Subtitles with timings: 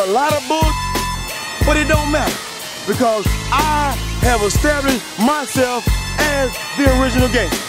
[0.00, 0.64] a lot of bull,
[1.68, 2.32] but it don't matter
[2.88, 3.92] because I
[4.24, 5.84] have established myself
[6.32, 6.48] as
[6.80, 7.60] the original gangster,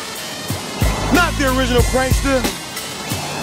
[1.11, 2.39] not the original prankster.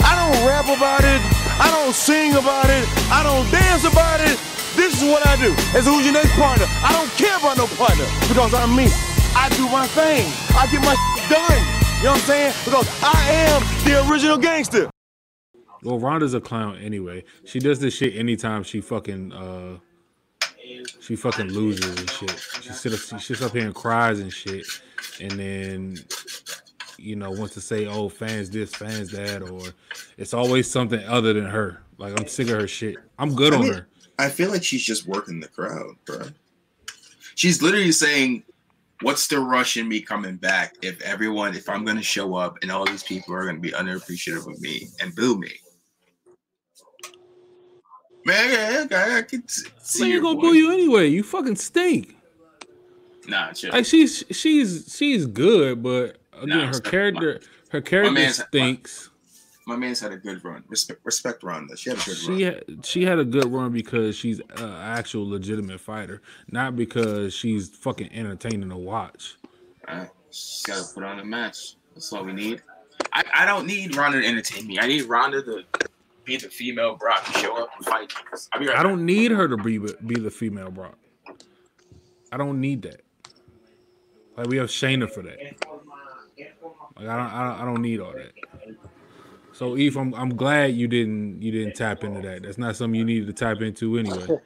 [0.00, 1.20] I don't rap about it.
[1.60, 2.88] I don't sing about it.
[3.12, 4.40] I don't dance about it.
[4.72, 5.52] This is what I do.
[5.76, 6.64] As who's your next partner?
[6.80, 8.88] I don't care about no partner because I'm me.
[9.36, 10.24] I do my thing.
[10.56, 10.96] I get my
[11.28, 11.60] done.
[12.00, 12.52] You know what I'm saying?
[12.64, 13.20] Because I
[13.52, 14.88] am the original gangster.
[15.88, 17.24] Well, Ronda's a clown anyway.
[17.46, 19.78] She does this shit anytime she fucking uh
[21.00, 22.38] she fucking loses and shit.
[22.60, 24.66] She sits she sits up here and cries and shit,
[25.18, 25.96] and then
[26.98, 29.62] you know wants to say, "Oh, fans this, fans that," or
[30.18, 31.82] it's always something other than her.
[31.96, 32.96] Like I'm sick of her shit.
[33.18, 33.88] I'm good I on mean, her.
[34.18, 36.26] I feel like she's just working the crowd, bro.
[37.34, 38.42] She's literally saying,
[39.00, 40.74] "What's the rush in me coming back?
[40.82, 44.46] If everyone, if I'm gonna show up and all these people are gonna be underappreciative
[44.46, 45.48] of me and boo me."
[48.28, 51.08] Man, I, I can see Man, you gonna boo you anyway.
[51.08, 52.14] You fucking stink.
[53.26, 53.72] Nah, chill.
[53.72, 57.40] Like she's she's she's good, but again, Nah, her character
[57.70, 59.08] her character stinks.
[59.66, 60.62] My man's had a good run.
[60.68, 61.76] Respect, respect Ronda.
[61.76, 62.40] She had a good She run.
[62.40, 67.68] had, she had a good run because she's an actual legitimate fighter, not because she's
[67.68, 69.36] fucking entertaining to watch.
[69.88, 71.76] Alright, Just gotta put on a match.
[71.94, 72.62] That's all we need.
[73.12, 74.78] I, I don't need Ronda to entertain me.
[74.78, 75.64] I need Ronda to
[76.28, 78.12] be the female Brock to show up and fight.
[78.52, 80.98] I'll be right I don't need her to be be the female Brock.
[82.30, 83.00] I don't need that.
[84.36, 85.38] Like we have Shayna for that.
[86.96, 88.32] Like I don't I don't, I don't need all that.
[89.52, 92.42] So EPH, I'm I'm glad you didn't you didn't tap into that.
[92.42, 94.26] That's not something you needed to tap into anyway.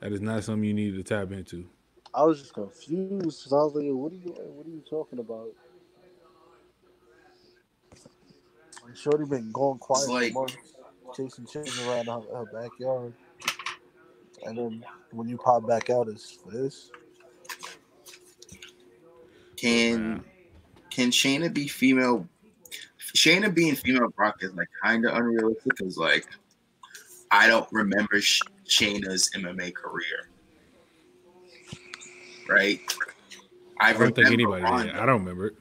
[0.00, 1.68] That is not something you needed to tap into.
[2.14, 4.34] I was just confused because I was like, "What are you?
[4.54, 5.50] What are you talking about?"
[8.79, 10.56] And Shorty been going quiet like- for months,
[11.16, 13.12] chasing chickens around her, her backyard,
[14.46, 16.90] and then when you pop back out, it's for this.
[19.56, 20.24] Can
[20.90, 22.26] can Shayna be female?
[23.14, 26.26] Shayna being female Brock is like kind of unrealistic because like
[27.30, 30.28] I don't remember Sh- Shayna's MMA career,
[32.48, 32.80] right?
[33.80, 34.62] I don't think anybody.
[34.62, 34.94] Ronda.
[34.94, 35.56] I don't remember it.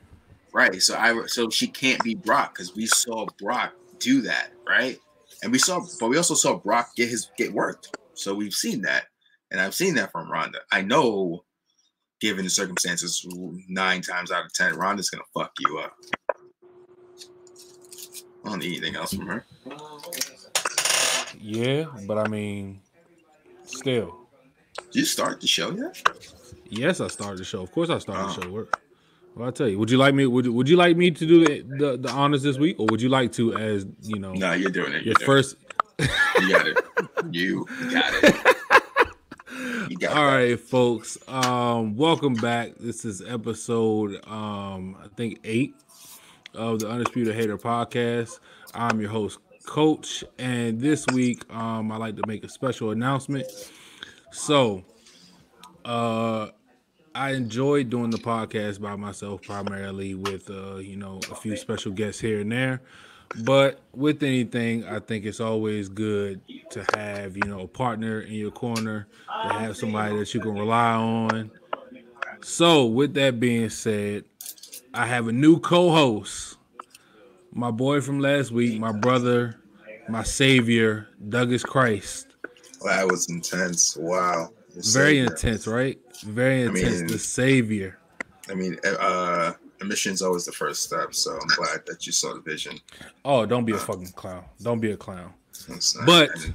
[0.53, 0.81] Right.
[0.81, 4.97] So I so she can't be Brock because we saw Brock do that, right?
[5.43, 7.95] And we saw, but we also saw Brock get his get worked.
[8.13, 9.05] So we've seen that,
[9.51, 10.59] and I've seen that from Ronda.
[10.71, 11.45] I know,
[12.19, 13.25] given the circumstances,
[13.69, 15.95] nine times out of ten, Ronda's gonna fuck you up.
[18.45, 19.45] I don't need anything else from her.
[21.39, 22.81] Yeah, but I mean,
[23.65, 24.27] still.
[24.91, 26.01] Did you start the show yet?
[26.69, 27.61] Yes, I started the show.
[27.61, 28.33] Of course, I started Oh.
[28.33, 28.51] the show.
[28.51, 28.79] What?
[29.35, 30.25] Well, I tell you, would you like me?
[30.25, 32.87] Would you, Would you like me to do the, the the honors this week, or
[32.89, 35.03] would you like to, as you know, No, you're doing it.
[35.05, 35.55] your You're first?
[35.99, 36.09] it.
[36.41, 36.77] You got it.
[37.31, 38.35] You got it.
[39.89, 40.31] You got All it.
[40.51, 41.17] right, folks.
[41.27, 42.73] Um, welcome back.
[42.79, 45.73] This is episode um, I think eight
[46.53, 48.39] of the Undisputed Hater podcast.
[48.73, 53.47] I'm your host, Coach, and this week um, I like to make a special announcement.
[54.31, 54.83] So,
[55.85, 56.49] uh,
[57.19, 61.91] I enjoyed doing the podcast by myself, primarily with uh, you know a few special
[61.91, 62.79] guests here and there.
[63.43, 68.35] But with anything, I think it's always good to have you know a partner in
[68.35, 69.05] your corner,
[69.43, 71.51] to have somebody that you can rely on.
[72.41, 74.23] So, with that being said,
[74.93, 76.57] I have a new co-host,
[77.51, 79.59] my boy from last week, my brother,
[80.07, 82.27] my savior, Duggus Christ.
[82.85, 83.97] That was intense.
[83.97, 84.53] Wow.
[84.77, 85.99] Very intense, right?
[86.23, 86.99] Very intense.
[86.99, 87.97] mean- the savior.
[88.49, 91.13] I mean, uh, a mission's always the first step.
[91.13, 92.79] So I'm glad that you saw the vision.
[93.23, 94.43] Oh, don't be a fucking clown.
[94.61, 95.33] Don't be a clown.
[95.67, 96.53] Not- But- I,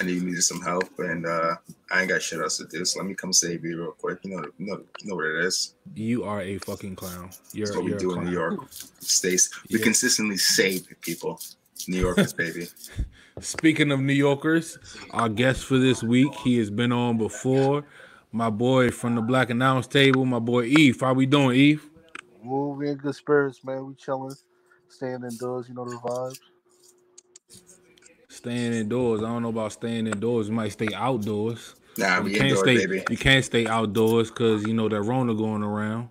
[0.00, 1.56] I needed some help, and uh,
[1.90, 2.84] I ain't got shit else to do.
[2.84, 4.18] So let me come save you real quick.
[4.22, 5.74] You know, you know, you know what it is.
[5.94, 7.30] You are a fucking clown.
[7.52, 8.24] You're, That's what we you're a do in.
[8.26, 8.60] New York.
[9.00, 9.50] States.
[9.70, 9.84] We Yeah.
[9.84, 11.40] consistently save people.
[11.88, 12.66] New Yorkers, baby.
[13.40, 14.78] Speaking of New Yorkers,
[15.10, 17.84] our guest for this week, he has been on before.
[18.32, 21.00] My boy from the Black Announce Table, my boy EPH.
[21.00, 21.80] How we doing, EPH?
[22.44, 23.86] Well, we in good spirits, man.
[23.86, 24.36] We chilling,
[24.88, 25.68] staying indoors.
[25.68, 26.38] You know the vibes.
[28.28, 29.22] Staying indoors.
[29.22, 30.48] I don't know about staying indoors.
[30.48, 31.74] You might stay outdoors.
[31.98, 32.76] Nah, You we can't indoor, stay.
[32.76, 33.04] baby.
[33.10, 36.10] You can't stay outdoors because you know that Rona going around.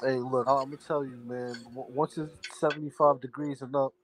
[0.00, 1.56] Hey, look, I'm gonna tell you, man.
[1.74, 3.94] Once it's 75 degrees and up,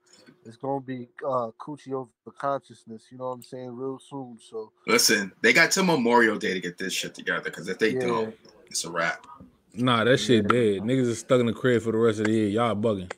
[0.45, 3.07] it's gonna be uh, coochie over consciousness.
[3.11, 3.75] You know what I'm saying?
[3.75, 4.39] Real soon.
[4.41, 7.43] So Listen, they got till Memorial Day to get this shit together.
[7.45, 8.07] Because if they Yeah.
[8.07, 8.35] don't,
[8.67, 9.25] it's a wrap.
[9.73, 10.83] Nah, that shit dead.
[10.83, 12.47] Niggas is stuck in the crib for the rest of the year.
[12.49, 13.11] Y'all bugging.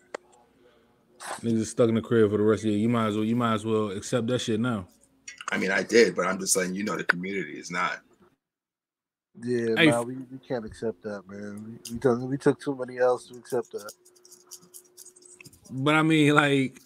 [1.42, 2.80] Niggas is stuck in the crib for the rest of the year.
[2.80, 4.88] You might as well you might as well accept that shit now.
[5.52, 8.00] I mean, I did, but I'm just letting you know the community is not.
[9.44, 11.80] Yeah, Hey, nah, we, we can't accept that, man.
[11.90, 13.92] We, we took we took too many L's to accept that.
[15.72, 16.80] But I mean, like,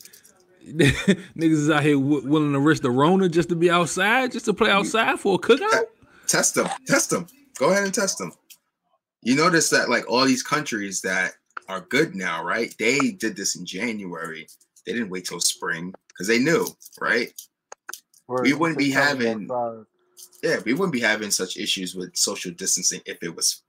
[1.37, 4.45] niggas is out here w- willing to risk the Rona just to be outside, just
[4.45, 5.83] to play outside for a cookout.
[6.27, 7.25] Test them, test them.
[7.57, 8.31] Go ahead and test them.
[9.21, 11.33] You notice that like all these countries that
[11.69, 12.73] are good now, right?
[12.79, 14.47] They did this in January.
[14.85, 16.65] They didn't wait till spring because they knew,
[17.01, 17.33] right?
[18.27, 19.47] Word, We wouldn't be having-
[20.43, 23.63] Yeah, we wouldn't be having such issues with social distancing if it was,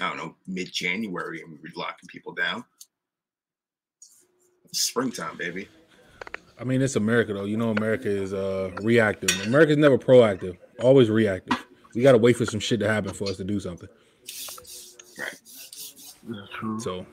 [0.00, 2.64] I don't know, mid January and we were locking people down.
[4.72, 5.68] Springtime, baby.
[6.58, 7.44] I mean, it's America though.
[7.44, 9.46] You know, America is uh reactive.
[9.46, 11.64] America's never proactive, always reactive.
[11.94, 13.88] We gotta wait for some shit to happen for us to do something.
[15.18, 15.40] Right.
[16.28, 16.80] Yeah, true.
[16.80, 17.06] So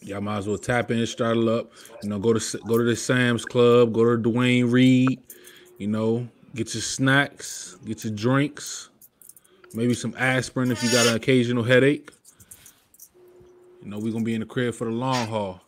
[0.00, 1.72] y'all might as well tap in, startle up.
[2.02, 5.20] You know, go to go to the Sam's Club, go to Duane Reade.
[5.78, 8.90] You know, get your snacks, get your drinks,
[9.74, 12.10] maybe some aspirin if you got an occasional headache.
[13.82, 15.60] You know, we're gonna be in the crib for the long haul.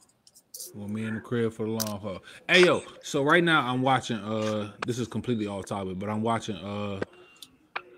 [0.77, 2.23] We gonna be in the crib for the long haul.
[2.49, 4.19] Hey yo, so right now I'm watching.
[4.19, 6.57] Uh, this is completely off topic, but I'm watching.
[6.57, 7.01] Uh,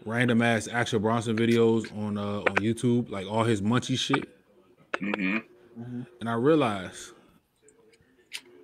[0.05, 4.29] random ass Action Bronson videos on uh on YouTube, like all his munchy shit
[4.99, 5.39] hmm
[6.21, 7.13] and I realized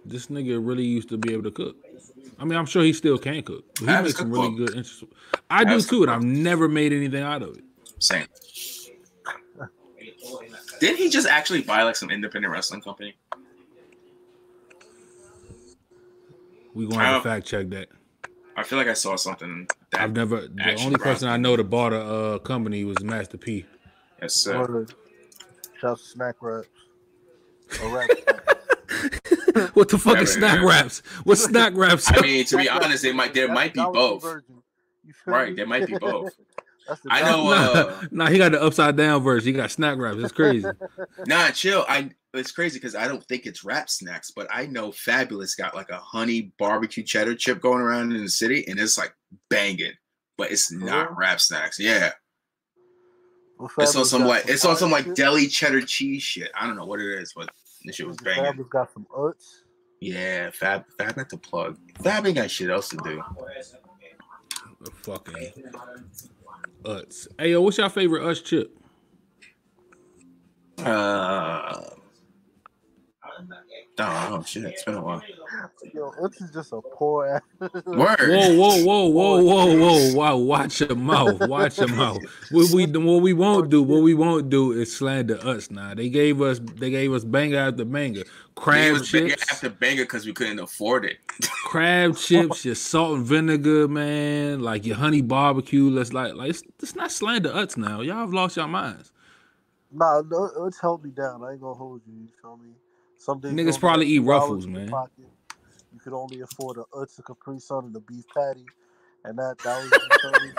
[0.05, 1.77] this nigga really used to be able to cook.
[2.39, 3.65] I mean, I'm sure he still can cook.
[3.79, 4.87] He have makes some really good.
[5.49, 7.65] I do have too, and I've never made anything out of it.
[7.99, 8.27] Same.
[10.81, 13.17] Didn't he just actually buy like some independent wrestling company?
[16.75, 17.89] We gonna have to fact check that.
[18.57, 19.67] I feel like I saw something.
[19.93, 20.43] That, I've never.
[20.49, 23.65] The only person I know that bought a uh, company was Master P.
[24.21, 24.59] yes, sir.
[24.61, 24.95] Word.
[25.81, 26.69] Shout to snack wraps.
[27.83, 28.07] Or.
[29.75, 30.67] What the fuck Never is snack heard.
[30.69, 30.99] wraps?
[31.25, 32.11] What snack wraps?
[32.13, 34.23] I mean, to be Snack wraps honest, they is might there might be both.
[34.23, 34.63] version.
[35.05, 36.33] You feel Right, there might be both.
[37.09, 37.77] I know, version.
[38.05, 39.47] uh, nah, he got the upside down version.
[39.49, 40.19] He got snack wraps.
[40.19, 40.67] It's crazy.
[41.27, 41.85] Nah, chill.
[41.89, 45.75] I it's crazy because I don't think it's rap snacks, but I know Fabolous got
[45.75, 49.15] like a honey barbecue cheddar chip going around in the city, and it's like
[49.51, 49.93] banging.
[50.37, 51.17] But it's not real?
[51.19, 51.79] rap snacks.
[51.79, 52.11] Yeah,
[53.59, 55.17] Well, it's on some got like it's on some like shit.
[55.17, 56.51] deli cheddar cheese shit.
[56.59, 57.51] I don't know what it is, but
[57.85, 58.45] this shit was banging.
[58.45, 59.61] Fabolous got some Utz.
[60.01, 61.79] Yeah, Fab Fab got to plug.
[62.03, 63.23] Fab ain't got shit else to do.
[64.81, 65.53] The fucking
[66.83, 67.29] Utz.
[67.39, 68.77] Hey yo, what's your favorite Utz chip?
[70.79, 71.81] Uh,
[73.97, 75.23] Oh, oh shit, it's been a while.
[75.93, 77.43] Yo, Utz is just a poor ass.
[77.87, 78.17] Word.
[78.19, 80.15] Whoa, whoa, whoa, whoa, whoa, whoa!
[80.15, 82.19] Wow, watch your mouth, watch your mouth.
[82.51, 85.71] What we what we won't do, what we won't do is slander us.
[85.71, 88.25] Now they gave us they gave us banger after banger,
[88.57, 91.19] crab was banger chips, after banger because we couldn't afford it.
[91.65, 95.89] crab chips, your salt and vinegar, man, like your honey barbecue.
[95.89, 98.01] Let's like like it's, it's not slander us now.
[98.01, 99.13] Y'all have lost your minds.
[99.93, 101.45] Nah, no, Utz held me down.
[101.45, 102.15] I ain't gonna hold you.
[102.15, 102.71] You feel me?
[103.25, 104.93] Some Niggas probably eat Ruffles, man.
[105.95, 108.67] You could only afford a Utz, a Capri Sun, and a beef patty,
[109.25, 110.51] and that that was me?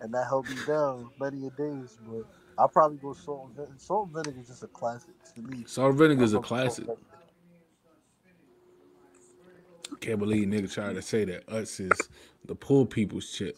[0.00, 1.96] and that held me down many a days.
[2.04, 2.24] But
[2.58, 3.74] I probably go salt and vinegar.
[3.78, 5.62] Salt and vinegar is just a classic to me.
[5.68, 6.86] Salt and vinegar is I a fuck with classic.
[6.86, 6.98] salt
[10.00, 12.08] Can't believe nigga tried to say that Utz is
[12.46, 13.56] the poor people's chip.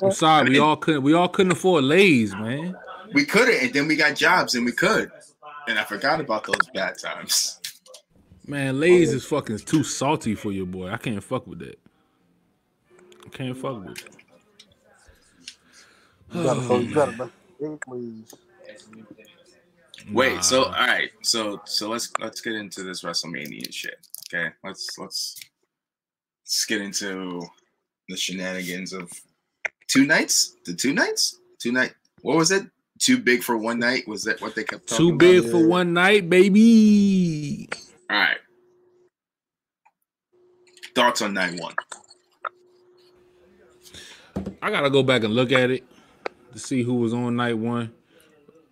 [0.00, 2.76] I'm sorry, we all couldn't we all couldn't afford Lay's, man.
[3.12, 5.10] We couldn't, and then we got jobs, and we could.
[5.68, 7.60] And I forgot about those bad times.
[8.46, 10.88] Man, Lay's is fucking too salty for you, boy.
[10.90, 11.78] I can't fuck with that.
[13.24, 14.04] I can't fuck with it.
[16.32, 18.36] you gotta, so you gotta make big.
[20.12, 24.06] Wait, so all right, so so let's let's get into this WrestleMania shit.
[24.32, 25.36] Okay, let's let's
[26.44, 27.42] let's get into
[28.08, 29.10] the shenanigans of
[29.88, 30.56] two nights.
[30.64, 31.94] The two nights, two night.
[32.22, 32.66] What was it?
[32.98, 34.08] Too big for one night.
[34.08, 35.18] Was that what they kept talking about?
[35.18, 35.50] too big yeah.
[35.50, 37.68] for one night, baby.
[38.08, 38.38] All right.
[40.94, 41.74] Thoughts on night one?
[44.62, 45.84] I gotta go back and look at it
[46.52, 47.92] to see who was on night one.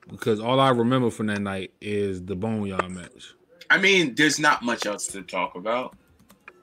[0.08, 3.34] Because all I remember from that night is the Boneyard match.
[3.70, 5.96] I mean, there's not much else to talk about,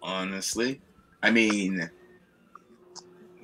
[0.02, 0.80] honestly.
[1.24, 1.90] I mean,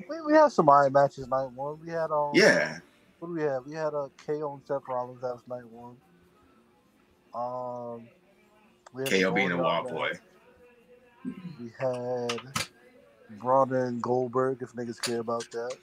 [0.09, 1.79] We, we had some iron matches night one.
[1.83, 2.79] We had um yeah,
[3.19, 3.65] What do we have?
[3.65, 5.21] We had a KO and Seth Rollins.
[5.21, 5.97] That was night one.
[7.33, 8.07] Um,
[8.93, 10.11] we had KO being a Boneyard wild boy.
[11.59, 12.41] We had
[13.39, 14.61] Braun and Goldberg.
[14.61, 15.75] If niggas care about that.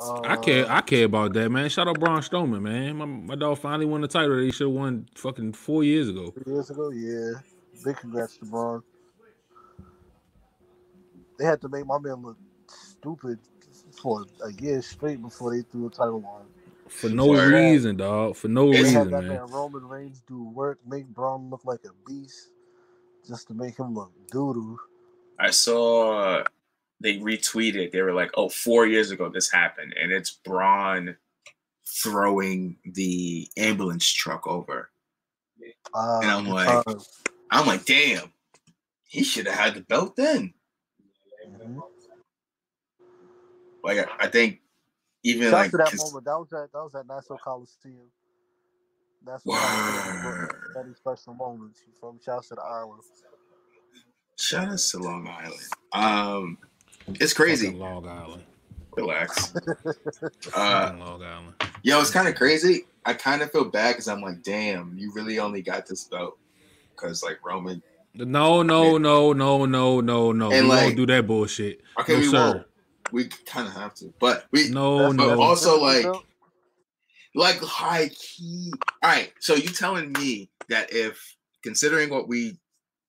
[0.00, 0.70] Uh, I care.
[0.70, 1.68] I care about that, man.
[1.68, 2.96] Shout out Braun Strowman, man.
[2.96, 6.08] My, my dog finally won the title that he should have won fucking four years
[6.08, 6.32] ago.
[6.32, 7.32] Four years ago, yeah.
[7.84, 8.82] Big congrats to Braun.
[11.38, 12.36] They had to make my man look
[12.66, 13.38] stupid
[14.00, 16.42] for a year straight before they threw a title on.
[16.42, 16.46] him.
[16.88, 17.52] For no Word.
[17.52, 18.36] reason, dog.
[18.36, 19.28] For no They They reason, had that man.
[19.28, 22.50] man Roman Reigns do work, make Braun look like a beast,
[23.26, 24.76] just to make him look doodoo.
[25.38, 26.44] I saw
[27.00, 27.90] they retweeted.
[27.92, 31.16] They were like, "Oh, four years ago this happened," and it's Braun
[31.84, 34.90] throwing the ambulance truck over.
[35.92, 37.08] Uh, And I'm like- times.
[37.50, 38.32] I'm like, "Damn,
[39.04, 40.54] he should have had the belt then."
[43.86, 44.60] Like, I, I think
[45.22, 46.24] even Shout like to that 'cause- moment.
[46.26, 48.10] That was at that was at Nassau Coliseum.
[49.24, 50.54] That's what I Word.
[50.74, 51.80] Very special moments.
[51.86, 52.16] You feel?
[52.24, 53.02] Shouts to the island.
[54.38, 55.60] Shout out to Long Island.
[55.92, 56.58] Um,
[57.20, 57.66] it's crazy.
[57.68, 58.42] Fucking Long Island.
[58.96, 59.54] Relax.
[60.54, 61.54] Uh, Long Island.
[61.82, 62.86] yo, it's kind of crazy.
[63.04, 66.38] I kind of feel bad because I'm like, damn, you really only got this belt
[66.90, 67.82] because like Roman.
[68.14, 70.50] No, no, no, no, no, no, no.
[70.52, 71.80] And we like- won't do that bullshit.
[72.00, 72.52] Okay, No, we sir.
[72.54, 72.66] won't.
[73.12, 75.40] We kind of have to, but we No, But no.
[75.40, 76.22] also, like, You
[77.34, 78.72] like high key.
[79.02, 82.58] All right, so you telling me that if considering what we,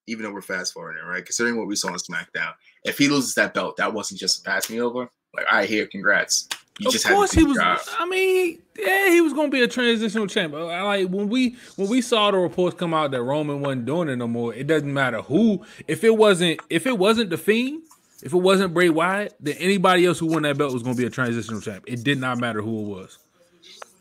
[0.08, 1.24] even though we're fast forwarding, right?
[1.26, 2.54] Considering what we saw on SmackDown,
[2.86, 5.10] if he loses that belt, that wasn't just a pass me over.
[5.36, 6.48] Like, I hear, congrats.
[6.80, 7.58] You of just course had to he was.
[7.58, 7.80] job.
[7.98, 10.54] I mean, yeah, he was gonna be a transitional champ.
[10.54, 14.10] Uh, Like when we when we saw the reports come out that Roman wasn't doing
[14.10, 14.54] it no more.
[14.54, 15.66] It doesn't matter who.
[15.88, 17.82] If it wasn't if it wasn't the Fiend,
[18.24, 21.06] if it wasn't Bray Wyatt, then anybody else who won that belt was gonna be
[21.06, 21.84] a transitional champ.
[21.88, 23.20] It did not matter who it was.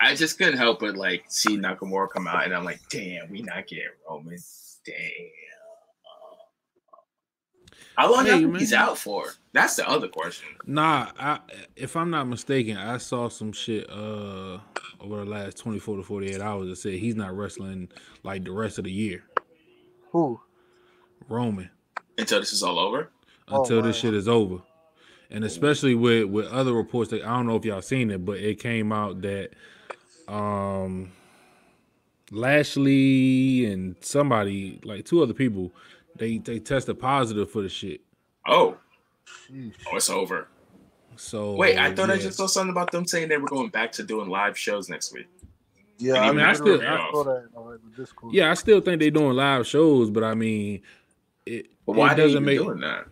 [0.00, 3.42] I just couldn't help but like see Nakamura come out, and I'm like, damn, we
[3.42, 4.38] not getting Roman.
[4.84, 4.94] Damn.
[7.96, 8.60] How long Hey, do you think man.
[8.60, 9.24] he's out for?
[9.54, 10.48] That's the other question.
[10.66, 11.38] Nah, I,
[11.76, 14.58] if I'm not mistaken, I saw some shit uh
[15.00, 17.88] over the last 24 to 48 hours that said he's not wrestling
[18.22, 19.24] like the rest of the year.
[20.12, 20.40] Who?
[21.28, 21.70] Roman.
[22.18, 23.10] Until this is all over.
[23.48, 24.58] Oh, until this shit is over.
[25.30, 28.38] And especially with with other reports that I don't know if y'all seen it, but
[28.38, 29.50] it came out that
[30.28, 31.12] um
[32.30, 35.72] Lashley and somebody like two other people
[36.16, 38.00] they they tested positive for the shit.
[38.46, 38.76] Oh,
[39.26, 39.74] Sheesh.
[39.92, 40.48] oh, it's over.
[41.16, 43.90] So Wait, I thought I just saw something about them saying they were going back
[43.92, 45.26] to doing live shows next week.
[45.98, 48.34] Yeah, I I, mean, mean, I I, still- I that in the Discord.
[48.34, 50.82] yeah, I still think they're doing live shows, but I mean
[51.46, 53.06] it, But why it are they doesn't make doing that?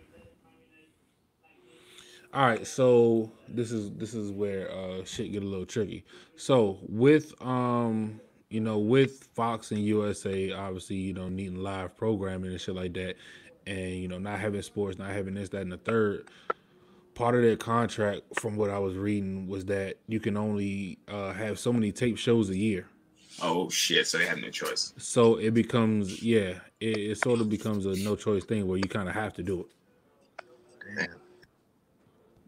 [2.35, 6.05] All right, so this is this is where uh shit get a little tricky.
[6.35, 12.51] So with um you know with Fox and USA obviously you know needing live programming
[12.51, 13.15] and shit like that
[13.69, 16.29] and you know not having sports, not having this that and the third
[17.15, 21.33] part of their contract from what I was reading was that you can only uh
[21.35, 22.89] have so many tape shows a year.
[23.43, 24.09] Oh shit!
[24.09, 24.93] So they have no choice.
[24.97, 28.89] So it becomes yeah, it, it sort of becomes a no choice thing where you
[28.89, 30.97] kind of have to do it.
[30.97, 31.24] Damn.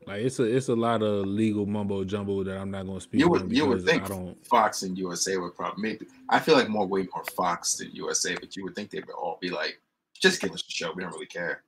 [0.07, 3.03] Like it's a it's a lot of legal mumbo jumbo that I'm not going to
[3.03, 4.47] speak You on would you would think I don't.
[4.47, 6.07] Fox and USA would probably maybe.
[6.29, 9.11] I feel like more way more Fox than USA, but you would think they would
[9.11, 9.81] all be like,
[10.15, 10.93] just give us a show.
[10.95, 11.63] We don't really care.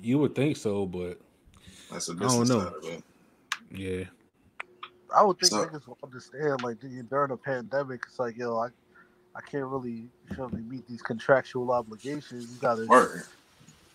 [0.00, 1.18] You would think so, but
[1.90, 2.60] That's the I don't know.
[2.60, 3.02] side of it.
[3.74, 4.04] yeah,
[5.16, 8.56] I would think So- niggas will understand, like during during a pandemic, it's like, yo,
[8.58, 8.68] I,
[9.34, 12.52] I can't really, you feel me, meet these contractual obligations.
[12.52, 13.22] You gotta, Word.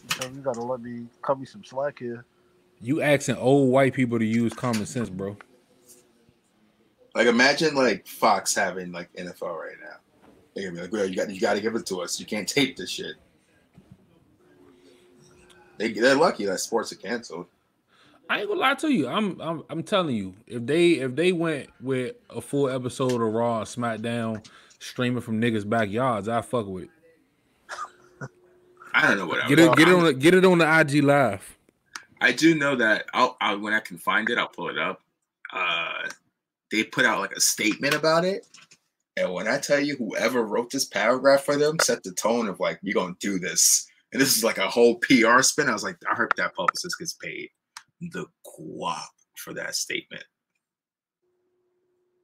[0.04, 2.26] you, feel me, you gotta let me cut me some slack here.
[2.82, 5.38] You asking old white people to use common sense, bro.
[7.16, 9.98] Like imagine like Fox having like NFL right now.
[10.54, 12.20] They're gonna be like, well, you got you got to give it to us.
[12.20, 13.16] You can't tape this shit.
[15.78, 17.48] They they're lucky that sports are canceled.
[18.30, 19.08] I ain't gonna lie to you.
[19.08, 23.34] I'm I'm I'm telling you, if they if they went with a full episode of
[23.34, 24.46] Raw SmackDown
[24.78, 26.90] streaming from niggas' backyards, I fuck with it.
[28.94, 29.44] I don't know what.
[29.44, 31.58] I Get it get it on the, get it on the IG live.
[32.22, 35.02] I do know that I'll, I'll when I can find it, I'll pull it up.
[35.54, 36.10] Uh,
[36.72, 38.46] they put out like a statement about it,
[39.18, 42.60] and when I tell you, whoever wrote this paragraph for them set the tone of
[42.60, 45.70] like, "You're gonna do this," and this is like a whole PR spin.
[45.70, 47.50] I was like, I hope that publicist gets paid
[48.02, 49.02] the guap
[49.38, 50.24] for that statement.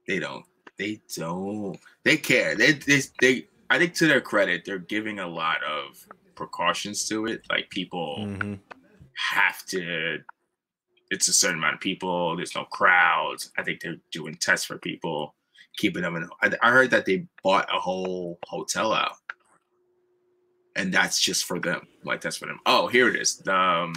[0.08, 0.46] They don't.
[0.78, 1.80] They don't.
[2.04, 2.56] They care.
[2.56, 3.48] They they they.
[3.70, 7.42] I think to their credit, they're giving a lot of precautions to it.
[7.50, 8.60] Like people Mhm.
[9.16, 10.20] Have to
[11.12, 13.52] it's a certain amount of people there's no crowds.
[13.58, 15.36] I think they're doing tests for people
[15.78, 19.18] keeping them in I, I heard that they bought a whole hotel out.
[20.78, 22.60] And that's just for them like that's for them.
[22.66, 23.46] Oh here it is.
[23.48, 23.94] Um,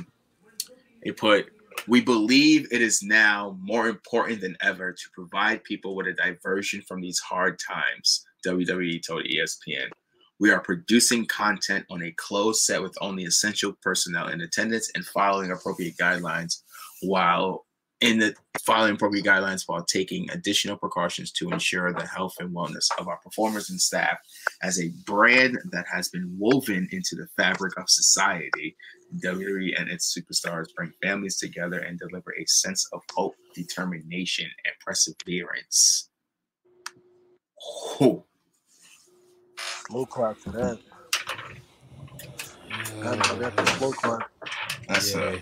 [1.04, 1.48] they put
[1.86, 6.82] We believe it is now more important than ever to provide people with a diversion
[6.82, 9.88] from these hard times, WWE told ESPN.
[10.40, 15.04] We are producing content on a closed set with only essential personnel in attendance and
[15.04, 16.62] following appropriate guidelines
[17.02, 17.66] while
[18.00, 22.88] in the following appropriate guidelines while taking additional precautions to ensure the health and wellness
[22.98, 24.18] of our performers and staff
[24.62, 28.76] as a brand that has been woven into the fabric of society.
[29.24, 34.74] WWE and its superstars bring families together and deliver a sense of hope, determination, and
[34.84, 36.10] perseverance.
[38.00, 38.27] Oh.
[39.88, 40.78] Slow clap for that.
[43.00, 44.30] That's, that's a slow clap.
[44.88, 45.20] That's Yeah.
[45.20, 45.38] uh,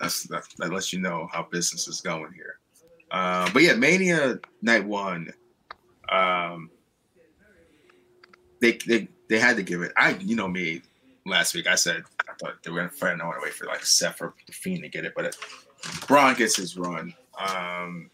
[0.00, 2.58] that's that, that lets you know how business is going here.
[3.10, 5.32] Uh, but yeah, Mania Night One,
[6.10, 6.70] um,
[8.60, 9.92] they they they had to give it.
[9.96, 10.82] I you know me,
[11.24, 14.20] last week I said I thought they were gonna find no way for like Seth
[14.22, 15.36] or the Fiend to get it, but it,
[16.08, 17.14] Braun gets his run.
[17.38, 18.10] Um,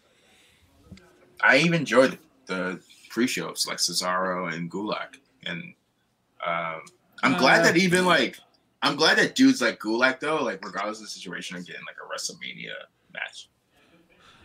[1.41, 2.79] I even enjoyed the
[3.09, 5.73] pre-shows like Cesaro and Gulak, and
[6.45, 6.81] um,
[7.23, 8.37] I'm glad that even like
[8.81, 11.97] I'm glad that dudes like Gulak though, like regardless of the situation, are getting like
[11.97, 12.73] a WrestleMania
[13.13, 13.49] match,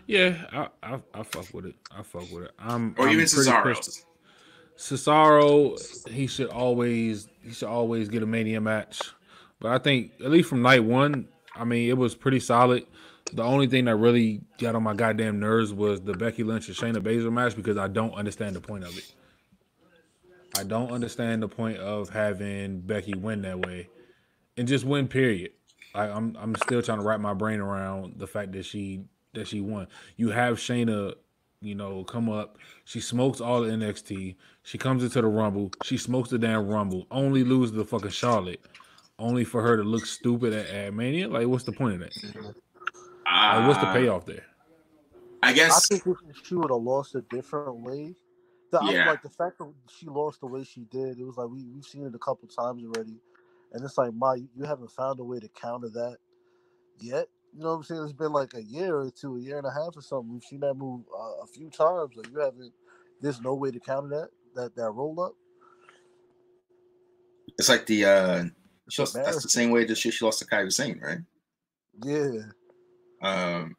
[0.06, 1.76] Yeah, I, I I fuck with it.
[1.96, 2.52] I fuck with it.
[2.58, 4.04] I'm or I'm even Cesaro.
[4.76, 9.00] Cesaro, he should always he should always get a mania match.
[9.60, 12.86] But I think at least from night one, I mean, it was pretty solid.
[13.32, 16.76] The only thing that really got on my goddamn nerves was the Becky Lynch and
[16.76, 19.12] Shayna Baszler match because I don't understand the point of it.
[20.56, 23.88] I don't understand the point of having Becky win that way
[24.56, 25.08] and just win.
[25.08, 25.52] Period.
[25.94, 29.48] Like I'm I'm still trying to wrap my brain around the fact that she that
[29.48, 29.88] she won.
[30.16, 31.14] You have Shayna,
[31.60, 32.58] you know, come up.
[32.84, 34.36] She smokes all the NXT.
[34.62, 35.70] She comes into the Rumble.
[35.82, 37.06] She smokes the damn Rumble.
[37.10, 38.60] Only lose the fucking Charlotte.
[39.18, 41.28] Only for her to look stupid at, at Mania.
[41.28, 42.34] Like, what's the point of that?
[43.26, 44.44] Like, what's the Uh, payoff there?
[45.42, 48.14] I guess I think if she would have lost a different way,
[48.74, 49.08] the, I- Yeah.
[49.10, 51.84] like the fact that she lost the way she did, it was like we we've
[51.84, 53.16] seen it a couple times already,
[53.72, 56.16] and it's like, my you haven't found a way to counter that
[57.00, 57.28] yet.
[57.56, 58.02] You know what I'm saying?
[58.02, 60.32] It's been like a year or two, a year and a half or something.
[60.32, 62.16] We've seen that move uh, a few times.
[62.16, 62.72] Like you haven't.
[63.20, 65.34] There's no way to counter that that that roll up.
[67.58, 68.44] it's like the uh,
[68.98, 71.18] lost, that's the same way that she, she lost to Kairi Sane, right?
[72.02, 72.40] Yeah,
[73.22, 73.76] Um,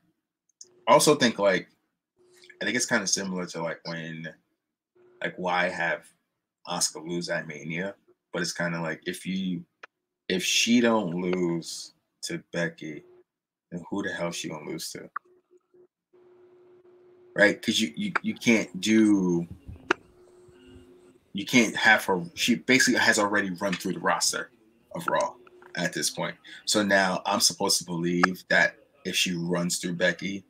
[0.87, 1.67] I also think like
[2.61, 4.33] I think it's kind of similar to like when
[5.25, 6.05] like why have
[6.67, 7.95] Asuka lose at Mania,
[8.31, 9.63] but it's kind of like if you
[10.29, 13.03] if she don't lose to Becky,
[13.71, 15.09] then who the hell she gonna lose to?
[17.35, 17.59] Right?
[17.59, 19.47] Because you, you you can't do
[21.33, 24.51] you can't have her she basically has already run through the roster
[24.93, 25.33] of Raw
[25.75, 26.35] at this point.
[26.65, 30.45] So now I'm supposed to believe that if she runs through Becky,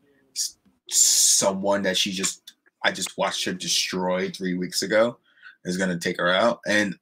[0.89, 2.44] someone that she just
[2.85, 5.17] I just watched her destroy three weeks ago
[5.65, 6.59] is gonna take her out.
[6.67, 6.95] And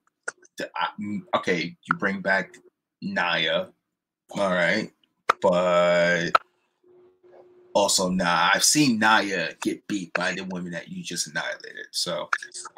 [1.36, 2.56] okay, you bring back
[3.02, 3.70] Nia,
[4.32, 4.90] all right,
[5.42, 6.32] but
[7.76, 11.88] also nah, I've seen Nia get beat by the women that you just annihilated.
[11.92, 12.30] So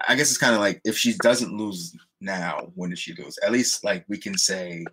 [0.07, 3.37] I guess it's kind of like if she doesn't lose now, when does she lose?
[3.45, 4.83] At least like we can say,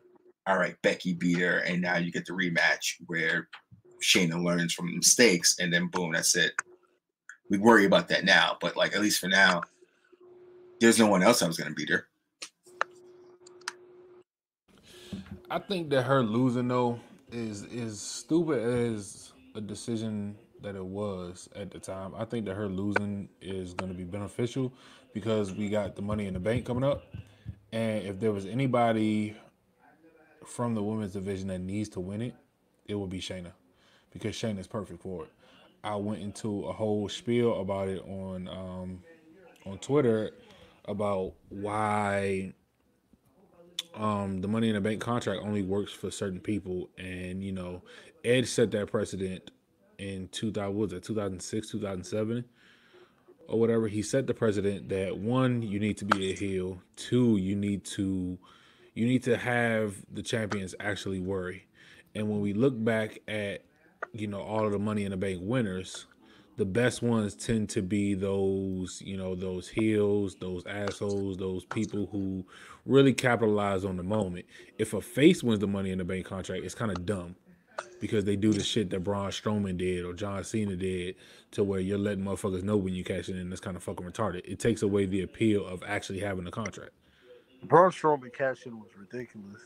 [0.47, 3.49] all right, Becky beat her, and now you get the rematch where
[4.03, 6.53] Shayna learns from mistakes, and then boom, that's it.
[7.53, 9.61] We worry about that now, but like at least for now,
[10.81, 12.07] there's no one else that was gonna beat her.
[15.51, 16.99] I think that her losing though
[17.31, 22.15] is is stupid as a decision that it was at the time.
[22.17, 24.73] I think that her losing is going to be beneficial
[25.13, 27.05] because we got the money in the bank coming up,
[27.71, 29.37] and if there was anybody
[30.47, 32.35] from the women's division that needs to win it,
[32.87, 33.53] it would be Shayna
[34.11, 35.33] because Shayna's perfect for it.
[35.85, 39.03] I went into a whole spiel about it on um,
[39.67, 40.31] on Twitter
[40.85, 42.53] about why
[43.95, 47.83] um, the Money in the Bank contract only works for certain people, and you know,
[48.25, 49.51] Edge set that precedent
[49.99, 52.45] in 2000 what was it 2006 2007
[53.49, 53.89] or whatever.
[53.89, 56.81] He set the precedent that one, you need to be a heel.
[56.97, 58.39] Two, you need to
[58.95, 61.67] you need to have the champions actually worry.
[62.15, 63.65] And when we look back at
[64.13, 66.07] you know all of the Money in the Bank winners,
[66.57, 72.09] the best ones tend to be those you know those heels, those assholes, those people
[72.13, 72.45] who
[72.87, 74.47] really capitalize on the moment.
[74.79, 77.37] If a face wins the Money in the Bank contract, it's kind of dumb
[78.01, 81.17] because they do the shit that Braun Strowman did or John Cena did
[81.53, 83.49] to where you're letting motherfuckers know when you cash in.
[83.49, 84.43] That's kind of fucking retarded.
[84.45, 86.91] It takes away the appeal of actually having a contract.
[87.65, 89.63] Braun Strowman cashing in was ridiculous.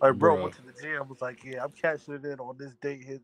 [0.00, 0.42] Like, bro Bruh.
[0.42, 3.20] went to the gym, was like, "Yeah, I'm cashing it in on this date here,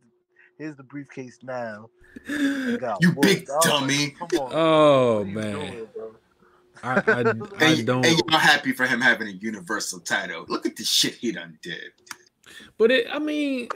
[0.59, 1.89] here's the briefcase now.
[2.29, 3.21] You whooped.
[3.23, 4.11] big I was dummy.
[4.19, 4.29] Come.
[4.33, 5.89] Oh what are you man, doing.
[6.83, 7.01] I, I,
[7.65, 8.07] I And, don't.
[8.07, 10.45] and y'all happy for him having a universal title.
[10.49, 11.93] Look at the shit he done did.
[12.79, 13.69] But it, I mean,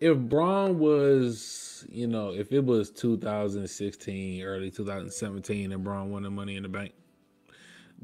[0.00, 6.30] if Braun was, you know, if it was 2016, early 2017, and Braun won the
[6.30, 6.92] Money in the Bank,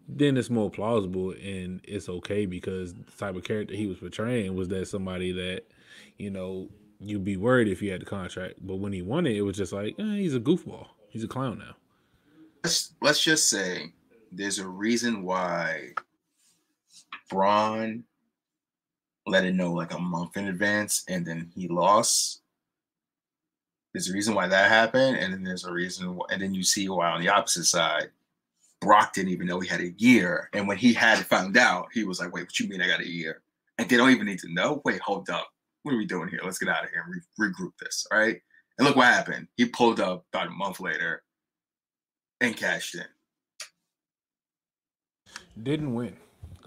[0.09, 4.55] then it's more plausible and it's okay because the type of character he was portraying
[4.55, 5.63] was that somebody that,
[6.19, 8.55] you know, you'd be worried if he had the contract.
[8.61, 10.89] But when he won it, it was just like, eh, he's a goofball.
[11.09, 11.77] He's a clown now.
[12.65, 13.93] Let's let's just say
[14.31, 15.95] there's a reason why
[17.29, 18.05] Braun
[19.27, 22.41] let it know like a month in advance and then he lost.
[23.93, 26.63] There's a reason why that happened, and then there's a reason, wh- and then you
[26.63, 28.09] see why on the opposite side,
[28.83, 32.05] Brock didn't even know he had a year, and when he had found out, he
[32.05, 33.43] was like, "Wait, what you mean I got a year?"
[33.79, 34.83] And they don't even need to know.
[34.85, 35.49] Wait, hold up,
[35.83, 36.41] what are we doing here?
[36.43, 38.41] Let's get out of here and re- regroup this, all right?
[38.79, 39.49] And look what happened.
[39.57, 41.23] He pulled up about a month later
[42.41, 43.05] and cashed in.
[45.63, 46.17] Didn't win.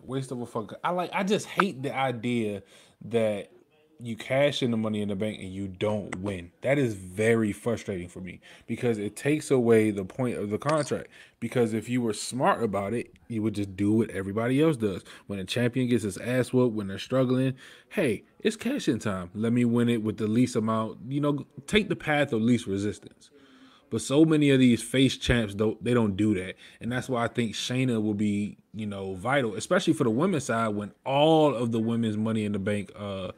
[0.03, 0.75] Waste of a fuck.
[0.83, 1.09] I like.
[1.13, 2.63] I just hate the idea
[3.05, 3.51] that
[3.99, 6.51] you cash in the money in the bank and you don't win.
[6.61, 11.07] That is very frustrating for me because it takes away the point of the contract.
[11.39, 15.03] Because if you were smart about it, you would just do what everybody else does.
[15.27, 17.55] When a champion gets his ass whooped, when they're struggling,
[17.89, 19.29] hey, it's cash in time.
[19.33, 20.99] Let me win it with the least amount.
[21.07, 23.29] You know, take the path of least resistance.
[23.89, 26.55] But so many of these face champs don't they don't do that.
[26.81, 30.45] And that's why I think Shayna will be, you know, vital, especially for the women's
[30.45, 33.31] side when all of the women's money in the bank uh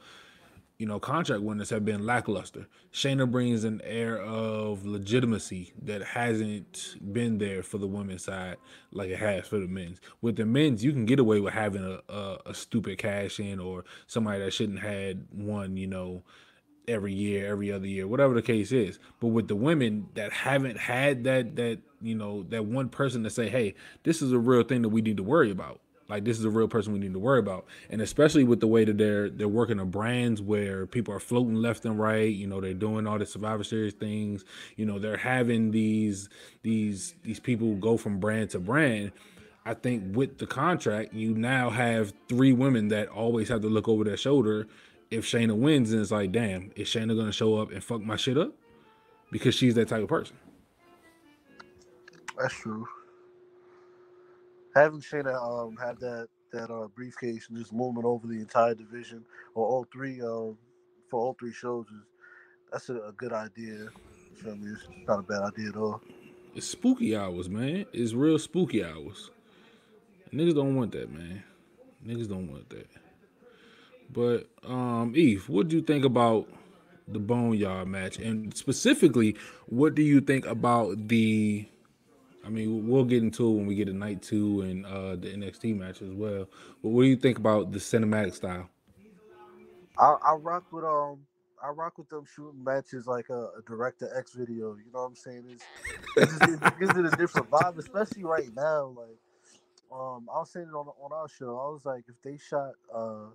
[0.78, 2.68] you know, contract winners have been lackluster.
[2.94, 8.58] Shayna brings an air of legitimacy that hasn't been there for the women's side
[8.92, 10.00] like it has for the men's.
[10.22, 13.60] With the men's, you can get away with having a, a, a stupid cash in
[13.60, 16.24] or somebody that shouldn't had one, you know,
[16.88, 19.00] every year, every other year, whatever the case is.
[19.20, 23.30] But with the women that haven't had that that you know that one person to
[23.30, 25.82] say, hey, this is a real thing that we need to worry about.
[26.10, 28.68] Like this is a real person we need to worry about, and especially with the
[28.68, 32.34] way that they're they're working on brands where people are floating left and right.
[32.34, 34.46] You know, they're doing all the Survivor Series things.
[34.78, 36.30] You know, they're having these
[36.64, 39.12] these these people go from brand to brand.
[39.66, 43.90] I think with the contract, you now have three women that always have to look
[43.90, 44.68] over their shoulder.
[45.12, 48.16] If Shayna wins, and it's like, damn, is Shayna gonna show up and fuck my
[48.16, 48.54] shit up?
[49.30, 50.38] Because she's that type of person.
[52.38, 52.88] That's true.
[54.78, 59.26] Having Shayna um have that that uh briefcase and just moving over the entire division
[59.56, 60.58] or all three um
[61.10, 62.04] for all three shows is
[62.72, 63.74] that's a, a good idea.
[63.76, 64.72] You feel me?
[64.72, 66.02] It's not a bad idea at all.
[66.56, 67.86] It's spooky hours, man.
[67.94, 69.32] It's real spooky hours.
[70.34, 71.44] Niggas don't want that, man.
[72.06, 72.88] Niggas don't want that.
[74.12, 76.48] But um, EPH, what do you think about
[77.08, 79.36] the Boneyard match, and specifically,
[79.68, 81.68] what do you think about the?
[82.48, 85.34] I mean, we'll get into it when we get to night two and uh, the
[85.34, 86.48] NXT match as well.
[86.82, 88.70] But what do you think about the cinematic style?
[90.00, 91.20] I, I rock with um
[91.62, 94.76] I rock with them shooting matches like a, a director X video.
[94.76, 95.44] You know what I'm saying?
[95.52, 95.66] It's,
[96.16, 98.96] it, just, it gives it a different vibe, especially right now.
[98.96, 99.18] Like
[99.92, 101.60] um I was saying it on on our show.
[101.60, 103.26] I was like, if they shot uh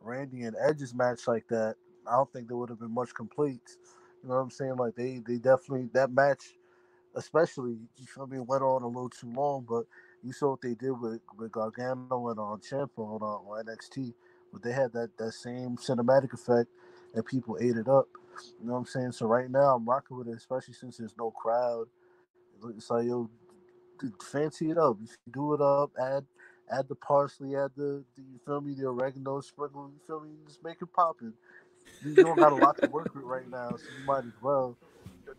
[0.00, 1.76] Randy and Edge's match like that,
[2.08, 3.76] I don't think there would have been much complete.
[4.22, 4.76] You know what I'm saying?
[4.76, 6.54] Like they they definitely that match,
[7.18, 9.66] especially you feel me, went on a little too long.
[9.68, 9.84] But
[10.22, 14.14] you saw what they did with with Gargano and on Ciampa on, uh, on NXT.
[14.52, 16.70] But they had that that same cinematic effect,
[17.14, 18.08] and people ate it up.
[18.60, 19.12] You know what I'm saying?
[19.12, 21.86] So right now I'm rocking with it, especially since there's no crowd.
[22.76, 23.28] It's like yo,
[24.22, 24.96] fancy it up.
[25.02, 26.24] If you do it up, add
[26.70, 29.90] add the parsley, add the, the you feel me, the oregano, sprinkle.
[29.92, 30.30] You feel me?
[30.46, 31.32] Just make it popping.
[32.04, 34.76] You don't got a lot to work with right now, so you might as well.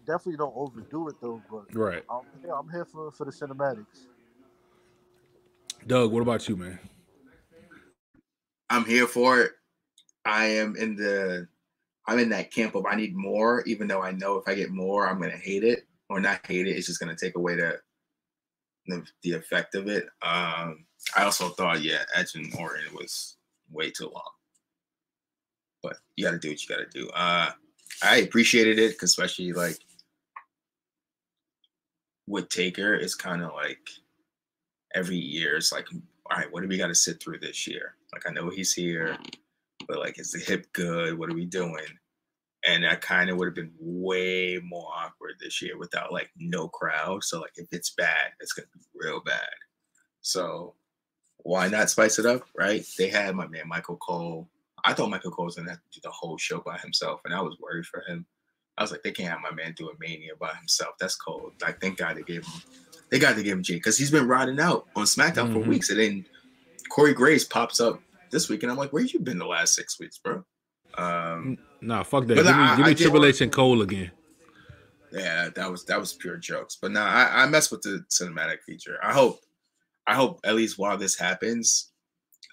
[0.05, 1.41] Definitely don't overdo it though.
[1.51, 4.07] But Right, I'm, yeah, I'm here for for the cinematics.
[5.88, 6.12] Doug.
[6.12, 6.79] What about you, man?
[8.69, 9.51] I'm here for it.
[10.25, 11.47] I am in the
[12.07, 14.71] I'm in that camp of I need more, even though I know if I get
[14.71, 16.75] more, I'm gonna hate it or not hate it.
[16.75, 17.79] It's just gonna take away the
[18.89, 20.05] the, the effect of it.
[20.21, 20.85] Um,
[21.15, 23.38] I also thought, yeah, Edge and Orton was
[23.71, 24.31] way too long.
[25.81, 27.09] But you got to do what you got to do.
[27.09, 27.51] Uh,
[28.03, 29.77] I appreciated it, especially like
[32.29, 33.89] with Taker, it's kind of like
[34.95, 37.95] every year it's like, all right, what do we got to sit through this year?
[38.13, 39.17] Like I know he's here,
[39.87, 41.17] but like, is the hip good?
[41.17, 41.87] What are we doing?
[42.65, 46.67] And that kind of would have been way more awkward this year without like no
[46.67, 47.23] crowd.
[47.23, 49.49] So like, if it's bad, it's gonna be real bad.
[50.21, 50.75] So
[51.37, 52.85] why not spice it up, right?
[52.97, 54.49] They had my man Michael Cole
[54.85, 57.33] I thought Michael Cole was gonna have to do the whole show by himself, and
[57.33, 58.25] I was worried for him.
[58.79, 60.95] I was like, they can't have my man do a mania by himself.
[60.99, 61.51] That's cold.
[61.61, 62.61] Like, thank God they gave him,
[63.11, 65.67] they got to give him Jay because he's been riding out on SmackDown for Mhm.
[65.67, 66.25] weeks, and then
[66.89, 69.99] Corey Graves pops up this week, and I'm like, where you been the last six
[69.99, 70.43] weeks, bro?
[70.97, 72.35] Um, Nah, fuck that.
[72.35, 74.11] Give me, I- give me I Triple H and Cole again.
[75.11, 76.77] yeah, that was that was pure jokes.
[76.81, 78.97] But now I, I mess with the cinematic feature.
[79.03, 79.39] I hope,
[80.07, 81.91] I hope at least while this happens,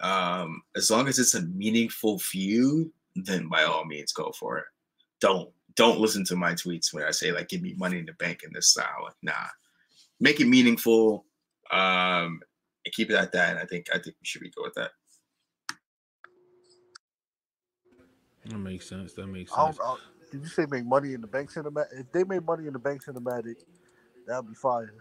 [0.00, 4.64] um, as long as it's a meaningful feud, then by all means go for it.
[5.20, 8.14] Don't don't listen to my tweets when I say like give me money in the
[8.14, 9.04] bank in this style.
[9.04, 9.32] Like, nah,
[10.20, 11.26] make it meaningful,
[11.70, 12.40] um,
[12.84, 13.50] and keep it at that.
[13.50, 14.90] And I think I think we should be good with that.
[18.46, 19.12] That makes sense.
[19.14, 19.76] That makes sense.
[19.76, 19.96] don't, I,
[20.30, 22.00] did you say make money in the bank cinematic?
[22.00, 23.56] If they made money in the bank cinematic,
[24.26, 24.94] that'd be fire.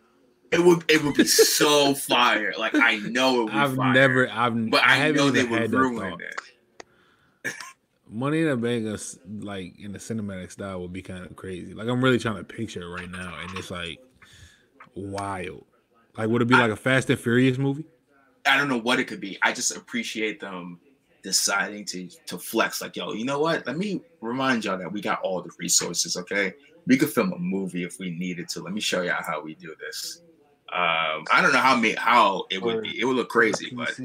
[0.51, 2.53] It would it would be so fire.
[2.57, 5.51] Like I know it would I've fire, never, I've, but I, haven't know they even
[5.51, 6.17] would had that ruin
[7.43, 7.53] it.
[8.15, 11.73] Money in the Bank, is, like in the cinematic style, would be kind of crazy.
[11.73, 13.99] Like I'm really trying to picture it right now, and it's like
[14.95, 15.65] wild.
[16.17, 17.85] Like, would it be like a Fast and Furious movie?
[18.45, 19.37] I don't know what it could be.
[19.43, 20.79] I just appreciate them
[21.23, 22.81] deciding to to flex.
[22.81, 23.67] Like, yo, you know what?
[23.67, 26.15] Let me remind y'all that we got all the resources.
[26.15, 26.53] Okay,
[26.87, 28.61] we could film a movie if we needed to.
[28.61, 30.21] Let me show y'all how we do this.
[30.71, 32.97] Um, I don't know how me how it would be.
[32.99, 33.99] It would look crazy, but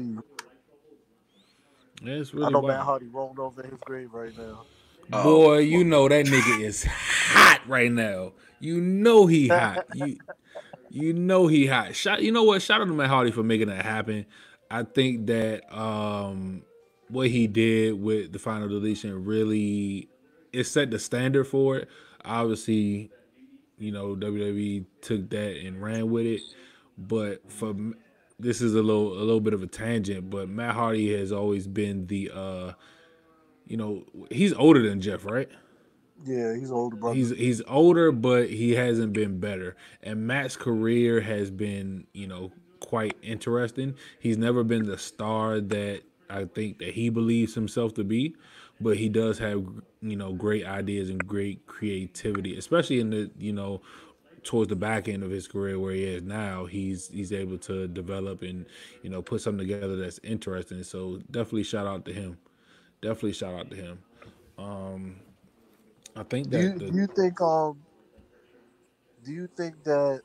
[2.01, 2.07] PC.
[2.07, 2.85] Yeah, it's I really know Matt wild.
[2.85, 4.65] Hardy rolled over his grave right now.
[5.13, 8.33] Oh, Boy, you know that nigga is hot right now.
[8.59, 9.85] You know he hot.
[9.95, 10.17] You
[10.89, 11.95] you know he hot.
[11.95, 12.61] Shout, you know what?
[12.61, 14.25] Shout out to Matt Hardy for making that happen.
[14.69, 16.63] I think that um
[17.09, 20.09] what he did with the final deletion really
[20.53, 21.89] it set the standard for it.
[22.23, 23.09] Obviously,
[23.77, 26.41] you know WWE took that and ran with it,
[26.97, 27.73] but for
[28.41, 30.29] this is a little a little bit of a tangent.
[30.29, 32.73] But Matt Hardy has always been the uh
[33.65, 35.49] you know he's older than Jeff, right?
[36.25, 37.15] Yeah, he's older brother.
[37.15, 39.75] He's he's older, but he hasn't been better.
[40.03, 43.95] And Matt's career has been, you know, quite interesting.
[44.19, 48.35] He's never been the star that I think that he believes himself to be,
[48.79, 49.65] but he does have,
[50.01, 53.81] you know, great ideas and great creativity, especially in the, you know,
[54.43, 56.65] towards the back end of his career where he is now.
[56.65, 58.65] He's he's able to develop and,
[59.03, 60.83] you know, put something together that's interesting.
[60.83, 62.37] So definitely shout out to him.
[63.01, 63.99] Definitely shout out to him.
[64.57, 65.15] Um
[66.15, 67.77] I think do that you the- do you think um
[69.23, 70.21] do you think that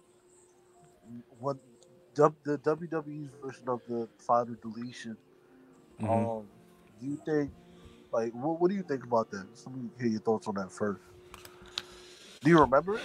[1.38, 1.56] what
[2.14, 5.16] the, WWE's version of the father deletion
[6.00, 6.08] Mhm.
[6.10, 6.46] um
[7.00, 7.50] do you think
[8.12, 9.46] like what, what do you think about that?
[9.52, 11.02] Just let me hear your thoughts on that first.
[12.40, 13.02] Do you remember it?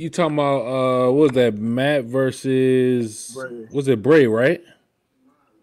[0.00, 3.68] You talking about uh what was that Matt versus Bray.
[3.70, 4.62] was it Bray, right?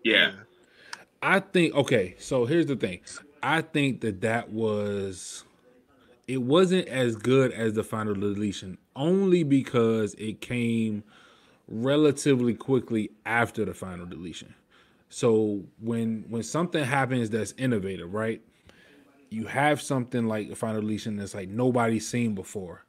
[0.04, 0.34] yeah,
[1.23, 3.00] I think okay, so here's the thing.
[3.41, 5.43] I think that that was
[6.28, 11.04] it wasn't as good as the final deletion only because it came
[11.67, 14.54] relatively quickly after the final deletion.
[15.10, 18.41] So when when something happens that's innovative, right?
[19.32, 22.84] You have something like a final deletion that's like nobody's seen before.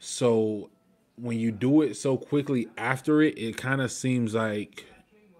[0.00, 0.70] So
[1.16, 4.86] when you do it so quickly after it, it kind of seems like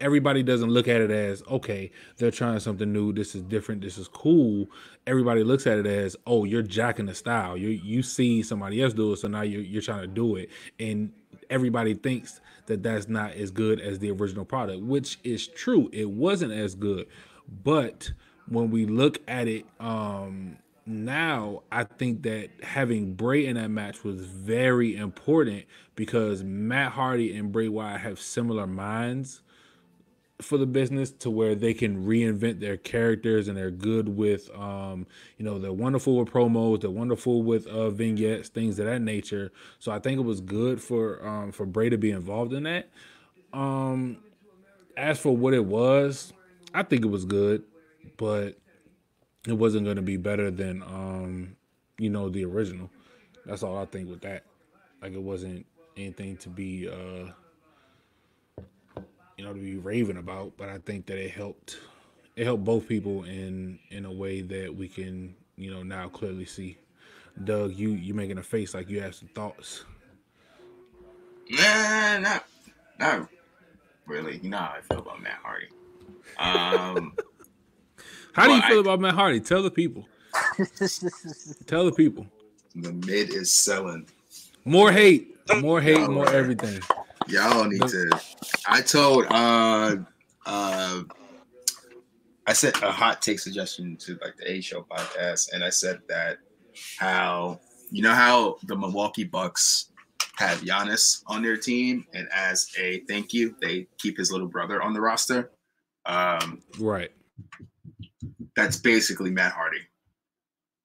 [0.01, 3.13] everybody doesn't look at it as okay, they're trying something new.
[3.13, 3.81] This is different.
[3.81, 4.69] This is cool.
[5.07, 7.57] Everybody looks at it as oh, you're jacking the style.
[7.57, 10.51] You you see somebody else do it, so now you're you're trying to do it,
[10.79, 11.13] and
[11.49, 15.89] everybody thinks that that's not as good as the original product, which is true.
[15.93, 17.07] It wasn't as good,
[17.65, 18.13] but
[18.49, 20.59] when we look at it um
[20.91, 27.37] now I think that having Bray in that match was very important because Matt Hardy
[27.37, 29.43] and Bray Wyatt have similar minds
[30.41, 35.07] for the business to where they can reinvent their characters and they're good with um
[35.37, 39.53] you know they're wonderful with promos they're wonderful with uh vignettes things of that nature.
[39.79, 42.89] So i think it was good for um for bray to be involved in that.
[43.53, 44.19] Um
[44.97, 46.33] as for what it was
[46.75, 47.65] i think it was good
[48.17, 48.60] but
[49.47, 51.57] it wasn't going to be better than um
[51.99, 52.91] you know the original
[53.47, 54.45] that's all i think with that
[55.03, 55.65] like it wasn't
[55.97, 57.31] anything to be uh
[59.41, 61.79] you know, to be raving about, but I think that it helped
[62.37, 66.45] it helped both people in in a way that we can, you know, now clearly
[66.45, 66.77] see.
[67.43, 69.87] Doug, you you making a face like you have some thoughts.
[71.49, 72.45] nah, not
[72.99, 73.31] not
[74.05, 74.41] really.
[74.43, 75.69] You know how I feel about Matt Hardy.
[76.39, 77.15] Um,
[78.33, 79.41] How do you feel I- about Matt Hardy?
[79.41, 80.07] Tell the people.
[81.67, 82.27] Tell the people.
[82.75, 84.07] the mid is selling.
[84.65, 86.81] More hate, more hate, more everything.
[87.27, 88.21] Y'all need to.
[88.67, 89.97] I told uh
[90.47, 91.03] uh
[92.47, 96.01] I sent a hot take suggestion to like the A Show podcast, and I said
[96.09, 96.39] that
[96.99, 99.87] how you know how the Milwaukee Bucks
[100.37, 104.81] have Giannis on their team, and as a thank you, they keep his little brother
[104.83, 105.51] on the roster.
[106.07, 107.11] Um, right.
[108.57, 109.83] That's basically Matt Hardy.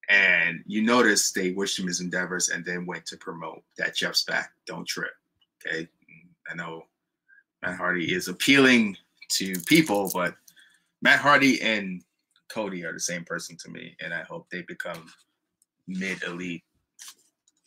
[0.09, 4.23] And you notice they wished him his endeavors and then went to promote that Jeff's
[4.23, 4.51] back.
[4.67, 5.11] Don't trip.
[5.65, 5.87] Okay.
[6.49, 6.83] I know
[7.63, 8.97] Matt Hardy is appealing
[9.29, 10.35] to people, but
[11.01, 12.03] Matt Hardy and
[12.49, 13.95] Cody are the same person to me.
[13.99, 15.07] And I hope they become
[15.87, 16.63] mid elite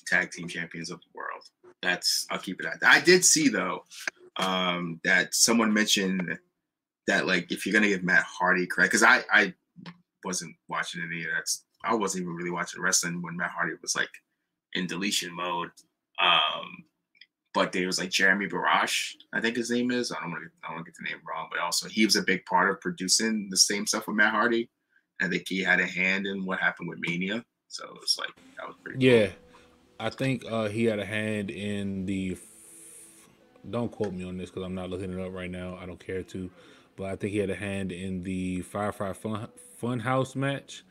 [0.06, 1.42] tag team champions of the world.
[1.82, 2.94] That's I'll keep it at that.
[2.94, 3.84] I did see though
[4.38, 6.38] um, that someone mentioned
[7.06, 9.54] that like if you're gonna give Matt Hardy credit, because I I
[10.28, 11.50] wasn't watching any of that.
[11.82, 14.10] I wasn't even really watching wrestling when Matt Hardy was like
[14.74, 15.70] in deletion mode.
[16.22, 16.84] Um,
[17.54, 20.12] but there was like Jeremy Borash, I think his name is.
[20.12, 22.04] I don't want to I don't want to get the name wrong, but also he
[22.04, 24.68] was a big part of producing the same stuff with Matt Hardy.
[25.22, 27.42] I think he had a hand in what happened with Mania.
[27.68, 29.04] So it's like that was pretty.
[29.04, 29.36] Yeah, cool.
[29.98, 32.36] I think uh, he had a hand in the.
[33.68, 35.78] Don't quote me on this because I'm not looking it up right now.
[35.80, 36.50] I don't care to,
[36.96, 39.48] but I think he had a hand in the Firefly Fun
[39.80, 40.84] Funhouse match,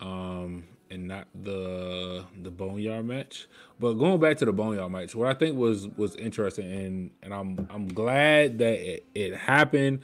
[0.00, 3.46] um, and not the the Boneyard match.
[3.80, 7.34] But going back to the Boneyard match, what I think was was interesting, and and
[7.34, 10.00] I'm I'm glad that it, it happened.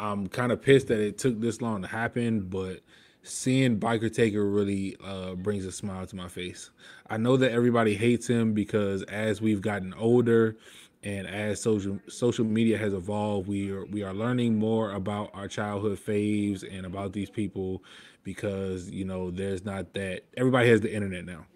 [0.00, 2.80] I'm kind of pissed that it took this long to happen, but
[3.22, 6.70] seeing Biker Taker really uh, brings a smile to my face.
[7.10, 10.56] I know that everybody hates him because as we've gotten older
[11.02, 15.48] and as social social media has evolved, we are we are learning more about our
[15.48, 17.82] childhood faves and about these people
[18.24, 21.46] because you know there's not that everybody has the internet now.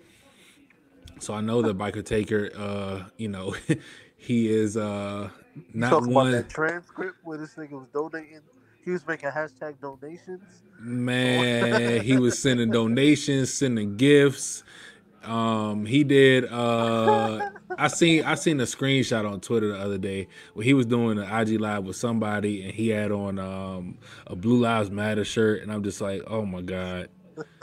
[1.19, 3.55] So I know that Biker Taker, uh, you know,
[4.17, 5.31] he is uh
[5.75, 6.29] not one.
[6.29, 8.41] About that transcript where this nigga was donating
[8.85, 10.43] he was making hashtag donations.
[10.81, 14.65] Man, he was sending donations, sending gifts.
[15.25, 16.45] Um, he did.
[16.51, 20.87] Uh, I seen I seen a screenshot on Twitter the other day where he was
[20.87, 25.25] doing an IG live with somebody, and he had on um a Blue Lives Matter
[25.25, 27.09] shirt, and I'm just like, oh my god.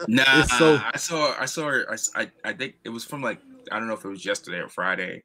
[0.08, 3.40] Nah, so- I saw I saw I, I I think it was from like
[3.72, 5.24] I don't know if it was yesterday or Friday.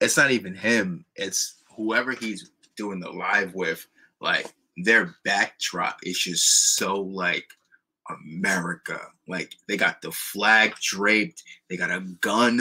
[0.00, 1.04] It's not even him.
[1.16, 3.86] It's whoever he's doing the live with.
[4.20, 7.46] Like their backdrop is just so like
[8.10, 9.00] America.
[9.28, 12.60] Like they got the flag draped, they got a gun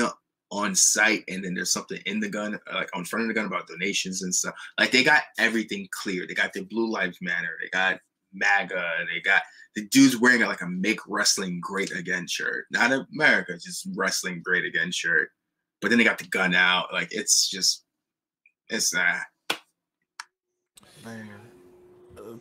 [0.52, 3.46] on site, and then there's something in the gun, like on front of the gun
[3.46, 4.54] about donations and stuff.
[4.80, 6.26] Like they got everything clear.
[6.28, 8.00] They got the Blue Lives Matter, they got
[8.34, 9.42] MAGA, they got
[9.76, 12.66] the dude's wearing like a make wrestling great again shirt.
[12.72, 15.30] Not America, just wrestling great again shirt.
[15.82, 16.94] But then they got the gun out.
[16.94, 17.84] Like it's just
[18.70, 19.22] it's not.
[21.04, 21.30] Man.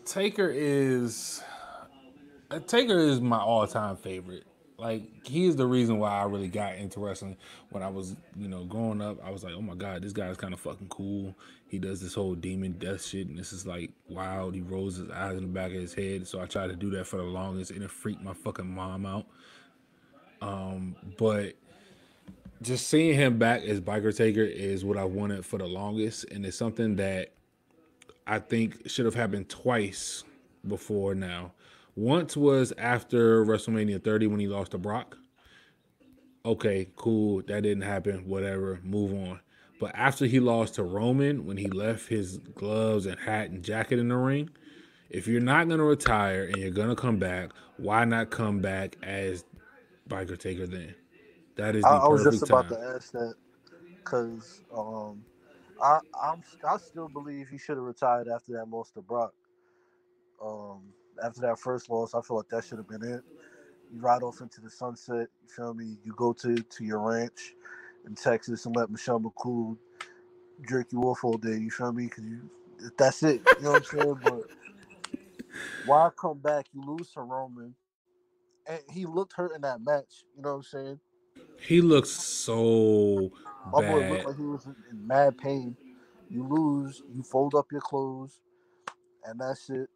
[0.05, 1.52] Taker is uh,
[2.61, 4.45] Taker is my all-time favorite.
[4.79, 7.37] Like he's the reason why I really got into wrestling
[7.71, 9.25] when I was, you know, growing up.
[9.25, 11.37] I was like, oh my god, this guy's kind of fucking cool.
[11.69, 14.55] He does this whole demon death shit, and this is like wild.
[14.55, 16.27] He rolls his eyes in the back of his head.
[16.27, 19.07] So I tried to do that for the longest, and it freaked my fucking mom
[19.07, 19.27] out.
[20.41, 21.55] Um, but
[22.61, 26.45] just seeing him back as Biker Taker is what I wanted for the longest, and
[26.45, 27.31] it's something that
[28.27, 30.25] I think should have happened twice
[30.67, 31.53] before now.
[31.95, 35.19] Once was after WrestleMania 30 when he lost to Brock.
[36.45, 37.43] Okay, cool.
[37.47, 38.27] That didn't happen.
[38.27, 38.81] Whatever.
[38.83, 39.41] Move on.
[39.79, 43.99] But after he lost to Roman, when he left his gloves and hat and jacket
[43.99, 44.51] in the ring,
[45.11, 48.61] if you're not going to retire and you're going to come back, why not come
[48.61, 49.45] back as
[50.09, 50.95] Biker Taker then?
[51.57, 52.79] That is the I, I was just about time.
[52.79, 53.35] to ask that
[53.97, 55.23] because um,
[55.83, 59.33] I I'm I still believe he should have retired after that loss to Brock.
[60.43, 60.83] Um,
[61.25, 63.23] after that first loss, I feel like that should have been it.
[63.93, 65.29] You ride off into the sunset.
[65.43, 65.97] You feel me?
[66.05, 67.55] You go to to your ranch
[68.07, 69.77] in Texas and let Michelle McCool
[70.69, 71.57] jerk you off all day.
[71.57, 72.05] You feel me?
[72.05, 72.51] Because you
[72.97, 73.43] that's it.
[73.59, 74.21] You know what I'm saying?
[74.23, 74.43] But
[75.85, 76.67] why come back?
[76.73, 77.75] You lose to Roman,
[78.67, 80.25] and he looked hurt in that match.
[80.37, 81.01] You know what I'm saying?
[81.61, 83.31] He looks so
[83.73, 83.91] my bad.
[83.91, 85.77] boy looked like he was in mad pain.
[86.29, 88.41] You lose, you fold up your clothes,
[89.25, 89.89] and that's it.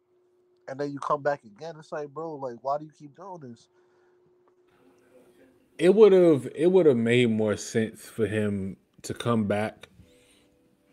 [0.67, 1.75] And then you come back again.
[1.79, 3.67] It's like, bro, like, why do you keep doing this?
[5.77, 9.87] It would have it would have made more sense for him to come back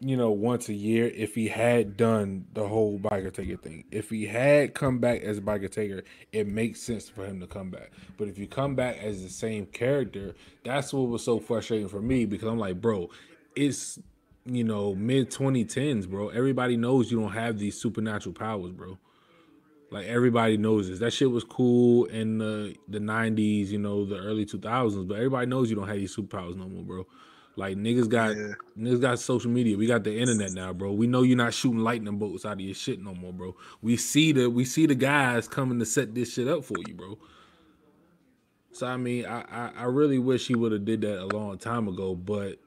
[0.04, 3.84] you know, once a year if he had done the whole biker taker thing.
[3.90, 7.46] If he had come back as a biker taker, it makes sense for him to
[7.46, 7.90] come back.
[8.18, 12.02] But if you come back as the same character, that's what was so frustrating for
[12.02, 13.08] me because I'm like, bro,
[13.56, 13.98] it's
[14.44, 16.28] you know, mid 2010s, bro.
[16.28, 18.98] Everybody knows you don't have these supernatural powers, bro.
[19.90, 20.98] Like everybody knows this.
[20.98, 25.06] That shit was cool in the the nineties, you know, the early two thousands.
[25.06, 27.06] But everybody knows you don't have these superpowers no more, bro.
[27.56, 28.54] Like niggas got Yeah.
[28.76, 29.76] niggas got social media.
[29.76, 30.92] We got the internet now, bro.
[30.92, 33.56] We know you're not shooting lightning bolts out of your shit no more, bro.
[33.82, 36.94] We see the we see the guys coming to set this shit up for you,
[36.94, 37.18] bro.
[38.72, 41.58] So I mean, I I, I really wish he would have did that a long
[41.58, 42.58] time ago, but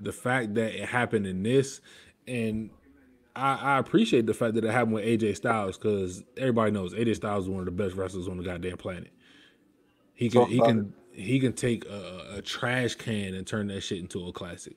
[0.00, 1.80] the fact that it happened in this,
[2.26, 2.68] and
[3.36, 7.16] I, I appreciate the fact that it happened with AJ Styles because everybody knows AJ
[7.16, 9.10] Styles is one of the best wrestlers on the goddamn planet.
[10.14, 13.80] He can Talk he can he can take a, a trash can and turn that
[13.82, 14.76] shit into a classic.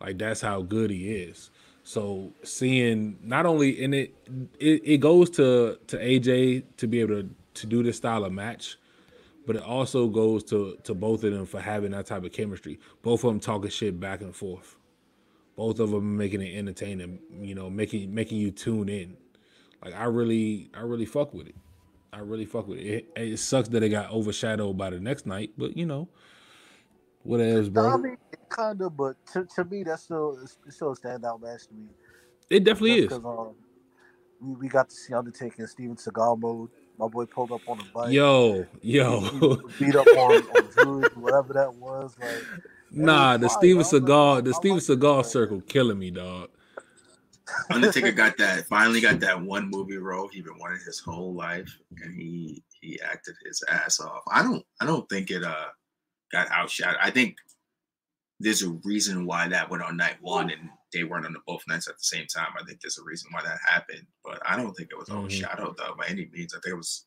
[0.00, 1.50] Like that's how good he is.
[1.84, 4.14] So seeing not only in it,
[4.58, 8.32] it, it goes to to AJ to be able to to do this style of
[8.32, 8.76] match,
[9.46, 12.80] but it also goes to to both of them for having that type of chemistry.
[13.02, 14.75] Both of them talking shit back and forth.
[15.56, 17.20] Both of them making it entertaining.
[17.40, 19.16] You know, making making you tune in.
[19.84, 21.56] Like I really I really fuck with it.
[22.12, 22.86] I really fuck with it.
[22.86, 26.08] It, it sucks that it got overshadowed by the next night, but you know,
[27.22, 27.98] what else, No, I bro?
[27.98, 28.18] mean,
[28.50, 31.88] kind of, but to, to me, that's still it's still a standout match to me.
[32.50, 33.20] It definitely is.
[33.24, 33.54] Um,
[34.40, 36.70] we, we got to see Undertaker in Steven Seagal mode.
[36.98, 38.20] My boy pulled up on a bike.
[38.20, 38.66] Yo,
[39.18, 39.62] He yo.
[39.78, 42.16] beat up on, on Druid, whatever that was.
[42.18, 42.46] Like,
[42.90, 43.92] Nah, the Steven dog.
[43.92, 44.82] Seagal, the Steven it.
[44.82, 46.50] Seagal circle killing me, dog.
[47.70, 51.70] Undertaker got that finally got that one movie role he been wanting his whole life,
[52.02, 54.22] and he he acted his ass off.
[54.30, 55.66] I don't I don't think it uh
[56.32, 56.96] got outshot.
[57.00, 57.36] I think
[58.40, 61.62] there's a reason why that went on night one and they weren't on the both
[61.68, 62.48] nights at the same time.
[62.60, 65.18] I think there's a reason why that happened, but I don't think it was Mhm.
[65.18, 66.52] overshadowed though by any means.
[66.52, 67.06] I think it was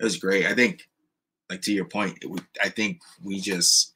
[0.00, 0.46] it was great.
[0.46, 0.88] I think
[1.50, 3.94] like to your point, it would, I think we just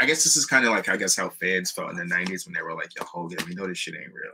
[0.00, 2.46] I guess this is kind of like I guess how fans felt in the '90s
[2.46, 4.32] when they were like, "Yo, Hogan, we know this shit ain't real.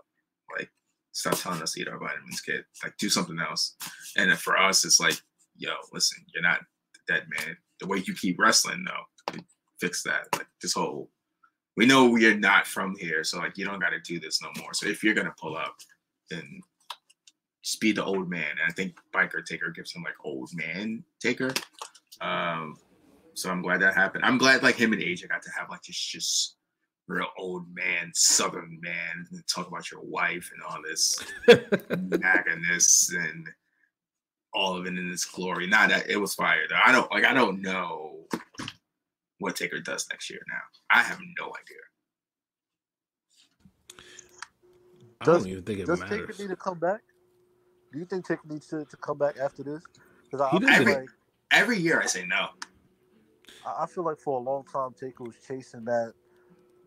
[0.56, 0.70] Like,
[1.12, 2.64] stop telling us to eat our vitamins, kid.
[2.82, 3.76] Like, do something else."
[4.16, 5.20] And then for us, it's like,
[5.56, 6.60] "Yo, listen, you're not
[7.08, 7.56] dead man.
[7.80, 9.40] The way you keep wrestling, though,
[9.80, 10.28] fix that.
[10.34, 11.10] Like, this whole,
[11.76, 14.40] we know we are not from here, so like, you don't got to do this
[14.42, 14.74] no more.
[14.74, 15.76] So if you're gonna pull up,
[16.30, 16.60] then
[17.62, 18.50] just be the old man.
[18.50, 21.52] And I think Biker Taker gives him like old man Taker.
[22.20, 22.76] Um,
[23.34, 24.24] so I'm glad that happened.
[24.24, 26.56] I'm glad like him and AJ got to have like this just
[27.06, 31.18] real old man, southern man, and talk about your wife and all this
[32.20, 33.48] naggerness and
[34.54, 35.66] all of it in its glory.
[35.66, 36.78] Not that it was fire though.
[36.84, 38.26] I don't like I don't know
[39.38, 40.62] what Taker does next year now.
[40.90, 41.76] I have no idea.
[45.20, 47.00] I Does- don't even think it Does Taker need to come back?
[47.92, 49.82] Do you think Taker needs to, to come back after this?
[50.24, 50.84] Because I, I doesn't.
[50.86, 51.08] like
[51.52, 52.48] Every year I say no.
[53.66, 56.14] I I feel like for a long time Taker was chasing that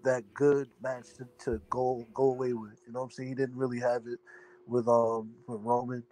[0.03, 2.81] that good match to, to go go away with.
[2.87, 3.29] You know what I'm saying?
[3.29, 4.19] He didn't really have it
[4.67, 6.03] with um with Roman,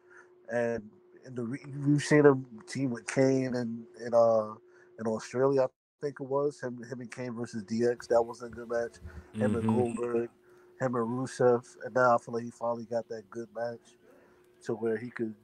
[0.52, 0.84] and
[1.26, 1.44] in the
[1.88, 4.54] we've seen him team with Kane and in uh
[5.00, 5.64] in Australia.
[5.64, 5.68] I
[6.02, 8.08] think it was him him and Kane versus DX.
[8.10, 8.98] That was a good match.
[9.40, 9.68] Him and Mhm.
[9.68, 10.30] Goldberg,
[10.80, 13.98] him and Rusev, and now I feel like he finally got that good match
[14.66, 15.36] to where he could,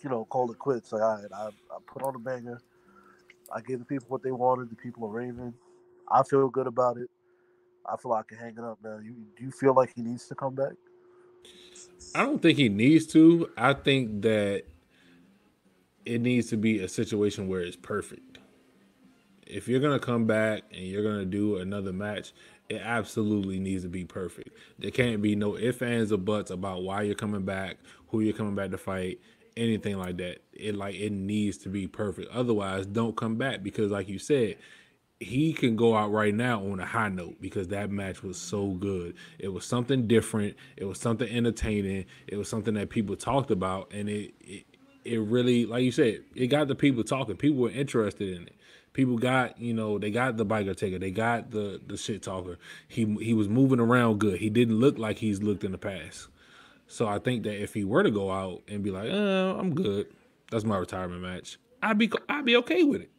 [0.00, 0.92] you know, call it quits.
[0.92, 2.62] Like, all right, I, I put on a banger.
[3.54, 4.70] I gave the people what they wanted.
[4.70, 5.54] The people are raving.
[6.10, 7.08] I feel good about it.
[7.86, 8.98] I feel like I can hang it up now.
[8.98, 10.72] You do you feel like he needs to come back?
[12.14, 13.50] I don't think he needs to.
[13.56, 14.64] I think that
[16.04, 18.38] it needs to be a situation where it's perfect.
[19.46, 22.32] If you're gonna come back and you're gonna do another match,
[22.68, 24.50] it absolutely needs to be perfect.
[24.78, 27.78] There can't be no ifs, ands, or buts about why you're coming back,
[28.08, 29.20] who you're coming back to fight,
[29.58, 30.38] anything like that.
[30.52, 32.30] It like it needs to be perfect.
[32.32, 34.56] Otherwise, don't come back because, like you said,
[35.20, 38.68] he can go out right now on a high note because that match was so
[38.68, 39.14] good.
[39.38, 40.56] It was something different.
[40.76, 42.06] It was something entertaining.
[42.26, 44.64] It was something that people talked about, and it it,
[45.04, 47.36] it really, like you said, it got the people talking.
[47.36, 48.54] People were interested in it.
[48.92, 50.98] People got, you know, they got the biker taker.
[50.98, 52.58] They got the the shit talker.
[52.86, 54.38] He he was moving around good.
[54.38, 56.28] He didn't look like he's looked in the past.
[56.88, 59.74] So I think that if he were to go out and be like, oh, I'm
[59.74, 60.08] good.
[60.50, 63.10] That's my retirement match." I'd be I'd be okay with it.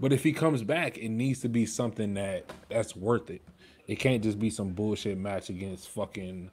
[0.00, 3.42] But if he comes back, it needs to be something that that's worth it.
[3.86, 6.50] It can't just be some bullshit match against fucking,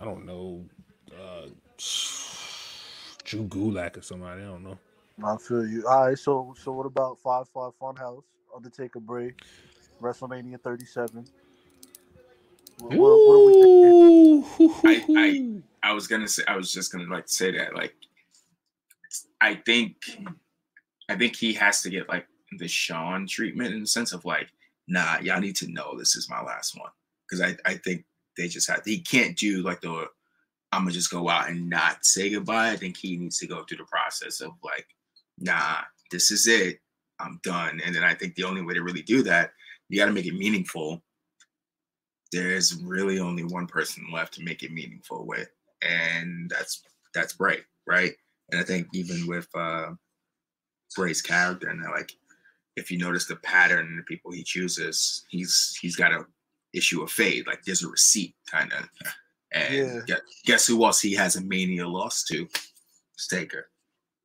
[0.00, 0.64] I don't know,
[1.12, 1.46] uh,
[3.24, 4.42] Drew Gulak or somebody.
[4.42, 4.78] I don't know.
[5.24, 5.86] I feel you.
[5.88, 8.24] All right, so so what about five five Funhouse,
[8.54, 9.40] Undertaker break,
[10.02, 11.24] WrestleMania 37?
[12.78, 14.44] What, what, what are we thinking?
[14.84, 17.94] I- I was gonna say I was just gonna like say that like
[19.40, 19.96] I think
[21.08, 22.26] I think he has to get like
[22.58, 24.48] the Sean treatment in the sense of like
[24.86, 26.90] nah y'all need to know this is my last one
[27.28, 28.04] because I I think
[28.36, 30.08] they just had he can't do like the
[30.74, 32.70] I'm gonna just go out and not say goodbye.
[32.70, 34.86] I think he needs to go through the process of like,
[35.38, 35.76] nah,
[36.10, 36.80] this is it.
[37.20, 37.80] I'm done.
[37.84, 39.52] And then I think the only way to really do that,
[39.88, 41.00] you got to make it meaningful.
[42.32, 45.48] There's really only one person left to make it meaningful with,
[45.84, 46.82] and that's
[47.14, 48.12] that's Bray, right?
[48.50, 49.90] And I think even with uh,
[50.96, 52.12] Bray's character, and like
[52.76, 56.26] if you notice the pattern in the people he chooses, he's he's got a
[56.72, 57.46] issue of fade.
[57.46, 58.88] Like there's a receipt kind of.
[59.52, 60.00] And Yeah.
[60.06, 62.48] guess, guess who else he has a mania loss to?
[63.16, 63.68] Staker.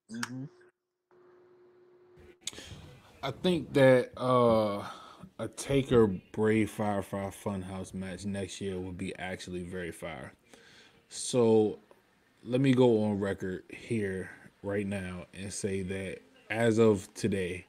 [0.10, 0.46] hmm
[3.22, 4.84] I think that uh,
[5.40, 10.34] a Taker Bray Firefly Funhouse match next year would be actually very fire.
[11.12, 11.80] So
[12.44, 14.30] let me go on record here
[14.62, 16.20] right now and say that
[16.52, 17.66] as of today,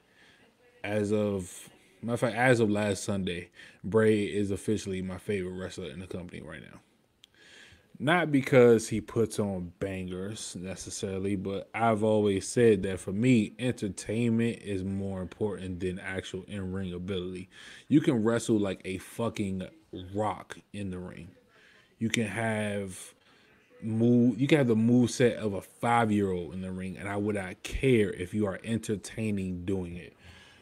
[0.85, 1.71] as of
[2.03, 3.49] matter of fact, as of last Sunday,
[3.83, 6.81] Bray is officially my favorite wrestler in the company right now.
[7.99, 14.59] Not because he puts on bangers necessarily, but I've always said that for me, entertainment
[14.63, 17.49] is more important than actual in ring ability.
[17.89, 19.67] You can wrestle like a fucking
[20.15, 21.29] rock in the ring.
[21.99, 23.15] You can have
[23.83, 26.97] move you can have the move set of a five year old in the ring,
[26.99, 30.15] and I would not care if you are entertaining doing it.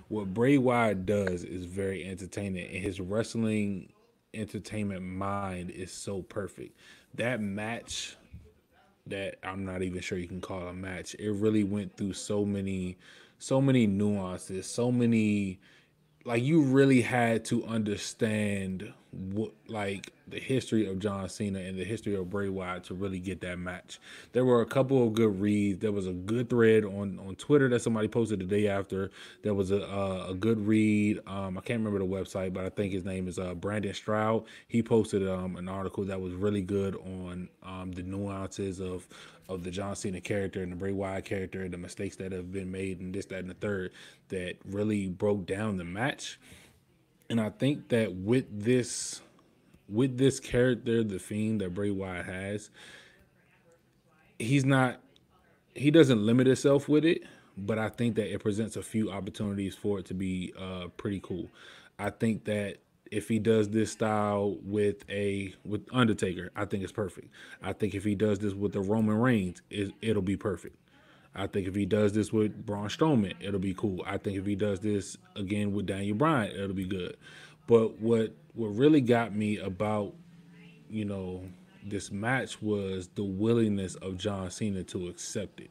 [0.08, 3.92] What Bray Wyatt does is very entertaining, and his wrestling
[4.34, 6.78] entertainment mind is so perfect.
[7.14, 8.16] That match
[9.06, 11.14] that I'm not even sure you can call a match.
[11.18, 12.96] It really went through so many
[13.38, 15.60] so many nuances, so many
[16.24, 21.84] like you really had to understand what like the history of John Cena and the
[21.84, 23.98] history of Bray Wyatt to really get that match.
[24.32, 25.80] There were a couple of good reads.
[25.80, 29.10] There was a good thread on on Twitter that somebody posted the day after.
[29.42, 31.20] There was a uh, a good read.
[31.26, 34.44] Um, I can't remember the website, but I think his name is uh, Brandon Stroud.
[34.68, 39.08] He posted um, an article that was really good on um, the nuances of
[39.48, 42.52] of the John Cena character and the Bray Wyatt character, and the mistakes that have
[42.52, 43.92] been made, and this, that, and the third,
[44.28, 46.38] that really broke down the match.
[47.30, 49.20] And I think that with this,
[49.88, 52.70] with this character, the fiend that Bray Wyatt has,
[54.38, 55.00] he's not,
[55.74, 57.22] he doesn't limit himself with it,
[57.56, 61.20] but I think that it presents a few opportunities for it to be uh, pretty
[61.22, 61.48] cool.
[61.98, 62.78] I think that
[63.10, 67.28] if he does this style with a with Undertaker, I think it's perfect.
[67.62, 70.76] I think if he does this with the Roman Reigns, it, it'll be perfect.
[71.34, 74.02] I think if he does this with Braun Strowman, it'll be cool.
[74.06, 77.16] I think if he does this again with Daniel Bryan, it'll be good.
[77.66, 80.14] But what what really got me about
[80.90, 81.44] you know
[81.84, 85.70] this match was the willingness of John Cena to accept it.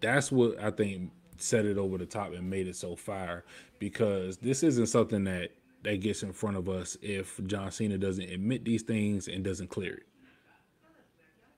[0.00, 3.44] That's what I think set it over the top and made it so fire
[3.78, 5.50] because this isn't something that
[5.82, 9.68] that gets in front of us if John Cena doesn't admit these things and doesn't
[9.68, 10.06] clear it.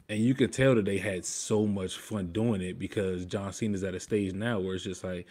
[0.09, 3.85] And you could tell that they had so much fun doing it because John Cena's
[3.85, 5.27] at a stage now where it's just like,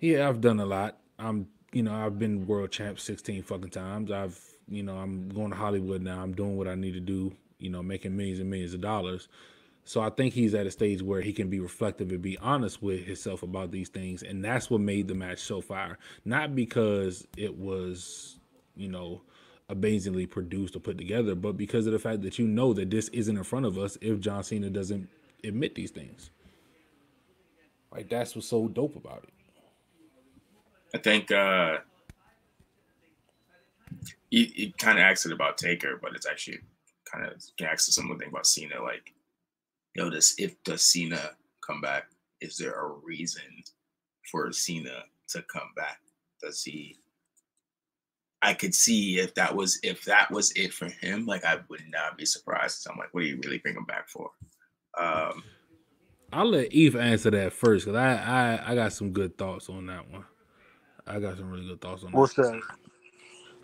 [0.00, 0.98] yeah, I've done a lot.
[1.18, 4.10] I'm, you know, I've been world champ 16 fucking times.
[4.10, 6.22] I've, you know, I'm going to Hollywood now.
[6.22, 9.28] I'm doing what I need to do, you know, making millions and millions of dollars.
[9.84, 12.82] So I think he's at a stage where he can be reflective and be honest
[12.82, 14.22] with himself about these things.
[14.22, 15.98] And that's what made the match so fire.
[16.24, 18.38] Not because it was,
[18.76, 19.22] you know,
[19.70, 23.08] amazingly produced or put together, but because of the fact that you know that this
[23.08, 25.08] isn't in front of us if John Cena doesn't
[25.44, 26.30] admit these things.
[27.92, 29.32] Like that's what's so dope about it.
[30.94, 31.78] I think uh
[34.30, 36.60] you, you kind of asked it about Taker, but it's actually
[37.10, 38.82] kind of can ask someone thing about Cena.
[38.82, 39.12] Like,
[39.94, 41.32] this if does Cena
[41.66, 42.04] come back?
[42.40, 43.42] Is there a reason
[44.30, 45.98] for Cena to come back?
[46.40, 46.96] Does he?
[48.42, 51.26] I could see if that was if that was it for him.
[51.26, 52.80] Like, I would not be surprised.
[52.82, 54.30] So I'm like, what do you really bring him back for?
[55.00, 55.44] Um,
[56.32, 59.86] I'll let EPH answer that first because I, I I got some good thoughts on
[59.86, 60.24] that one.
[61.06, 62.34] I got some really good thoughts on What's that.
[62.34, 62.62] that?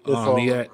[0.06, 0.66] If, Um, he uh,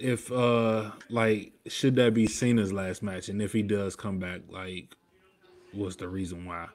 [0.00, 4.42] if uh like should that be Cena's last match, and if he does come back,
[4.48, 4.94] like
[5.72, 6.68] what's the reason why?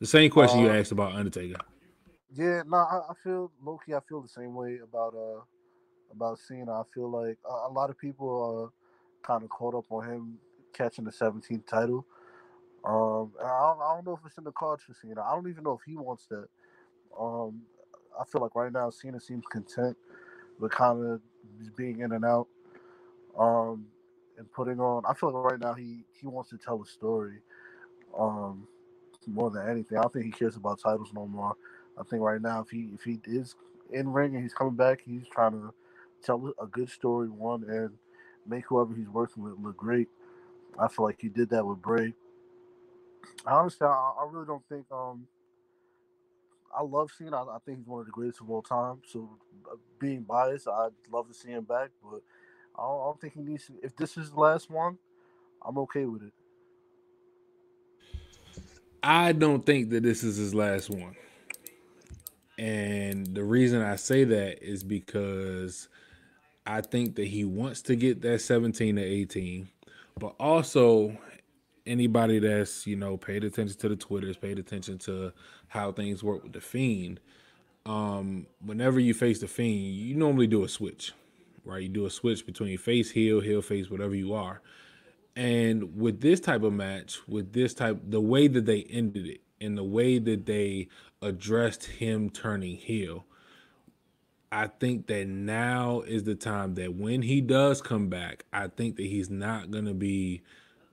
[0.00, 1.60] The same question you Uh, asked about Undertaker.
[2.34, 3.94] Yeah, no, I, I feel Loki.
[3.94, 5.42] I feel the same way about uh
[6.12, 6.72] about Cena.
[6.72, 8.72] I feel like a, a lot of people
[9.22, 10.38] are kind of caught up on him
[10.72, 12.06] catching the 17th title.
[12.84, 15.22] Um, I don't, I don't know if it's in the cards for Cena.
[15.22, 16.48] I don't even know if he wants that.
[17.18, 17.62] Um,
[18.18, 19.96] I feel like right now Cena seems content
[20.58, 21.20] with kind of
[21.76, 22.48] being in and out.
[23.38, 23.86] Um,
[24.40, 25.04] and putting on.
[25.06, 27.38] I feel like right now he he wants to tell a story.
[28.18, 28.66] Um,
[29.26, 31.54] more than anything, I don't think he cares about titles no more.
[31.98, 33.54] I think right now, if he if he is
[33.92, 35.72] in ring and he's coming back, he's trying to
[36.22, 37.90] tell a good story, one, and
[38.46, 40.08] make whoever he's working with look great.
[40.78, 42.12] I feel like he did that with Bray.
[43.46, 44.86] Honestly, I, I really don't think.
[44.90, 45.26] Um,
[46.76, 47.36] I love Cena.
[47.36, 49.02] I, I think he's one of the greatest of all time.
[49.06, 49.28] So,
[49.70, 52.22] uh, being biased, I'd love to see him back, but
[52.78, 53.66] I don't, I don't think he needs.
[53.66, 54.98] To, if this is the last one,
[55.64, 56.32] I'm okay with it.
[59.02, 61.16] I don't think that this is his last one.
[62.58, 65.88] And the reason I say that is because
[66.70, 69.68] I think that he wants to get that 17 to 18,
[70.18, 71.16] but also
[71.84, 75.32] anybody that's, you know, paid attention to the Twitters, paid attention to
[75.66, 77.18] how things work with the Fiend,
[77.86, 81.12] um, whenever you face the Fiend, you normally do a switch,
[81.64, 81.82] right?
[81.82, 84.62] You do a switch between face, heel, heel, face, whatever you are.
[85.34, 89.40] And with this type of match, with this type, the way that they ended it
[89.60, 90.86] and the way that they
[91.20, 93.24] addressed him turning heel,
[94.52, 98.96] I think that now is the time that when he does come back, I think
[98.96, 100.42] that he's not going to be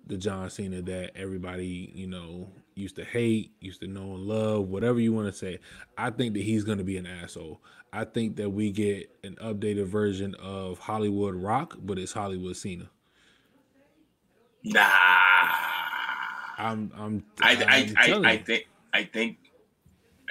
[0.05, 4.67] the John Cena that everybody, you know, used to hate, used to know and love,
[4.67, 5.59] whatever you want to say.
[5.97, 7.59] I think that he's going to be an asshole.
[7.91, 12.89] I think that we get an updated version of Hollywood Rock, but it's Hollywood Cena.
[14.63, 14.87] Nah.
[16.59, 19.37] I'm I'm I I'm I, I, telling I think I think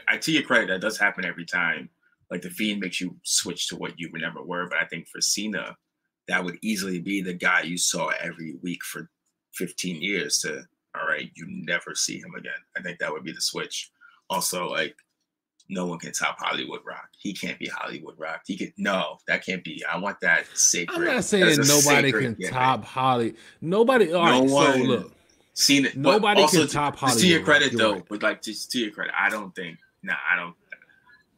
[0.08, 1.88] I to your credit, that does happen every time.
[2.30, 4.68] Like the fiend makes you switch to what you never were.
[4.68, 5.76] But I think for Cena,
[6.28, 9.08] that would easily be the guy you saw every week for
[9.54, 10.62] 15 years to
[10.98, 12.52] all right, you never see him again.
[12.76, 13.90] I think that would be the switch.
[14.30, 14.96] Also, like
[15.68, 17.08] no one can top Hollywood Rock.
[17.18, 18.40] He can't be Hollywood Rock.
[18.46, 19.84] He could no, that can't be.
[19.84, 20.96] I want that sacred.
[20.96, 22.50] I'm not saying nobody can gimmick.
[22.52, 23.34] top Holly.
[23.60, 24.12] Nobody.
[24.12, 25.12] All No right, so one- look,
[25.52, 25.96] Seen it.
[25.96, 28.04] Nobody can to- top Just to your credit, you're though, right.
[28.10, 29.78] but like just to your credit, I don't think.
[30.02, 30.54] Nah, I don't.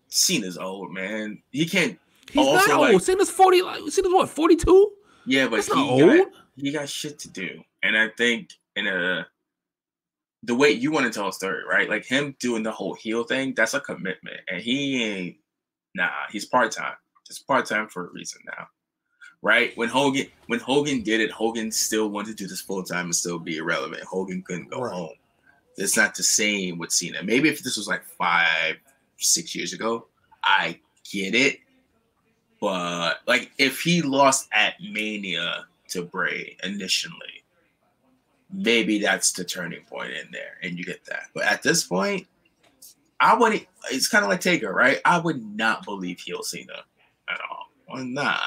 [0.08, 1.42] Cena's old man.
[1.50, 1.98] He can't.
[2.30, 2.92] he's Also, not old.
[2.94, 3.62] like- Cena's forty.
[3.62, 4.28] Like Cena's what?
[4.28, 4.92] Forty two.
[5.26, 6.28] Yeah, but That's he not got, old.
[6.56, 9.26] he got shit to do, and I think in a
[10.44, 11.88] the way you want to tell a story, right?
[11.88, 15.36] Like him doing the whole heel thing, that's a commitment, and he ain't.
[15.94, 16.94] Nah, he's part time.
[17.28, 18.68] It's part time for a reason now,
[19.42, 19.76] right?
[19.76, 23.14] When Hogan when Hogan did it, Hogan still wanted to do this full time and
[23.16, 24.02] still be irrelevant.
[24.04, 24.92] Hogan couldn't go Right.
[24.94, 25.14] home.
[25.76, 27.22] It's not the same with Cena.
[27.22, 28.76] Maybe if this was like five,
[29.18, 30.06] six years ago,
[30.42, 30.78] I
[31.10, 31.60] get it.
[32.60, 37.44] But like if he lost at Mania to Bray initially,
[38.52, 41.24] maybe that's the turning point in there, and you get that.
[41.34, 42.26] But at this point,
[43.20, 43.66] I wouldn't.
[43.90, 45.00] It's kind of like Taker, right?
[45.04, 46.82] I would not believe heel Cena
[47.28, 47.66] at all.
[47.88, 48.38] Well, nah,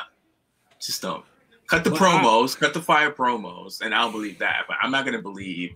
[0.80, 1.24] just don't.
[1.68, 4.66] Cut the But I- promos, cut the fire promos, and I'll believe that.
[4.68, 5.74] But I'm not gonna believe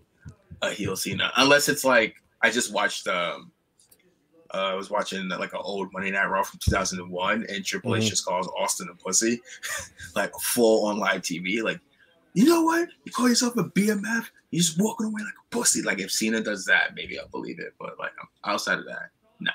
[0.62, 3.08] a heel Cena unless it's like I just watched.
[3.08, 3.52] um
[4.56, 8.04] uh, I was watching like an old Monday Night Raw from 2001, and Triple H
[8.04, 8.10] Mhm.
[8.10, 9.42] just calls Austin a pussy,
[10.16, 11.62] like full on live TV.
[11.62, 11.80] Like,
[12.34, 12.88] you know what?
[13.04, 14.26] You call yourself a BMF?
[14.52, 15.82] You're just walking away like a pussy.
[15.82, 17.74] Like, if Cena does that, maybe I'll believe it.
[17.80, 18.12] But like
[18.46, 19.52] outside of that, no.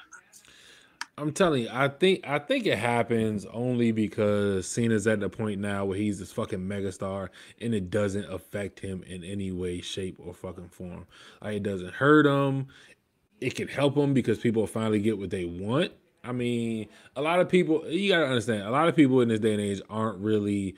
[1.19, 5.61] I'm telling you, I think I think it happens only because Cena's at the point
[5.61, 7.29] now where he's this fucking megastar
[7.61, 11.07] and it doesn't affect him in any way, shape, or fucking form.
[11.43, 12.69] Like it doesn't hurt him.
[13.41, 15.93] It can help them because people finally get what they want.
[16.23, 19.41] I mean, a lot of people you gotta understand, a lot of people in this
[19.41, 20.77] day and age aren't really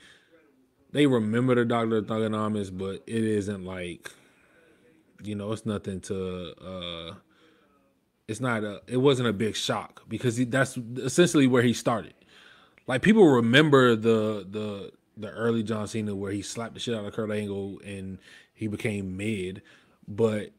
[0.91, 4.11] they remember the Doctor Thuganomics, but it isn't like
[5.23, 7.15] you know, it's nothing to uh
[8.27, 12.13] it's not a it wasn't a big shock because he, that's essentially where he started.
[12.87, 17.05] Like people remember the the the early John Cena where he slapped the shit out
[17.05, 18.17] of Kurt Angle and
[18.53, 19.61] he became mid,
[20.07, 20.51] but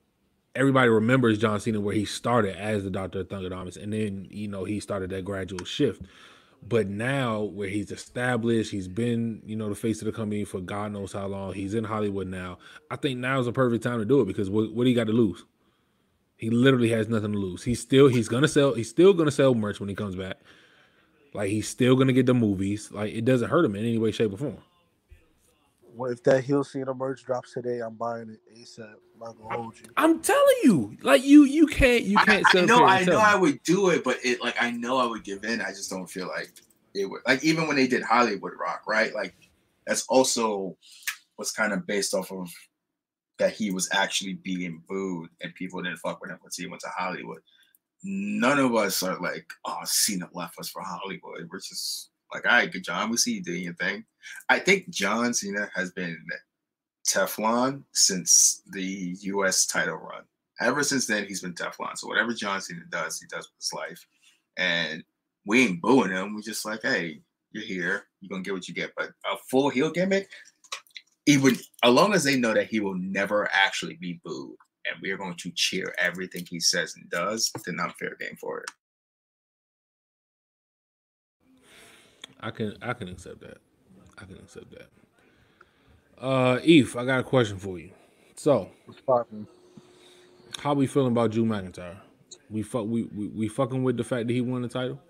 [0.54, 4.48] everybody remembers John Cena where he started as the Doctor of Thuganomics and then you
[4.48, 6.02] know he started that gradual shift.
[6.66, 10.60] But now where he's established, he's been, you know, the face of the company for
[10.60, 11.52] God knows how long.
[11.52, 12.56] He's in Hollywood now.
[12.90, 14.96] I think now is the perfect time to do it because what, what do you
[14.96, 15.44] got to lose?
[16.36, 17.64] He literally has nothing to lose.
[17.64, 20.38] He's still he's gonna sell he's still gonna sell merch when he comes back.
[21.32, 22.90] Like he's still gonna get the movies.
[22.90, 24.58] Like it doesn't hurt him in any way, shape, or form.
[25.96, 28.80] Well, if that heel Cena merch drops today, I'm buying it ASAP.
[28.80, 29.86] I'm not gonna hold you.
[29.96, 33.36] I'm telling you, like you you can't you can't I sell know, I know, I
[33.36, 35.60] would do it, but it like I know I would give in.
[35.60, 36.50] I just don't feel like
[36.94, 37.22] it would.
[37.26, 39.14] Like even when they did Hollywood Rock, right?
[39.14, 39.34] Like
[39.86, 40.76] that's also
[41.38, 42.50] was kind of based off of
[43.38, 46.80] that he was actually being booed and people didn't fuck with him once he went
[46.80, 47.40] to Hollywood.
[48.02, 51.48] None of us are like, oh, Cena left us for Hollywood.
[51.50, 54.04] We're just like, all right, good John, we see you doing your thing.
[54.48, 56.18] I think John Cena has been
[57.06, 60.24] Teflon since the US title run.
[60.60, 61.96] Ever since then, he's been Teflon.
[61.96, 64.06] So whatever John Cena does, he does with his life.
[64.56, 65.04] And
[65.46, 66.34] we ain't booing him.
[66.34, 67.20] We're just like, hey,
[67.52, 68.06] you're here.
[68.20, 68.92] You're gonna get what you get.
[68.96, 70.28] But a full heel gimmick,
[71.26, 74.56] even as long as they know that he will never actually be booed,
[74.86, 78.36] and we are going to cheer everything he says and does, then I'm fair game
[78.40, 78.70] for it.
[82.44, 83.58] I can I can accept that.
[84.18, 84.88] I can accept that.
[86.18, 87.90] Uh EPH, I got a question for you.
[88.36, 88.70] So
[90.58, 91.98] how we feeling about Drew McIntyre?
[92.50, 95.00] We fuck we, we we fucking with the fact that he won the title?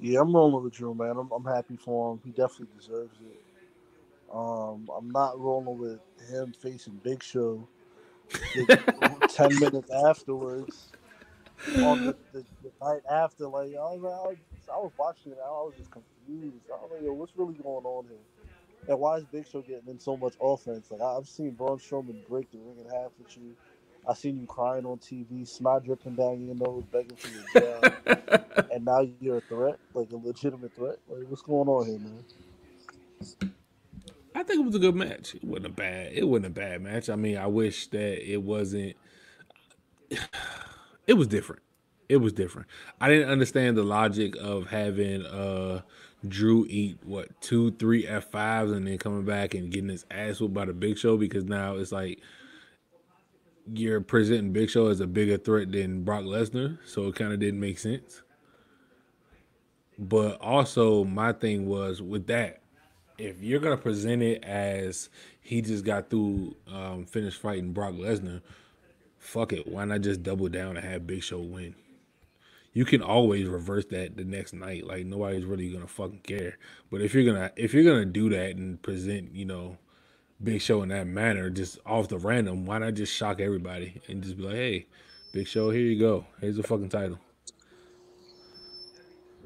[0.00, 1.16] Yeah, I'm rolling with Drew, man.
[1.18, 2.20] I'm, I'm happy for him.
[2.24, 3.40] He definitely deserves it.
[4.32, 6.00] Um, I'm not rolling with
[6.30, 7.68] him facing Big Show
[9.28, 10.92] ten minutes afterwards.
[11.82, 14.36] On the, the, the night after, like I was, I was,
[14.72, 16.19] I was watching it, I was just confused.
[16.30, 18.18] I was like, "Yo, what's really going on here?"
[18.88, 20.90] And why is Big Show getting in so much offense?
[20.90, 23.56] Like I- I've seen Braun Strowman break the ring in half with you.
[24.08, 27.94] I seen you crying on TV, snot dripping down your nose, begging for your job,
[28.72, 30.98] and now you're a threat, like a legitimate threat.
[31.08, 32.24] Like what's going on here, man?
[34.34, 35.34] I think it was a good match.
[35.34, 36.12] It wasn't a bad.
[36.12, 37.10] It wasn't a bad match.
[37.10, 38.96] I mean, I wish that it wasn't.
[41.06, 41.62] It was different.
[42.08, 42.68] It was different.
[43.00, 45.82] I didn't understand the logic of having uh
[46.26, 50.40] Drew eat what two, three F fives and then coming back and getting his ass
[50.40, 52.20] whooped by the Big Show because now it's like
[53.72, 57.40] you're presenting Big Show as a bigger threat than Brock Lesnar, so it kind of
[57.40, 58.22] didn't make sense.
[59.98, 62.60] But also, my thing was with that,
[63.18, 65.08] if you're gonna present it as
[65.40, 68.40] he just got through um, finished fighting Brock Lesnar,
[69.18, 69.66] fuck it.
[69.66, 71.74] Why not just double down and have Big Show win?
[72.72, 74.86] You can always reverse that the next night.
[74.86, 76.56] Like nobody's really gonna fucking care.
[76.90, 79.76] But if you're gonna if you're gonna do that and present, you know,
[80.42, 84.22] Big Show in that manner, just off the random, why not just shock everybody and
[84.22, 84.86] just be like, hey,
[85.32, 86.26] Big Show, here you go.
[86.40, 87.18] Here's the fucking title.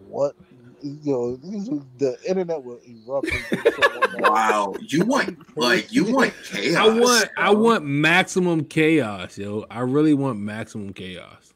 [0.06, 0.34] What?
[0.82, 3.26] Yo, the internet will erupt.
[3.32, 4.30] when Big Show won that.
[4.30, 6.76] Wow, you want like you want chaos?
[6.76, 9.64] I want I want maximum chaos, yo.
[9.70, 11.53] I really want maximum chaos.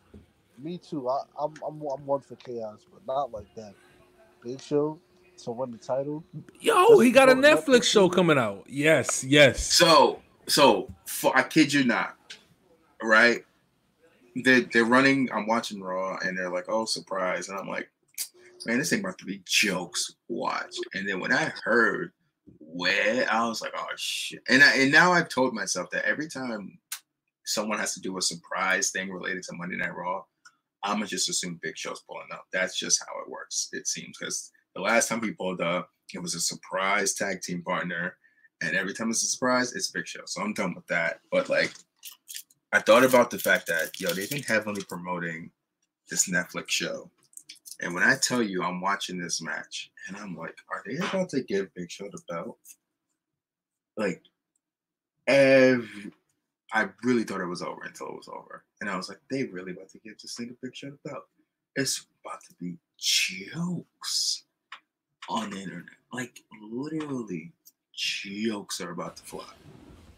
[0.63, 1.09] Me too.
[1.09, 3.75] I, I'm, I'm I'm one for chaos, but not like that.
[4.43, 4.99] Big Show
[5.45, 6.25] to win the title.
[6.61, 7.85] Yo, he got a Just go to Netflix Netflix.
[7.85, 8.65] show coming out.
[8.69, 9.63] Yes, yes.
[9.63, 12.17] So, so for, I kid you not,
[13.03, 13.45] right?
[14.45, 15.29] They they're running.
[15.33, 17.89] I'm watching Raw, and they're like, "Oh, surprise!" And I'm like,
[18.67, 20.77] "Man, this thing about to be jokes." Watch.
[20.95, 22.13] And then when I heard
[22.59, 26.29] where, I was like, "Oh shit!" And I, and now I've told myself that every
[26.29, 26.79] time
[27.45, 30.23] someone has to do a surprise thing related to Monday Night Raw,
[30.83, 32.47] I'm gonna just assume Big Show's pulling up.
[32.53, 33.69] That's just how it works.
[33.73, 37.63] It seems because the last time he pulled up, it was a surprise tag team
[37.63, 38.17] partner.
[38.61, 40.23] And every time it's a surprise, it's Big Show.
[40.27, 41.21] So I'm done with that.
[41.31, 41.73] But like,
[42.73, 45.51] I thought about the fact that yo, they've been heavily promoting
[46.11, 47.11] this Netflix show.
[47.81, 51.29] And when I tell you I'm watching this match, and I'm like, are they about
[51.31, 52.59] to give Big Show the belt?
[53.97, 54.23] Like,
[55.27, 56.13] every
[56.73, 58.65] I really thought it was over until it was over.
[58.81, 61.23] And I was like, they really about to give this thing a Big Show the.
[61.77, 64.45] It's about to be jokes
[65.29, 65.85] on the internet.
[66.13, 66.41] Like
[66.71, 67.53] literally
[67.95, 69.45] jokes are about to fly.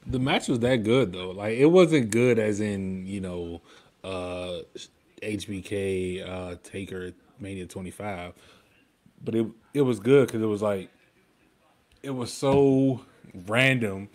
[0.07, 1.31] The match was that good though.
[1.31, 3.63] Like it wasn't good as in, you know,
[4.03, 4.61] uh
[5.23, 8.33] HBK uh Taker Mania 25.
[9.23, 10.91] But it it was good cuz it was like
[12.03, 13.05] it was so
[13.47, 14.09] random.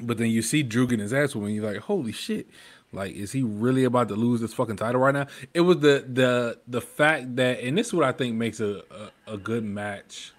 [0.00, 2.48] But then you see Drew getting his ass when you're like, "Holy shit.
[2.92, 6.04] Like is he really about to lose this fucking title right now?" It was the
[6.06, 8.82] the the fact that and this is what I think makes a
[9.26, 10.32] a, a good match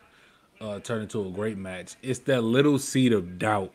[0.61, 1.95] uh, turn into a great match.
[2.01, 3.73] It's that little seed of doubt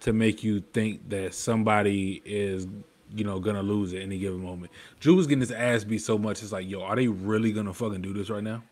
[0.00, 2.66] to make you think that somebody is,
[3.14, 4.72] you know, gonna lose at any given moment.
[5.00, 6.42] Drew was getting his ass beat so much.
[6.42, 8.62] It's like, yo, are they really gonna fucking do this right now?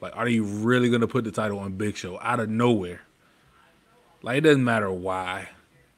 [0.00, 3.02] Like, are they really gonna put the title on Big Show out of nowhere?
[4.22, 5.48] Like, it doesn't matter why,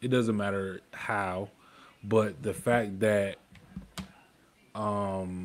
[0.05, 1.48] it doesn't matter how,
[2.02, 3.36] but the fact that
[4.74, 5.44] um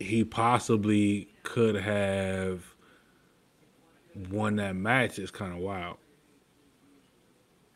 [0.00, 2.62] he possibly could have
[4.30, 5.96] won that match is kind of wild.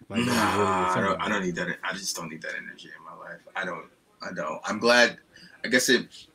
[0.09, 1.77] Like, Nah, I don't, I don't need that.
[1.85, 3.41] I just don't need that energy in my life.
[3.57, 3.87] I don't.
[4.21, 4.61] I don't.
[4.65, 5.19] I'm glad.
[5.65, 6.27] I guess it.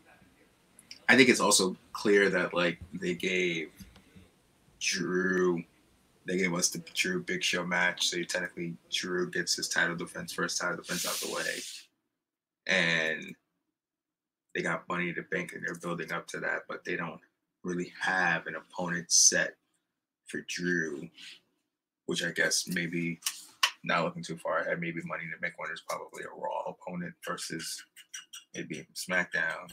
[1.10, 3.70] I think it's also clear that like they gave
[4.80, 5.64] Drew,
[6.28, 8.10] they gave us the Drew Big Show match.
[8.10, 11.62] So technically, Drew gets his title defense, first title defense out the way,
[12.68, 13.34] and
[14.54, 17.22] they got money to bank and they're building up to that, but they don't
[17.64, 19.56] really have an opponent set
[20.28, 21.08] for Drew,
[22.08, 23.20] which I guess maybe
[23.84, 27.14] not looking too far ahead, maybe Money to Make One is probably a Raw opponent
[27.26, 27.84] versus
[28.54, 29.72] maybe SmackDown.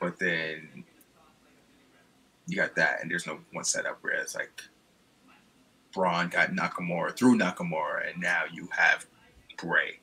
[0.00, 0.84] But then
[2.46, 4.62] you got that, and there's no one set up where it's like
[5.96, 9.06] Braun got Nakamura through Nakamura, and now you have
[9.56, 9.98] Bray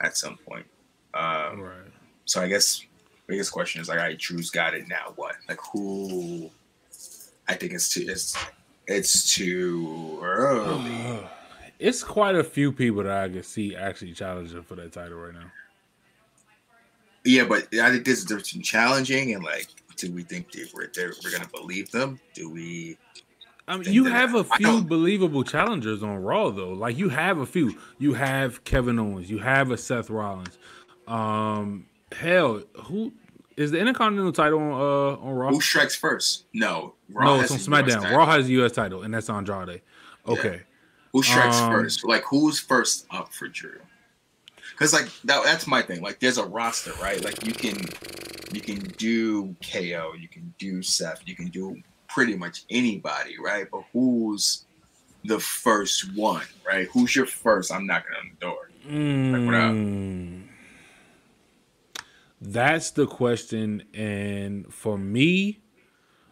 [0.00, 0.64] at some point.
[1.12, 1.90] Um, Right.
[2.24, 2.84] so I guess
[3.26, 5.12] biggest question is like, all right, Drew's got it now.
[5.16, 5.34] What?
[5.48, 6.50] Like who?
[7.48, 8.36] I think it's too it's
[8.86, 11.20] it's too early.
[11.80, 15.34] It's quite a few people that I can see actually challenging for that title right
[15.34, 15.50] now.
[17.24, 19.66] Yeah, but I think difference between challenging and like,
[19.96, 22.20] do we think they we're they're, we're gonna believe them?
[22.32, 22.96] Do we?
[23.66, 26.72] I mean, you have a few believable challengers on Raw though.
[26.72, 27.78] Like you have a few.
[27.98, 29.30] You have Kevin Owens.
[29.30, 30.58] You have a Seth Rollins.
[31.06, 33.12] Um, hell, who
[33.56, 35.50] is the Intercontinental title on uh on Raw?
[35.50, 36.44] Who strikes first?
[36.52, 38.10] No, no, it's on SmackDown.
[38.14, 38.72] Raw has the U.S.
[38.72, 39.80] title, and that's Andrade.
[40.28, 40.62] Okay.
[41.12, 42.04] Who strikes Um, first?
[42.04, 43.78] Like who's first up for Drew?
[44.72, 46.02] Because like that, that's my thing.
[46.02, 47.22] Like there's a roster, right?
[47.24, 47.78] Like you can
[48.52, 51.80] you can do KO, you can do Seth, you can do
[52.14, 53.66] pretty much anybody, right?
[53.70, 54.64] But who's
[55.24, 56.86] the first one, right?
[56.92, 57.72] Who's your first?
[57.72, 58.70] I'm knocking on the door.
[58.86, 59.72] Like, what up?
[59.72, 60.42] Mm.
[62.40, 63.82] That's the question.
[63.94, 65.60] And for me,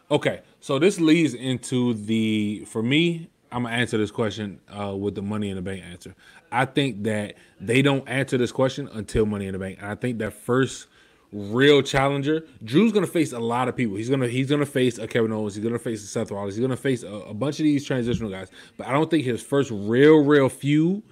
[0.09, 5.15] okay, so this leads into the for me, I'm gonna answer this question uh, with
[5.15, 6.15] the money in the bank answer.
[6.51, 9.79] I think that they don't answer this question until money in the bank.
[9.81, 10.87] And I think that first
[11.33, 13.95] real challenger, Drew's gonna face a lot of people.
[13.95, 16.61] He's gonna he's gonna face a Kevin Owens, he's gonna face a Seth Rollins, he's
[16.61, 18.49] gonna face a, a bunch of these transitional guys.
[18.77, 21.03] But I don't think his first real, real feud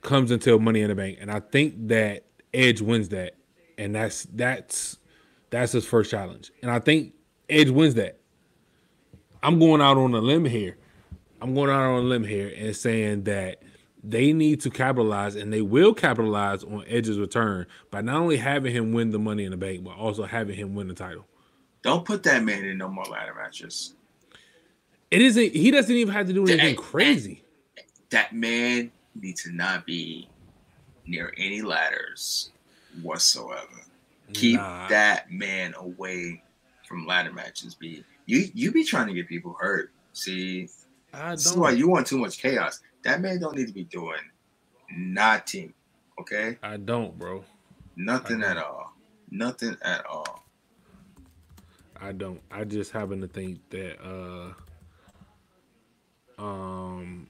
[0.00, 3.34] comes until Money in the Bank, and I think that Edge wins that,
[3.78, 4.98] and that's that's
[5.50, 7.12] that's his first challenge, and I think
[7.48, 8.18] Edge wins that.
[9.42, 10.76] I'm going out on a limb here.
[11.40, 13.62] I'm going out on a limb here and saying that
[14.02, 18.72] they need to capitalize, and they will capitalize on Edge's return by not only having
[18.74, 21.26] him win the Money in the Bank, but also having him win the title.
[21.82, 23.94] Don't put that man in no more ladder matches.
[25.10, 25.52] It isn't.
[25.52, 27.42] He doesn't even have to do anything Hey, crazy.
[28.10, 30.28] That man needs to not be
[31.06, 32.50] near any ladders
[33.02, 33.66] whatsoever.
[34.32, 34.88] Keep Nah.
[34.88, 36.42] that man away
[36.86, 37.74] from ladder matches.
[37.74, 39.90] Be you you be trying to get people hurt.
[40.12, 40.68] See,
[41.12, 42.80] I this is why you want too much chaos.
[43.04, 44.20] That man don't need to be doing
[44.94, 45.72] nothing.
[46.20, 47.44] Okay, I don't, bro.
[47.96, 48.94] nothing I at all.
[49.30, 50.44] Nothing at all.
[52.00, 52.40] I don't.
[52.50, 54.52] I just happen to think that uh
[56.42, 57.28] um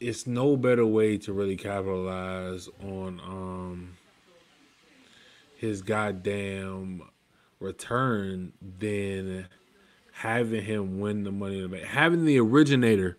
[0.00, 3.96] it's no better way to really capitalize on um
[5.56, 7.02] his goddamn
[7.60, 9.46] return than
[10.12, 11.84] having him win the money in the bank.
[11.84, 13.18] Having the originator,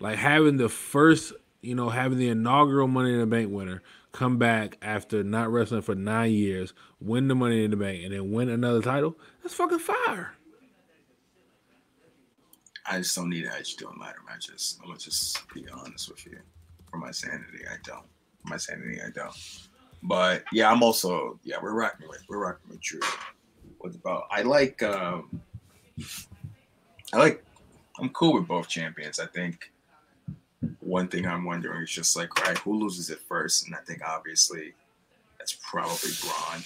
[0.00, 1.32] like having the first,
[1.62, 3.82] you know, having the inaugural money in the bank winner
[4.12, 8.14] come back after not wrestling for nine years, win the money in the bank, and
[8.14, 9.18] then win another title.
[9.42, 10.34] That's fucking fire.
[12.86, 14.78] I just don't need Edge doing ladder matches.
[14.80, 16.38] I'm gonna just be honest with you.
[16.90, 18.04] For my sanity, I don't.
[18.42, 19.34] For my sanity, I don't.
[20.02, 23.00] But yeah, I'm also yeah, we're rocking with we're rocking with Drew.
[23.78, 25.40] What about I like um
[27.12, 27.44] I like
[27.98, 29.18] I'm cool with both champions.
[29.18, 29.72] I think
[30.80, 33.66] one thing I'm wondering is just like, all right, who loses it first?
[33.66, 34.74] And I think obviously
[35.38, 36.62] that's probably Braun.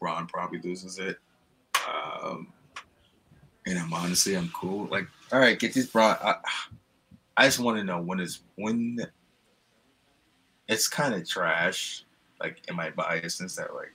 [0.00, 1.18] Braun probably loses it.
[1.90, 2.48] Um
[3.66, 4.86] and I'm honestly I'm cool.
[4.86, 6.16] Like, all right, get this Braun.
[6.22, 6.36] I,
[7.36, 8.98] I just want to know when is when
[10.68, 12.04] it's kind of trash.
[12.40, 13.94] Like, am I biased since that like,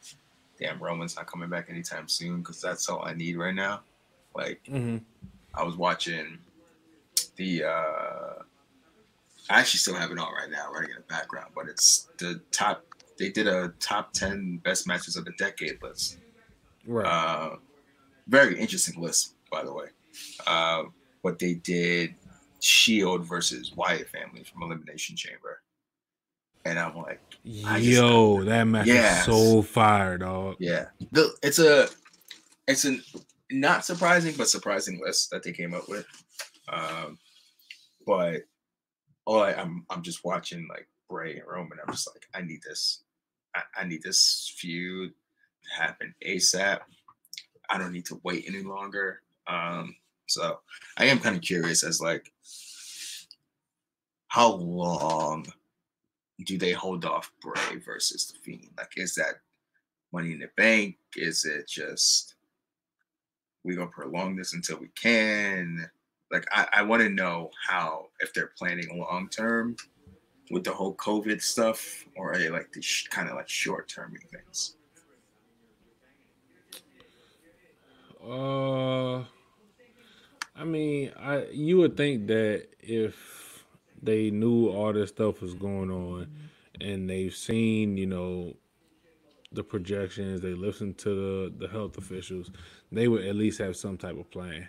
[0.60, 2.40] damn, Roman's not coming back anytime soon?
[2.40, 3.82] Because that's all I need right now.
[4.36, 4.98] Like, Mm-hmm.
[5.54, 6.38] I was watching
[7.36, 7.64] the.
[7.66, 8.07] uh
[9.50, 12.42] I actually still have it on right now, running in the background, but it's the
[12.52, 12.84] top.
[13.18, 16.18] They did a top ten best matches of the decade list.
[16.86, 17.06] Right.
[17.06, 17.56] Uh,
[18.28, 19.88] very interesting list, by the way.
[20.46, 20.84] Uh,
[21.24, 22.16] but they did
[22.60, 25.62] Shield versus Wyatt family from Elimination Chamber,
[26.66, 30.58] and I'm like, just- Yo, that match is so fire, dog.
[30.60, 31.88] yeah, the it's a
[32.68, 32.98] it's a
[33.50, 36.06] not surprising but surprising list that they came up with.
[36.68, 37.18] Um,
[38.06, 38.42] but
[39.28, 41.78] all I, I'm I'm just watching like Bray and Roman.
[41.86, 43.04] I'm just like, I need this.
[43.54, 45.12] I, I need this feud
[45.64, 46.80] to happen ASAP.
[47.70, 49.22] I don't need to wait any longer.
[49.46, 49.96] Um,
[50.28, 50.60] so
[50.98, 52.32] I am kind of curious as like
[54.30, 55.46] how long
[56.46, 58.70] do they hold off Bray versus the Fiend?
[58.78, 59.42] Like, is that
[60.14, 60.98] Money in the Bank?
[61.18, 62.36] Is it just
[63.66, 65.90] we gonna prolong this until we can?
[66.32, 69.76] Like, I, I want to know how if they're planning long term
[70.52, 73.88] with the whole COVID stuff, or are they like the sh- kind of like short
[73.88, 74.76] term things?
[78.26, 79.20] Uh,
[80.56, 83.66] I mean, I you would think that if
[84.02, 86.28] they knew all this stuff was going on
[86.82, 88.56] and they've seen, you know,
[89.52, 91.10] the projections, they listened to
[91.50, 92.52] the, the health officials,
[92.92, 94.68] they would at least have some type of plan.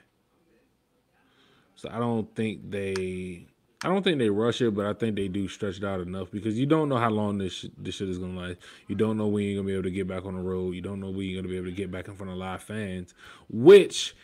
[1.79, 3.47] So I don't think they
[3.85, 6.29] I don't think they rush it, but I think they do stretch it out enough
[6.33, 8.57] because you don't know how long this sh- this shit is gonna last.
[8.89, 10.75] You don't know when you're gonna be able to get back on the road.
[10.75, 12.65] You don't know when you're gonna be able to get back in front of live
[12.65, 13.15] fans.
[13.49, 14.17] Which,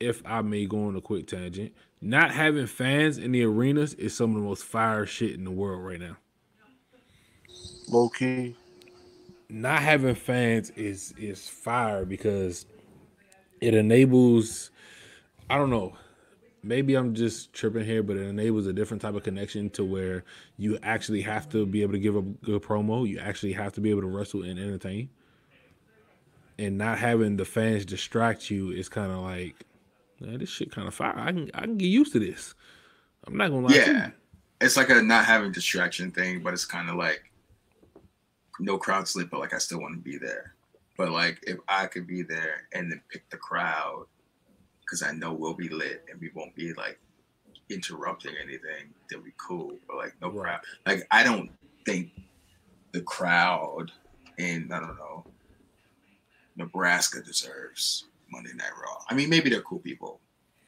[0.00, 4.16] if I may go on a quick tangent, not having fans in the arenas is
[4.16, 6.16] some of the most fire shit in the world right now.
[7.90, 8.56] Low key.
[9.50, 12.64] Not having fans is is fire because
[13.60, 14.70] it enables.
[15.50, 15.94] I don't know
[16.62, 20.24] maybe I'm just tripping here, but it enables a different type of connection to where
[20.56, 23.08] you actually have to be able to give a good promo.
[23.08, 25.10] You actually have to be able to wrestle and entertain.
[26.58, 29.64] And not having the fans distract you is kind of like,
[30.20, 31.14] man, this shit kind of fire.
[31.16, 32.54] I can I can get used to this.
[33.26, 33.74] I'm not gonna lie.
[33.74, 34.10] Yeah,
[34.60, 37.32] it's like a not having distraction thing, but it's kind of like
[38.60, 40.54] no crowd sleep, but like I still want to be there.
[40.96, 44.06] But like if I could be there and then pick the crowd
[44.92, 47.00] because I know we'll be lit and we won't be like
[47.70, 49.72] interrupting anything, then we cool.
[49.88, 50.60] But like no crowd.
[50.84, 51.50] Like I don't
[51.86, 52.10] think
[52.92, 53.90] the crowd
[54.36, 55.24] in I don't know
[56.56, 58.98] Nebraska deserves Monday Night Raw.
[59.08, 60.20] I mean, maybe they're cool people.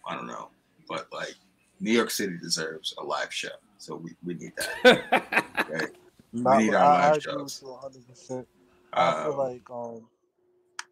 [0.09, 0.49] I don't know,
[0.89, 1.35] but like
[1.81, 5.45] New York City deserves a live show, so we, we need that.
[5.70, 5.91] right?
[6.33, 7.62] Nah, we need but our I, I live agree shows.
[7.62, 8.09] 100.
[8.09, 8.49] percent
[8.95, 10.09] I feel Um, like um,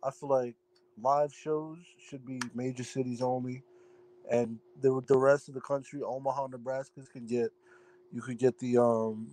[0.05, 0.55] I feel like
[1.01, 3.63] live shows should be major cities only,
[4.31, 7.51] and the the rest of the country, Omaha, Nebraska, can get
[8.13, 9.29] you could get the um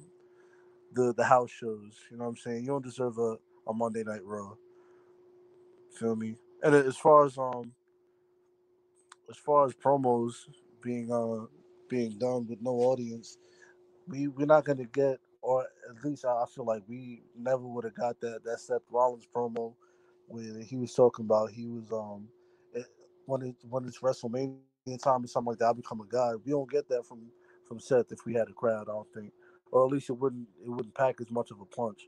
[0.93, 1.93] the the house shows.
[2.11, 2.61] You know what I'm saying?
[2.61, 3.37] You don't deserve a,
[3.67, 4.53] a Monday Night Raw.
[5.93, 6.35] Feel me?
[6.63, 7.73] And as far as um
[9.29, 10.33] as far as promos
[10.83, 11.45] being uh
[11.89, 13.37] being done with no audience,
[14.07, 17.95] we we're not gonna get, or at least I feel like we never would have
[17.95, 19.73] got that that Seth Rollins promo
[20.29, 22.27] when he was talking about he was um
[23.25, 24.57] when it when it's WrestleMania
[25.03, 25.69] time or something like that.
[25.69, 26.37] I become a god.
[26.45, 27.27] We don't get that from
[27.67, 28.87] from Seth if we had a crowd.
[28.89, 29.31] I don't think,
[29.71, 32.01] or at least it wouldn't it wouldn't pack as much of a punch.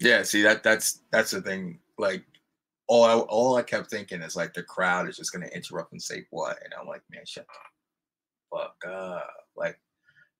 [0.00, 1.80] Yeah, see that that's that's the thing.
[1.98, 2.24] Like
[2.86, 6.02] all I, all I kept thinking is like the crowd is just gonna interrupt and
[6.02, 9.30] say what, and I'm like, man, shut the fuck up.
[9.56, 9.78] Like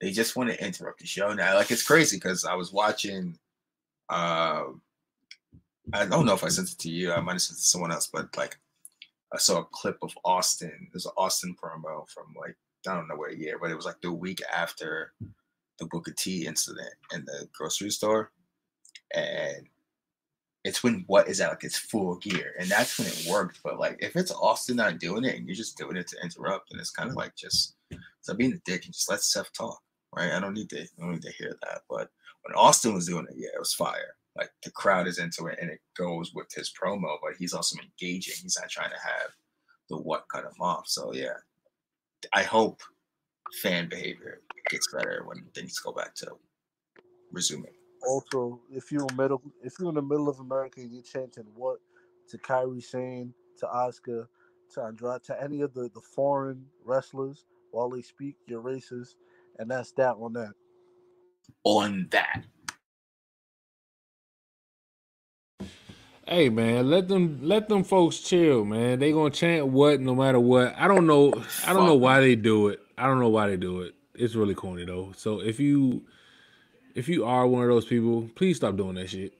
[0.00, 1.54] they just want to interrupt the show now.
[1.54, 3.38] Like it's crazy because I was watching.
[4.08, 4.64] Uh,
[5.92, 7.12] I don't know if I sent it to you.
[7.12, 8.58] I might have sent it to someone else, but like
[9.32, 10.88] I saw a clip of Austin.
[10.92, 14.00] There's an Austin promo from like I don't know what year, but it was like
[14.00, 15.12] the week after
[15.78, 18.30] the Booker T incident in the grocery store.
[19.14, 19.66] And
[20.64, 23.60] it's when what is that like it's full gear and that's when it worked.
[23.62, 26.70] But like if it's austin not doing it and you're just doing it to interrupt
[26.70, 27.76] and it's kind of like just
[28.20, 29.80] stop being a dick and just let Seth talk
[30.14, 30.32] right?
[30.32, 31.82] I don't need to i don't need to hear that.
[31.88, 32.10] But
[32.42, 35.58] when austin was doing it yeah it was fire like the crowd is into it
[35.60, 38.34] and it goes with his promo but he's also engaging.
[38.42, 39.30] He's not trying to have
[39.88, 40.88] the what cut him off.
[40.88, 41.36] So yeah.
[42.32, 42.80] I hope
[43.62, 46.32] fan behavior gets better when things go back to
[47.32, 47.72] resuming.
[48.06, 51.44] Also, if you're in middle, if you're in the middle of America and you're chanting
[51.54, 51.78] what
[52.28, 54.26] to Kairi Sane, to Asuka,
[54.74, 59.14] to Andrade, to any of the, the foreign wrestlers while they speak, you're racist,
[59.58, 60.52] and that's that on that.
[61.64, 62.44] on that
[66.30, 69.00] Hey man, let them let them folks chill, man.
[69.00, 70.76] They gonna chant what no matter what.
[70.78, 71.34] I don't know.
[71.66, 72.78] I don't know why they do it.
[72.96, 73.96] I don't know why they do it.
[74.14, 75.10] It's really corny though.
[75.16, 76.04] So if you
[76.94, 79.32] if you are one of those people, please stop doing that shit.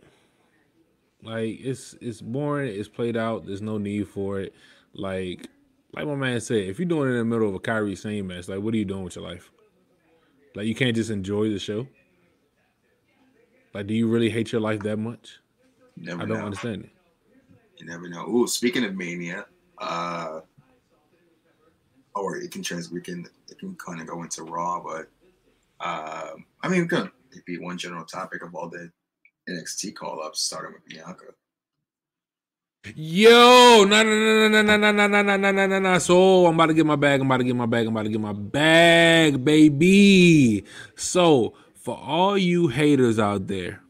[1.22, 2.74] Like it's it's boring.
[2.74, 3.46] It's played out.
[3.46, 4.52] There's no need for it.
[4.92, 5.46] Like
[5.94, 8.26] like my man said, if you're doing it in the middle of a Kairi Sane
[8.26, 9.52] match, like what are you doing with your life?
[10.56, 11.86] Like you can't just enjoy the show.
[13.72, 15.38] Like, do you really hate your life that much?
[15.96, 16.44] Never I don't know.
[16.46, 16.90] understand it.
[17.78, 18.28] You never know.
[18.28, 19.46] Ooh, speaking of mania,
[19.78, 20.40] uh,
[22.14, 25.08] or it can trans, we can it can kind of go into Raw, but
[25.80, 27.10] um, I mean, we can
[27.46, 28.90] be one general topic of all the
[29.48, 31.24] NXT call ups, starting with Bianca.
[32.94, 35.98] Yo, no, no, no, no, no, no, no, no, no, no, no, no, no.
[35.98, 37.20] So I'm about to get my bag.
[37.20, 37.86] I'm about to get my bag.
[37.86, 40.64] I'm about to get my bag, baby.
[40.96, 43.82] So for all you haters out there,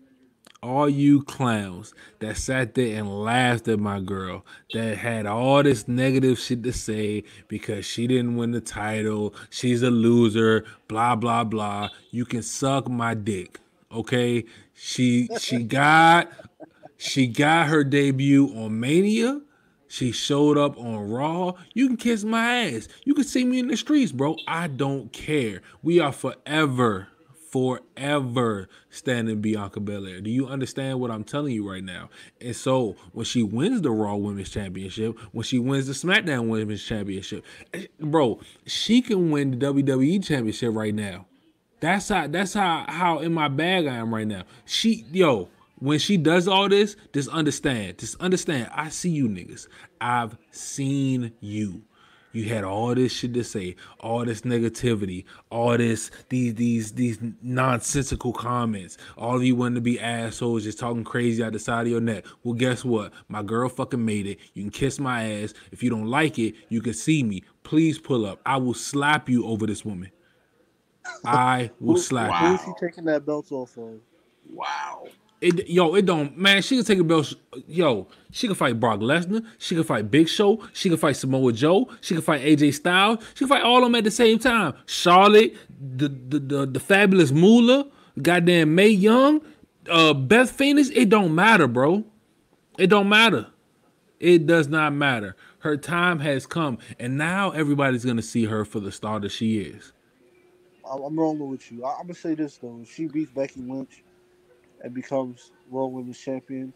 [0.63, 5.89] all you clowns that sat there and laughed at my girl, that had all this
[5.89, 11.45] negative shit to say because she didn't win the title, she's a loser, blah blah
[11.45, 11.89] blah.
[12.11, 13.59] You can suck my dick,
[13.91, 14.45] okay?
[14.75, 16.31] She she got
[16.97, 19.41] she got her debut on Mania.
[19.89, 21.55] She showed up on Raw.
[21.75, 22.87] You can kiss my ass.
[23.05, 24.37] You can see me in the streets, bro.
[24.47, 25.63] I don't care.
[25.83, 27.09] We are forever,
[27.51, 30.21] forever standing Bianca Belair.
[30.21, 32.11] Do you understand what I'm telling you right now?
[32.41, 36.85] And so when she wins the Raw Women's Championship, when she wins the SmackDown Women's
[36.85, 37.45] Championship,
[37.75, 41.27] eh, bro, she can win the WWE Championship right now.
[41.81, 42.27] That's how.
[42.27, 42.85] That's how.
[42.89, 44.45] How in my bag I am right now.
[44.67, 45.49] She, yo
[45.81, 47.99] when she does all this, just understand.
[47.99, 48.69] Just understand.
[48.73, 49.67] I see you niggas.
[50.01, 51.83] I've seen you.
[52.33, 57.19] You had all this shit to say, all this negativity, all this these these these
[57.43, 58.99] nonsensical comments.
[59.19, 62.01] All of you wanting to be assholes, just talking crazy out the side of your
[62.01, 62.25] neck.
[62.45, 63.13] Well, guess what?
[63.29, 64.39] My girl fucking made it.
[64.55, 65.55] You can kiss my ass.
[65.73, 67.43] If you don't like it, you can see me.
[67.65, 68.41] Please pull up.
[68.47, 70.11] I will slap you over this woman.
[71.25, 72.55] I will slap Who you.
[72.55, 74.01] is she taking that belt off of?
[74.53, 75.09] Wow.
[75.41, 76.61] It, yo, it don't man.
[76.61, 77.33] She can take a belt.
[77.67, 79.45] Yo, she can fight Brock Lesnar.
[79.59, 80.63] She can fight Big Show.
[80.75, 81.89] She can fight Samoa Joe.
[82.03, 83.25] She can fight AJ Styles.
[83.35, 84.75] She can fight all of them at the same time.
[84.85, 87.87] Charlotte, the the the, the fabulous Moolah,
[88.21, 89.41] goddamn Mae Young,
[89.89, 90.91] uh, Beth Phoenix.
[90.91, 92.05] It don't matter, bro.
[92.79, 93.47] It don't matter.
[94.19, 95.37] It does not matter.
[95.61, 99.61] Her time has come, and now everybody's gonna see her for the star that she
[99.61, 99.93] is.
[100.85, 101.87] I'm rolling with you.
[101.87, 104.03] I'm gonna say this though: she beats Becky Lynch
[104.83, 106.73] and becomes World Women's Champion,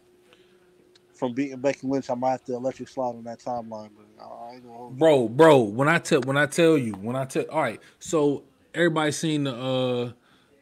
[1.15, 3.89] from beating Becky Lynch, I might have to electric slide on that timeline.
[3.95, 4.99] But I ain't gonna hold you.
[4.99, 5.59] bro, bro.
[5.61, 8.43] When I tell when I tell you when I tell all right, so
[8.73, 10.11] everybody seen the uh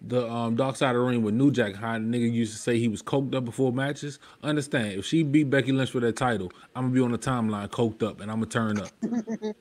[0.06, 2.60] the um Dark Side of the Ring with New Jack how the nigga used to
[2.60, 4.20] say he was coked up before matches.
[4.44, 7.68] Understand if she beat Becky Lynch for that title, I'm gonna be on the timeline
[7.70, 8.90] coked up and I'm gonna turn up.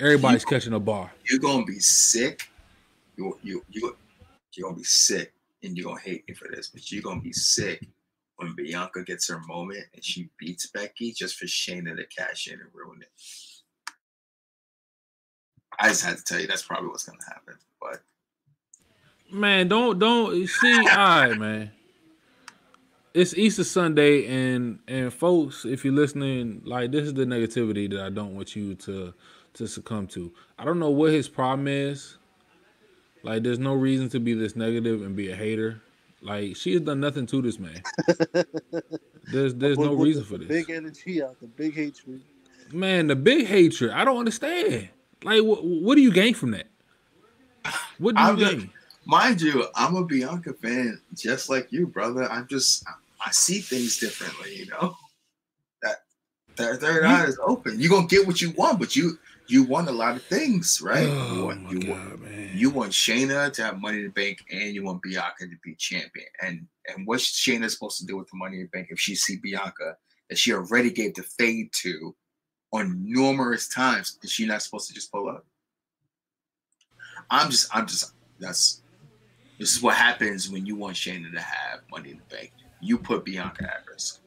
[0.00, 1.12] Everybody's catching a bar.
[1.30, 2.48] You're gonna be sick.
[3.16, 3.96] You you you
[4.54, 5.32] you're gonna be sick,
[5.64, 7.86] and you're gonna hate me for this, but you're gonna be sick
[8.36, 12.54] when Bianca gets her moment and she beats Becky just for Shayna to cash in
[12.54, 13.08] and ruin it.
[15.78, 17.54] I just had to tell you that's probably what's gonna happen.
[17.80, 18.02] But
[19.32, 20.78] Man, don't don't see.
[20.78, 21.70] All right, man.
[23.14, 28.00] It's Easter Sunday, and and folks, if you're listening, like this is the negativity that
[28.00, 29.14] I don't want you to
[29.54, 30.32] to succumb to.
[30.58, 32.16] I don't know what his problem is.
[33.24, 35.80] Like, there's no reason to be this negative and be a hater.
[36.20, 37.82] Like, she has done nothing to this man.
[39.32, 40.48] There's there's no reason the for this.
[40.48, 42.20] Big energy out, the big hatred.
[42.72, 43.90] Man, the big hatred.
[43.90, 44.90] I don't understand.
[45.22, 46.66] Like, what what do you gain from that?
[47.98, 48.70] What do you I'm just- gain?
[49.06, 52.30] mind you, I'm a Bianca fan just like you, brother.
[52.30, 52.84] I'm just
[53.24, 54.94] I see things differently, you know.
[55.82, 55.96] That
[56.56, 57.80] their third eye is open.
[57.80, 61.08] You're gonna get what you want, but you you want a lot of things, right?
[61.08, 62.50] Oh you Oh want my you want man.
[62.52, 65.74] You want Shayna to have money in the bank, and you want Bianca to be
[65.76, 66.26] champion.
[66.42, 69.14] And and what's Shayna supposed to do with the money in the bank if she
[69.14, 69.96] see Bianca
[70.28, 72.14] that she already gave the fade to
[72.72, 74.18] on numerous times?
[74.22, 75.44] Is she not supposed to just pull up?
[77.30, 78.82] I'm just, I'm just, that's
[79.58, 82.52] this is what happens when you want Shayna to have money in the bank.
[82.80, 84.20] You put Bianca at risk.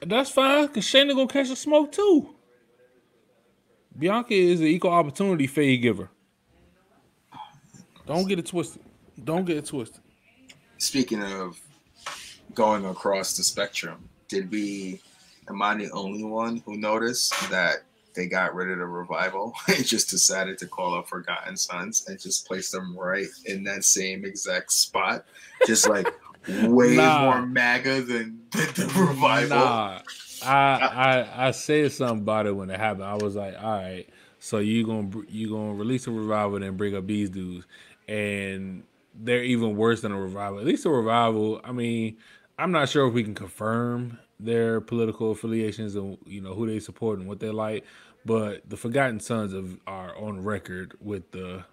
[0.00, 2.33] That's fine, cause Shayna gonna catch the smoke too.
[3.98, 6.10] Bianca is an equal opportunity fade giver.
[8.06, 8.82] Don't get it twisted.
[9.22, 10.00] Don't get it twisted.
[10.78, 11.58] Speaking of
[12.54, 15.00] going across the spectrum, did we?
[15.48, 17.84] Am I the only one who noticed that
[18.14, 22.18] they got rid of the revival and just decided to call up Forgotten Sons and
[22.20, 25.24] just place them right in that same exact spot,
[25.66, 26.06] just like
[26.48, 27.20] way Nah.
[27.22, 29.58] more MAGA than, than the revival?
[29.58, 30.00] Nah,
[30.46, 33.04] I, I I said something about it when it happened.
[33.04, 34.08] I was like, all right,
[34.38, 37.66] so you gonna you gonna release a revival and bring up these dudes,
[38.08, 38.82] and
[39.14, 40.58] they're even worse than a revival.
[40.58, 41.60] At least a revival.
[41.64, 42.16] I mean,
[42.58, 46.80] I'm not sure if we can confirm their political affiliations and you know who they
[46.80, 47.84] support and what they like,
[48.24, 51.64] but the Forgotten Sons of are on record with the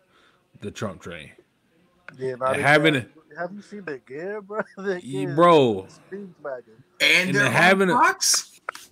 [0.61, 1.31] the Trump train.
[2.19, 3.06] Yeah, now having got-
[3.39, 4.61] Have you seen their gear, bro?
[4.77, 5.88] Their Ye- gear bro.
[6.11, 6.35] And,
[7.02, 8.51] And they're having on a- Fox?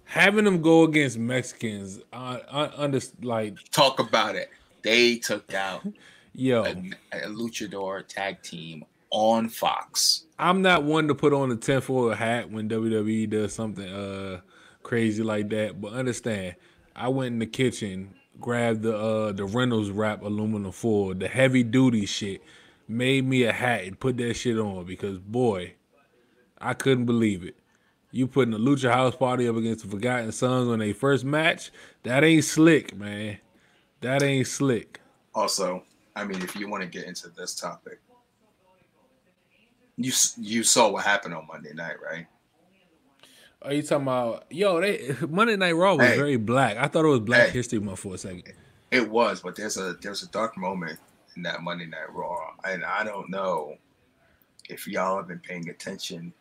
[0.10, 4.50] Having them go against Mexicans, uh, uh, under like Talk about it.
[4.82, 5.86] They took out
[6.34, 6.64] yo.
[6.64, 6.72] a,
[7.14, 10.24] a luchador tag team on Fox.
[10.40, 14.42] I'm not one to put on the tinfoil hat when WWE does something uh
[14.82, 16.56] crazy like that, but understand,
[16.96, 21.62] I went in the kitchen, grabbed the uh the Reynolds wrap aluminum foil, the heavy
[21.62, 22.42] duty shit,
[22.88, 25.76] made me a hat and put that shit on because boy,
[26.58, 27.59] I couldn't believe it.
[28.12, 31.72] You putting the Lucha House Party up against the Forgotten Sons on their first match?
[32.04, 33.38] That ain't slick, man.
[34.02, 35.00] That ain't slick.
[35.36, 35.84] Also,
[36.16, 38.00] I mean, if you want to get into this topic,
[39.98, 42.26] you you saw what happened on Monday night, right?
[43.62, 44.80] Are you talking about yo?
[44.82, 46.16] They Monday Night Raw was Hey.
[46.16, 46.78] very black.
[46.78, 47.52] I thought it was Black Hey.
[47.52, 48.44] History Month for a second.
[48.92, 50.98] It was, but there's a there's a dark moment
[51.36, 53.76] in that Monday Night Raw, and I don't know
[54.70, 56.34] if y'all have been paying attention.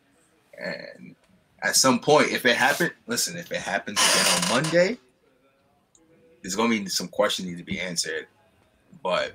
[0.57, 1.15] And
[1.63, 4.97] at some point, if it happened, listen, if it happens again on Monday,
[6.41, 8.27] there's gonna be some questions need to be answered.
[9.03, 9.33] But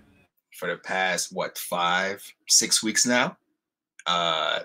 [0.59, 3.37] for the past what five, six weeks now,
[4.07, 4.61] uh,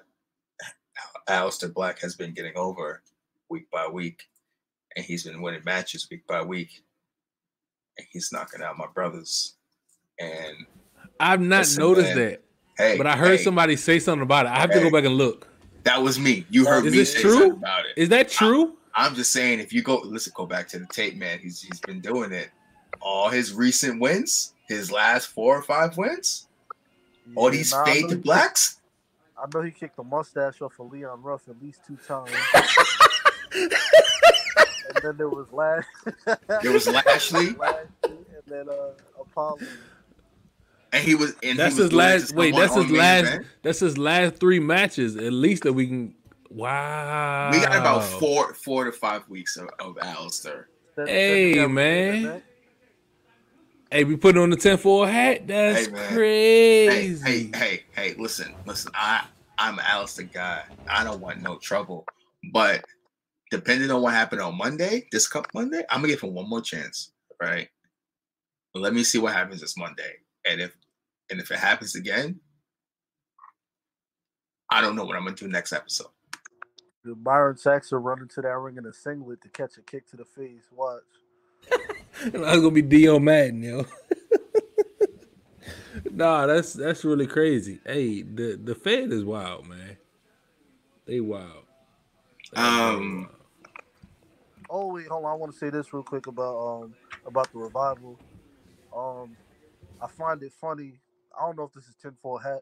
[1.28, 3.02] Aleister Black has been getting over
[3.50, 4.24] week by week,
[4.96, 6.84] and he's been winning matches week by week
[8.00, 9.56] and he's knocking out my brothers.
[10.20, 10.66] And
[11.20, 12.18] I've not Listen, noticed man.
[12.18, 12.44] that,
[12.78, 14.50] hey, but I heard hey, somebody say something about it.
[14.54, 15.48] I have to go back and look.
[15.84, 16.46] That was me.
[16.50, 17.32] You heard Is me this say true?
[17.34, 17.94] something about it.
[17.96, 18.76] Is that true?
[18.96, 21.40] I'm just saying, if you go listen, go back to the tape, man.
[21.40, 22.50] He's he's been doing it.
[23.02, 26.48] All his recent wins, his last four or five wins,
[27.36, 28.78] all these nah, fade to he- blacks.
[29.42, 32.32] I know he kicked the mustache off of Leon Ruff at least two times.
[33.54, 33.72] and
[35.02, 35.88] then there was last.
[36.62, 37.52] There was Lashley.
[37.52, 39.60] Lashley, and then uh, Apollo.
[40.92, 42.34] And he was and That's he was his last.
[42.36, 43.28] Wait, that's his last.
[43.28, 43.46] event.
[43.62, 45.16] That's his last three matches.
[45.16, 46.16] At least that we can.
[46.50, 47.52] Wow.
[47.52, 50.66] We got about four four to five weeks of, of Aleister.
[50.96, 52.24] That- Hey, that- that- man.
[52.24, 52.44] that-
[53.92, 55.48] Hey, we put on the 10 4 hat.
[55.48, 56.10] That's Hey, man.
[56.10, 57.24] Hey, crazy.
[57.26, 58.92] hey, hey, hey, listen, listen.
[58.94, 59.26] I
[59.58, 60.64] I'm an Aleister guy.
[60.88, 62.06] I don't want no trouble.
[62.54, 62.86] But
[63.52, 66.62] depending on what happened on Monday, this cup Monday, I'm gonna give him one more
[66.62, 67.12] chance.
[67.42, 67.68] Right.
[68.76, 70.18] Let me see what happens this Monday.
[70.50, 70.76] And if
[71.30, 72.40] and if it happens again,
[74.70, 76.08] I don't know what I'm gonna do next episode.
[77.06, 80.18] Dude, Byron Saxton running to that ring in a singlet to catch a kick to
[80.18, 80.64] the face.
[80.76, 81.04] Watch.
[82.24, 83.86] That's gonna be Dio Maddin, yo.
[86.12, 87.80] nah, that's that's really crazy.
[87.86, 89.98] Hey, the the Fed is wild, man.
[91.06, 91.64] They wild.
[92.52, 93.36] They Um, wild.
[94.70, 95.32] Oh wait, hold on.
[95.32, 96.94] I want to say this real quick about um
[97.26, 98.20] about the revival.
[98.96, 99.36] Um,
[100.02, 101.00] I find it funny.
[101.40, 102.62] I don't know if this is tinfoil hat,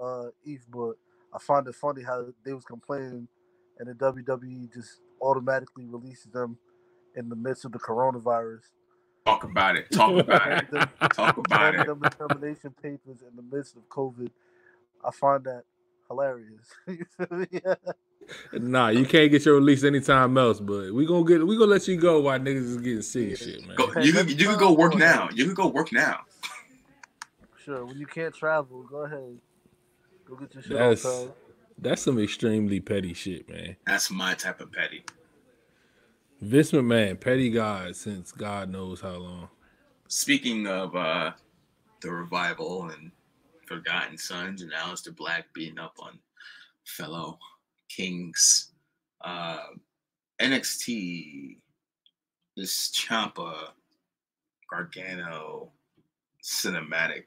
[0.00, 0.92] uh, EPH, but
[1.34, 3.28] I find it funny how they was complaining,
[3.78, 6.56] and the WWE just automatically releases them
[7.16, 8.60] in the midst of the coronavirus.
[9.26, 9.90] talk about it.
[9.90, 10.70] Talk about it.
[10.70, 11.86] Them- Talk about it.
[11.86, 14.30] them the termination papers in the midst of COVID.
[15.04, 15.62] I find that
[16.08, 16.66] hilarious.
[16.88, 17.46] You feel me?
[18.54, 21.86] Nah, you can't get your release anytime else, but we gonna get we gonna let
[21.86, 23.76] you go while niggas is getting sick and shit, man.
[23.76, 25.28] Go, you could you could go work now.
[25.34, 26.20] You could go work now.
[27.64, 29.38] Sure, when you can't travel, go ahead.
[30.26, 31.32] Go get your shit That's on
[31.78, 33.76] that's some extremely petty shit, man.
[33.86, 35.04] That's my type of petty.
[36.40, 39.48] Vince McMahon, petty God since God knows how long.
[40.08, 41.32] Speaking of uh
[42.00, 43.10] the revival and
[43.66, 46.18] Forgotten Sons and Aleister Black beating up on
[46.84, 47.38] fellow
[47.88, 48.72] kings,
[49.22, 49.68] uh,
[50.38, 51.56] NXT,
[52.58, 53.68] this Ciampa
[54.70, 55.72] Gargano
[56.42, 57.24] cinematic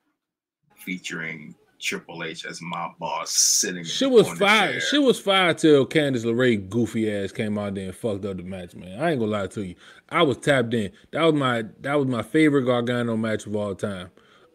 [0.77, 3.79] featuring Triple H as my boss sitting.
[3.79, 4.81] in She was fired.
[4.81, 8.43] She was fired till Candice LeRae goofy ass came out there and fucked up the
[8.43, 8.99] match, man.
[8.99, 9.75] I ain't gonna lie to you.
[10.09, 10.91] I was tapped in.
[11.11, 14.09] That was my that was my favorite Gargano match of all time.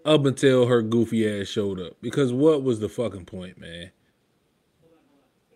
[0.05, 1.93] Up until her goofy ass showed up.
[2.01, 3.93] Because what was the fucking point, man?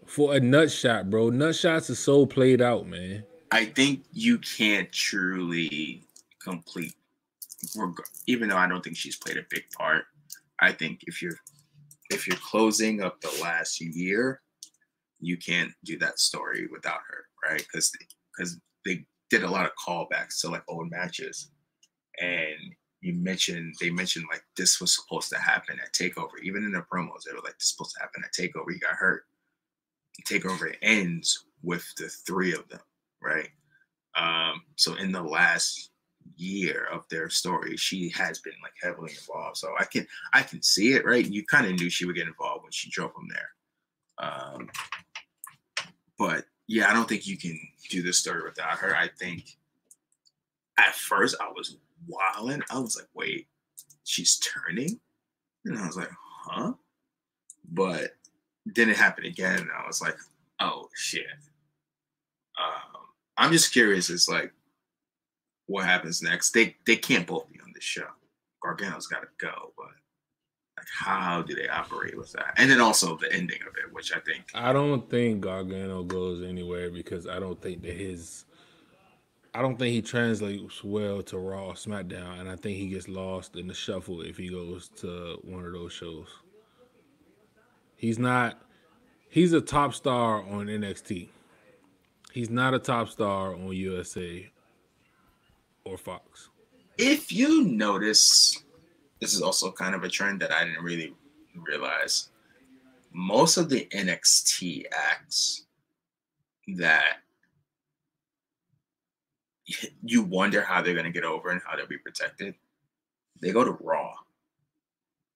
[0.07, 1.31] For a nut shot, bro.
[1.31, 3.25] Nut shots are so played out, man.
[3.51, 6.05] I think you can't truly
[6.41, 6.95] complete,
[8.29, 10.05] even though I don't think she's played a big part.
[10.61, 11.37] I think if you're
[12.11, 14.41] if you're closing up the last year,
[15.21, 17.61] you can't do that story without her, right?
[17.61, 17.93] Because
[18.37, 21.51] because they did a lot of callbacks to like old matches,
[22.21, 22.57] and
[23.01, 26.41] you mentioned they mentioned like this was supposed to happen at Takeover.
[26.43, 28.73] Even in the promos, they were like this is supposed to happen at Takeover.
[28.73, 29.25] You got hurt.
[30.27, 32.81] Takeover ends with the three of them
[33.27, 33.49] right?
[34.17, 35.91] Um, so in the last
[36.37, 39.57] year of their story, she has been like heavily involved.
[39.57, 41.27] So I can I can see it, right?
[41.27, 44.29] You kind of knew she would get involved when she drove them there.
[44.29, 44.71] Um,
[46.19, 47.59] but yeah, I don't think you can
[47.91, 48.97] do this story without her.
[48.97, 49.57] I think
[50.79, 51.77] at first I was
[52.07, 52.63] wilding.
[52.71, 53.47] I was like, wait,
[54.05, 55.01] she's turning?
[55.65, 56.11] And I was like,
[56.45, 56.73] huh?
[57.71, 58.13] But
[58.65, 60.17] then it happened again, and I was like,
[60.61, 61.27] oh shit.
[62.59, 63.03] Um,
[63.37, 64.11] I'm just curious.
[64.11, 64.53] It's like,
[65.67, 66.53] what happens next?
[66.53, 68.07] They they can't both be on this show.
[68.63, 69.89] Gargano's got to go, but
[70.77, 72.55] like, how do they operate with that?
[72.57, 76.43] And then also the ending of it, which I think I don't think Gargano goes
[76.43, 78.45] anywhere because I don't think that his
[79.55, 83.57] I don't think he translates well to Raw SmackDown, and I think he gets lost
[83.57, 86.29] in the shuffle if he goes to one of those shows.
[87.97, 88.61] He's not
[89.29, 91.29] he's a top star on NXT.
[92.33, 94.51] He's not a top star on USA
[95.87, 96.51] or Fox.
[96.99, 98.65] If you notice,
[99.21, 101.15] this is also kind of a trend that I didn't really
[101.55, 102.31] realize.
[103.13, 105.67] Most of the NXT acts
[106.77, 107.19] that
[110.03, 112.55] you wonder how they're going to get over and how they'll be protected,
[113.41, 114.13] they go to Raw.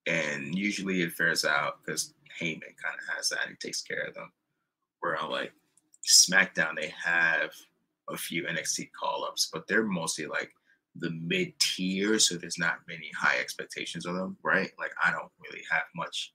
[0.06, 4.14] And usually it fares out because Heyman kind of has that and takes care of
[4.14, 4.32] them.
[5.00, 5.52] Where on like
[6.06, 7.52] SmackDown, they have
[8.12, 10.52] a few NXT call ups, but they're mostly like
[10.96, 14.70] the mid tier, so there's not many high expectations of them, right?
[14.78, 16.32] Like I don't really have much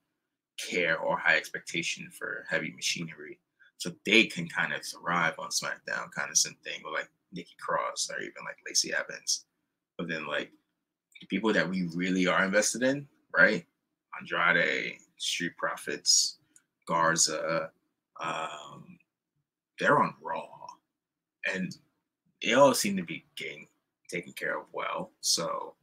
[0.58, 3.40] care or high expectation for heavy machinery.
[3.78, 8.10] So they can kind of thrive on SmackDown, kind of same thing like Nikki Cross
[8.12, 9.46] or even like Lacey Evans.
[9.98, 10.52] But then like
[11.20, 13.66] the people that we really are invested in, right?
[14.20, 16.38] Andrade, Street Profits,
[16.88, 17.72] Garza,
[18.22, 18.98] um,
[19.80, 20.48] they're on Raw,
[21.54, 21.76] and
[22.42, 23.68] they all seem to be getting
[24.10, 25.12] taken care of well.
[25.22, 25.76] So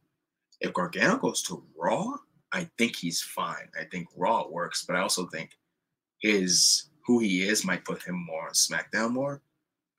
[0.61, 2.15] if Gargano goes to Raw,
[2.51, 3.69] I think he's fine.
[3.79, 5.57] I think Raw works, but I also think
[6.19, 9.41] his who he is might put him more on SmackDown more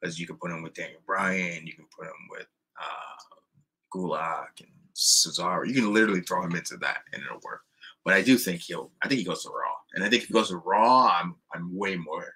[0.00, 2.46] because you can put him with Daniel Bryan, you can put him with
[2.80, 3.36] uh,
[3.94, 5.66] Gulak and Cesaro.
[5.66, 7.62] You can literally throw him into that and it'll work.
[8.04, 8.90] But I do think he'll.
[9.02, 11.36] I think he goes to Raw, and I think if he goes to Raw, I'm
[11.54, 12.34] I'm way more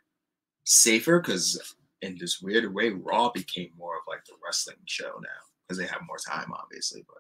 [0.64, 1.60] safer because
[2.02, 5.86] in this weird way, Raw became more of like the wrestling show now because they
[5.86, 7.04] have more time, obviously.
[7.06, 7.18] But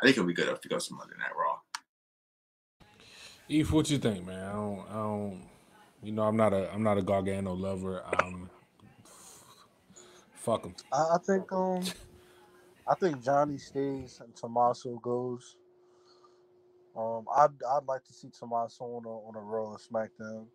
[0.00, 1.58] I think it'll be good if it goes to Monday Night Raw.
[3.48, 4.44] EPH, what you think, man?
[4.44, 5.42] I don't, I don't,
[6.02, 8.02] you know, I'm not a, I'm not a Gargano lover.
[8.06, 8.48] Um,
[10.34, 10.74] fuck him.
[10.92, 11.82] I, I think um,
[12.88, 15.56] I think Johnny stays and Tommaso goes.
[16.96, 20.46] Um, I'd I'd like to see Tommaso on a on a Raw or SmackDown.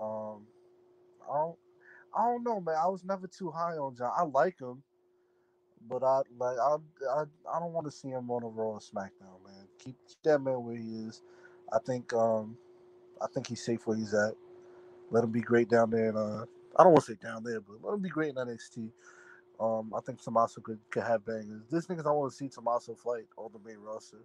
[0.00, 0.46] Um,
[1.30, 1.56] I don't
[2.16, 2.76] I don't know, man.
[2.82, 4.12] I was never too high on John.
[4.16, 4.82] I like him,
[5.88, 6.76] but I like I
[7.10, 7.24] I,
[7.54, 9.68] I don't want to see him on a Raw or SmackDown, man.
[9.78, 11.22] Keep, keep that man where he is.
[11.72, 12.56] I think um
[13.22, 14.34] I think he's safe where he's at.
[15.10, 16.44] Let him be great down there, and uh,
[16.76, 18.90] I don't want to say down there, but let him be great in NXT.
[19.60, 21.62] Um, I think Tommaso could, could have bangers.
[21.70, 24.18] This niggas I want to see Tommaso fight on the main roster.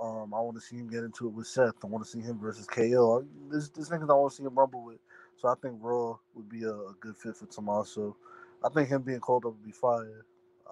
[0.00, 1.74] Um, I want to see him get into it with Seth.
[1.84, 3.24] I want to see him versus KO.
[3.50, 4.98] This this niggas I want to see him rumble with.
[5.40, 8.16] So I think Raw would be a, a good fit for Tommaso.
[8.64, 10.24] I think him being called up would be fire.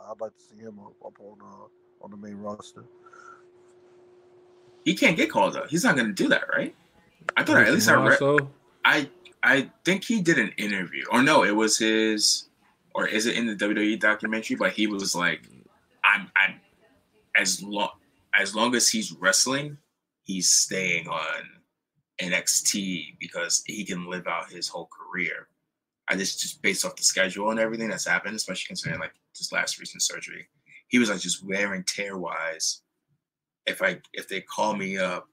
[0.09, 2.85] I'd like to see him up, up on uh, on the main roster.
[4.85, 5.69] He can't get called up.
[5.69, 6.75] He's not going to do that, right?
[7.37, 8.19] I thought at least I read.
[8.85, 9.09] I
[9.43, 12.49] I think he did an interview, or no, it was his,
[12.95, 14.57] or is it in the WWE documentary?
[14.57, 15.43] But he was like,
[16.05, 16.61] "I'm I'm
[17.37, 17.91] as long
[18.39, 19.77] as long as he's wrestling,
[20.23, 21.60] he's staying on
[22.21, 25.49] NXT because he can live out his whole career.
[26.09, 29.53] I just just based off the schedule and everything that's happened, especially considering like this
[29.53, 30.49] last recent surgery,
[30.89, 32.83] he was like just wear and tear wise.
[33.67, 35.29] If I if they call me up,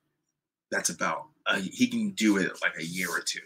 [0.72, 1.24] that's about
[1.62, 3.40] he can do it like a year or two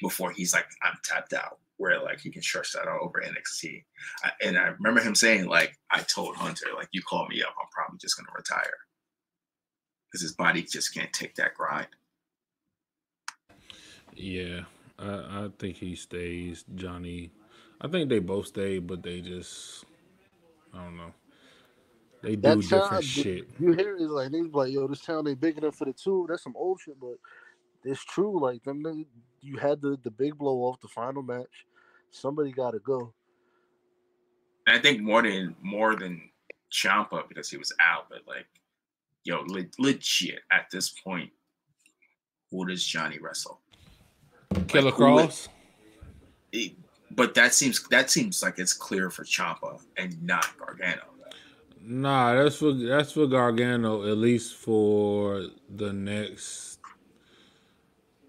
[0.00, 1.58] before he's like I'm tapped out.
[1.76, 3.82] Where like he can stretch that out over NXT,
[4.22, 7.54] I, and I remember him saying like I told Hunter like you call me up,
[7.58, 8.74] I'm probably just gonna retire
[10.10, 11.88] because his body just can't take that grind.
[14.20, 14.64] Yeah,
[14.98, 16.64] I, I think he stays.
[16.74, 17.30] Johnny,
[17.80, 19.86] I think they both stay, but they just,
[20.74, 21.14] I don't know.
[22.22, 23.48] They do that different town, shit.
[23.58, 26.26] You hear it like they like, yo, this town ain't big enough for the two.
[26.28, 27.14] That's some old shit, but
[27.82, 28.38] it's true.
[28.38, 29.06] Like them, they,
[29.40, 31.66] you had the the big blow off the final match.
[32.10, 33.14] Somebody got to go.
[34.66, 36.20] And I think more than more than
[36.70, 38.46] Ciampa because he was out, but like,
[39.24, 41.30] yo, le- legit at this point,
[42.50, 43.60] who does Johnny wrestle?
[44.66, 45.48] Killer Kross.
[47.12, 51.02] but that seems that seems like it's clear for Ciampa and not Gargano.
[51.82, 56.78] Nah, that's for that's for Gargano at least for the next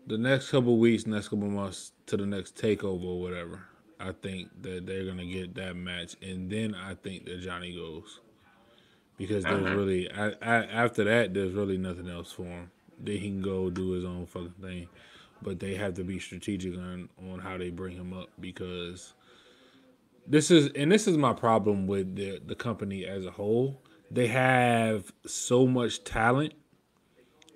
[0.08, 3.64] the next couple weeks, next couple months to the next takeover or whatever.
[4.00, 8.20] I think that they're gonna get that match, and then I think that Johnny goes
[9.18, 9.76] because there's uh-huh.
[9.76, 12.72] really I, I, after that there's really nothing else for him.
[13.00, 14.88] Then he can go do his own fucking thing
[15.42, 19.14] but they have to be strategic on on how they bring him up because
[20.28, 23.82] this is and this is my problem with the the company as a whole.
[24.10, 26.54] They have so much talent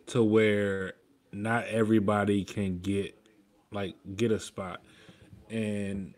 [0.08, 0.94] to where
[1.32, 3.16] not everybody can get
[3.72, 4.82] like get a spot.
[5.50, 6.16] And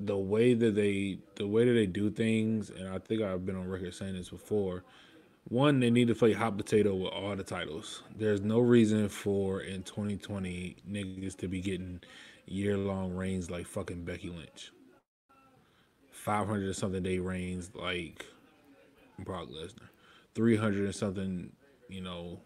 [0.00, 3.56] the way that they the way that they do things, and I think I've been
[3.56, 4.84] on record saying this before,
[5.48, 8.02] one, they need to play hot potato with all the titles.
[8.16, 12.00] There's no reason for in 2020 niggas to be getting
[12.46, 14.72] year long reigns like fucking Becky Lynch.
[16.12, 18.24] 500 and something day reigns like
[19.18, 19.88] Brock Lesnar,
[20.34, 21.52] 300 and something,
[21.88, 22.40] you know,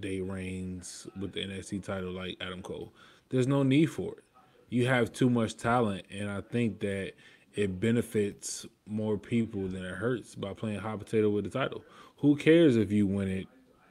[0.00, 2.92] day reigns with the NXT title like Adam Cole.
[3.28, 4.24] There's no need for it.
[4.70, 7.12] You have too much talent, and I think that
[7.58, 11.82] it benefits more people than it hurts by playing hot potato with the title.
[12.18, 13.48] Who cares if you win it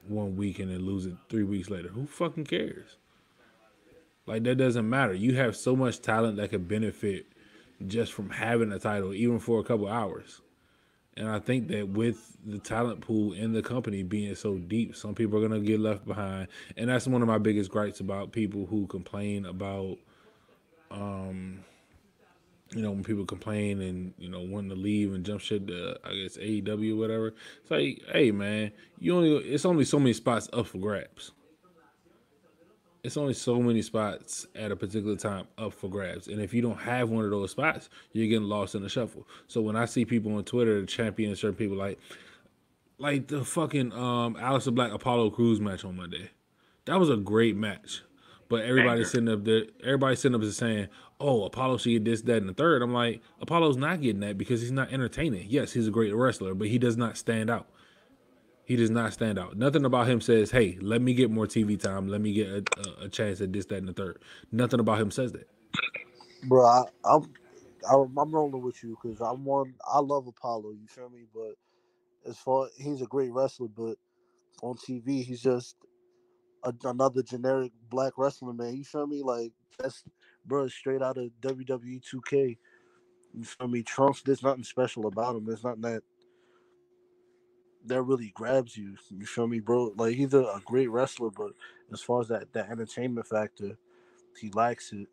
[0.07, 1.89] one week and then lose it three weeks later?
[1.89, 2.95] Who fucking cares?
[4.26, 5.14] Like that doesn't matter.
[5.14, 7.26] You have so much talent that could benefit
[7.85, 10.39] just from having a title, even for a couple hours.
[11.18, 15.14] And I think that with the talent pool in the company being so deep, some
[15.14, 16.48] people are gonna get left behind.
[16.77, 19.98] And that's one of my biggest gripes about people who complain about
[20.89, 21.65] um
[22.72, 25.98] you know, when people complain and, you know, wanting to leave and jump shit to
[26.03, 27.34] I guess AEW or whatever.
[27.61, 31.31] It's like, hey man, you only it's only so many spots up for grabs
[33.07, 36.27] it's only so many spots at a particular time up for grabs.
[36.27, 39.26] And if you don't have one of those spots, you're getting lost in the shuffle.
[39.48, 41.99] So when I see people on Twitter champion certain people like
[42.98, 46.31] like the fucking um Aleister Black Apollo Crews match on Monday.
[46.84, 48.02] That was a great match.
[48.49, 50.88] But everybody's sitting up there everybody's sitting up there saying,
[51.19, 52.82] Oh, Apollo should get this, that, and the third.
[52.82, 55.48] I'm like, Apollo's not getting that because he's not entertaining.
[55.49, 57.68] Yes, he's a great wrestler, but he does not stand out.
[58.65, 59.57] He does not stand out.
[59.57, 62.10] Nothing about him says, "Hey, let me get more TV time.
[62.10, 62.64] Let me get a,
[63.02, 64.19] a, a chance at this, that, and the third.
[64.52, 65.48] Nothing about him says that.
[66.44, 67.34] Bro, I, I'm
[67.90, 69.74] I'm, I'm rolling with you because I'm one.
[69.91, 70.72] I love Apollo.
[70.72, 71.26] You feel me?
[71.34, 71.56] But
[72.30, 73.95] as far he's a great wrestler, but
[74.61, 75.76] on TV he's just
[76.63, 78.75] a, another generic black wrestler, man.
[78.75, 79.23] You feel me?
[79.23, 80.03] Like that's
[80.45, 82.57] bro, straight out of WWE 2K.
[83.34, 83.84] You feel me?
[83.84, 85.45] Trunks, there's nothing special about him.
[85.45, 86.03] There's nothing that
[87.85, 88.95] that really grabs you.
[89.09, 89.93] You feel me, bro?
[89.95, 91.51] Like he's a, a great wrestler, but
[91.91, 93.77] as far as that that entertainment factor,
[94.39, 95.07] he lacks it.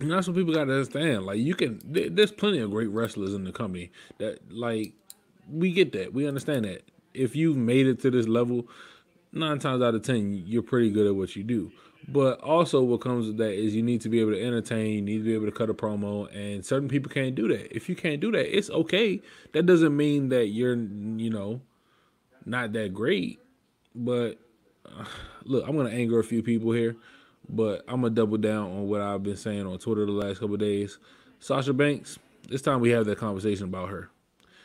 [0.00, 1.26] And that's what people got to understand.
[1.26, 4.94] Like you can, there's plenty of great wrestlers in the company that like
[5.48, 6.82] we get that, we understand that.
[7.14, 8.66] If you've made it to this level,
[9.32, 11.72] nine times out of ten, you're pretty good at what you do.
[12.08, 14.94] But also, what comes with that is you need to be able to entertain.
[14.94, 17.74] You need to be able to cut a promo, and certain people can't do that.
[17.74, 19.20] If you can't do that, it's okay.
[19.52, 21.60] That doesn't mean that you're, you know,
[22.44, 23.38] not that great.
[23.94, 24.38] But
[24.86, 25.04] uh,
[25.44, 26.96] look, I'm gonna anger a few people here,
[27.48, 30.56] but I'm gonna double down on what I've been saying on Twitter the last couple
[30.56, 30.98] days.
[31.38, 32.18] Sasha Banks.
[32.48, 34.10] This time we have that conversation about her.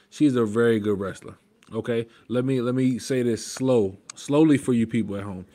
[0.10, 1.38] She's a very good wrestler.
[1.74, 5.46] Okay, let me let me say this slow, slowly for you people at home.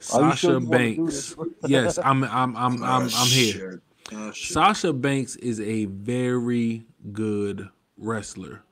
[0.00, 1.36] Sasha sure Banks.
[1.66, 3.82] yes, I'm I'm I'm I'm, I'm here.
[4.12, 8.62] Oh, Sasha Banks is a very good wrestler.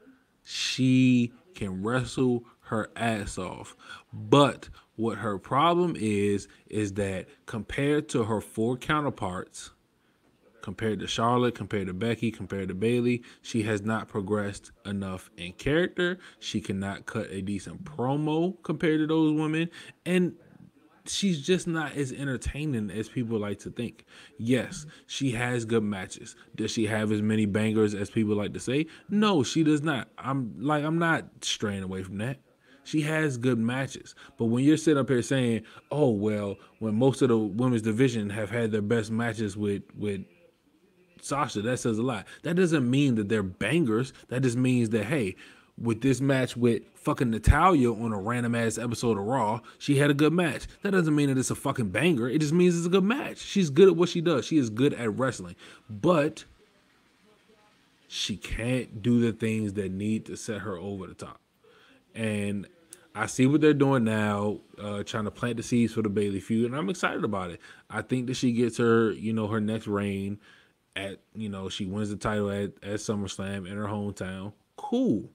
[0.43, 3.77] She can wrestle her ass off.
[4.13, 9.71] But what her problem is is that compared to her four counterparts,
[10.63, 15.53] compared to Charlotte, compared to Becky, compared to Bayley, she has not progressed enough in
[15.53, 16.19] character.
[16.39, 19.71] She cannot cut a decent promo compared to those women.
[20.05, 20.35] And
[21.07, 24.05] she's just not as entertaining as people like to think.
[24.39, 26.37] Yes, she has good matches.
[26.55, 28.87] Does she have as many bangers as people like to say?
[29.09, 30.09] No, she does not.
[30.19, 32.39] I'm like I'm not straying away from that.
[32.85, 34.15] She has good matches.
[34.39, 38.31] But when you're sitting up here saying, "Oh, well, when most of the women's division
[38.31, 40.25] have had their best matches with with
[41.21, 42.27] Sasha, that says a lot.
[42.43, 44.13] That doesn't mean that they're bangers.
[44.29, 45.37] That just means that hey,
[45.81, 50.11] with this match with fucking Natalya on a random ass episode of Raw, she had
[50.11, 50.67] a good match.
[50.83, 52.29] That doesn't mean that it's a fucking banger.
[52.29, 53.39] It just means it's a good match.
[53.39, 54.45] She's good at what she does.
[54.45, 55.57] She is good at wrestling.
[55.89, 56.45] But
[58.09, 61.41] she can't do the things that need to set her over the top.
[62.15, 62.67] And
[63.15, 66.41] I see what they're doing now, uh, trying to plant the seeds for the Bayley
[66.41, 67.61] feud, and I'm excited about it.
[67.89, 70.39] I think that she gets her, you know, her next reign
[70.97, 74.53] at, you know, she wins the title at, at SummerSlam in her hometown.
[74.77, 75.31] Cool.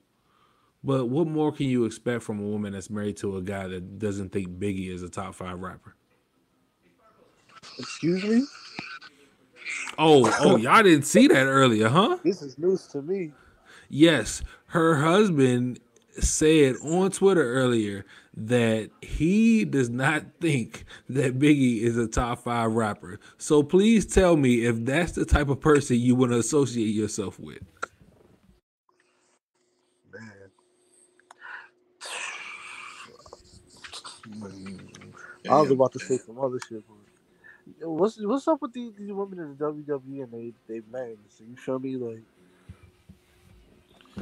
[0.84, 3.98] But what more can you expect from a woman that's married to a guy that
[3.98, 5.96] doesn't think Biggie is a top five rapper?
[7.78, 8.44] Excuse me?
[9.98, 12.18] Oh, oh, y'all didn't see that earlier, huh?
[12.22, 13.32] This is news to me.
[13.88, 15.80] Yes, her husband
[16.18, 18.04] said on Twitter earlier
[18.36, 23.18] that he does not think that Biggie is a top five rapper.
[23.38, 27.40] So please tell me if that's the type of person you want to associate yourself
[27.40, 27.62] with.
[35.48, 36.82] I was about to say some other shit.
[37.80, 41.16] But what's what's up with these, these women in the WWE and they they men?
[41.28, 41.96] So you feel me?
[41.96, 42.22] Like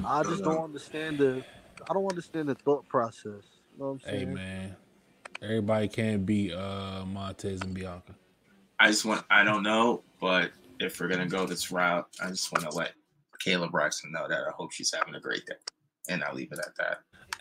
[0.04, 0.64] I just don't uh-huh.
[0.64, 1.44] understand the
[1.88, 3.53] I don't understand the thought process.
[3.74, 4.28] You know what I'm saying?
[4.28, 4.76] Hey man,
[5.42, 8.14] everybody can't be uh Montez and Bianca.
[8.78, 12.52] I just want I don't know, but if we're gonna go this route, I just
[12.52, 12.92] want to let
[13.44, 15.54] Kayla Braxton know that I hope she's having a great day,
[16.08, 16.98] and I'll leave it at that.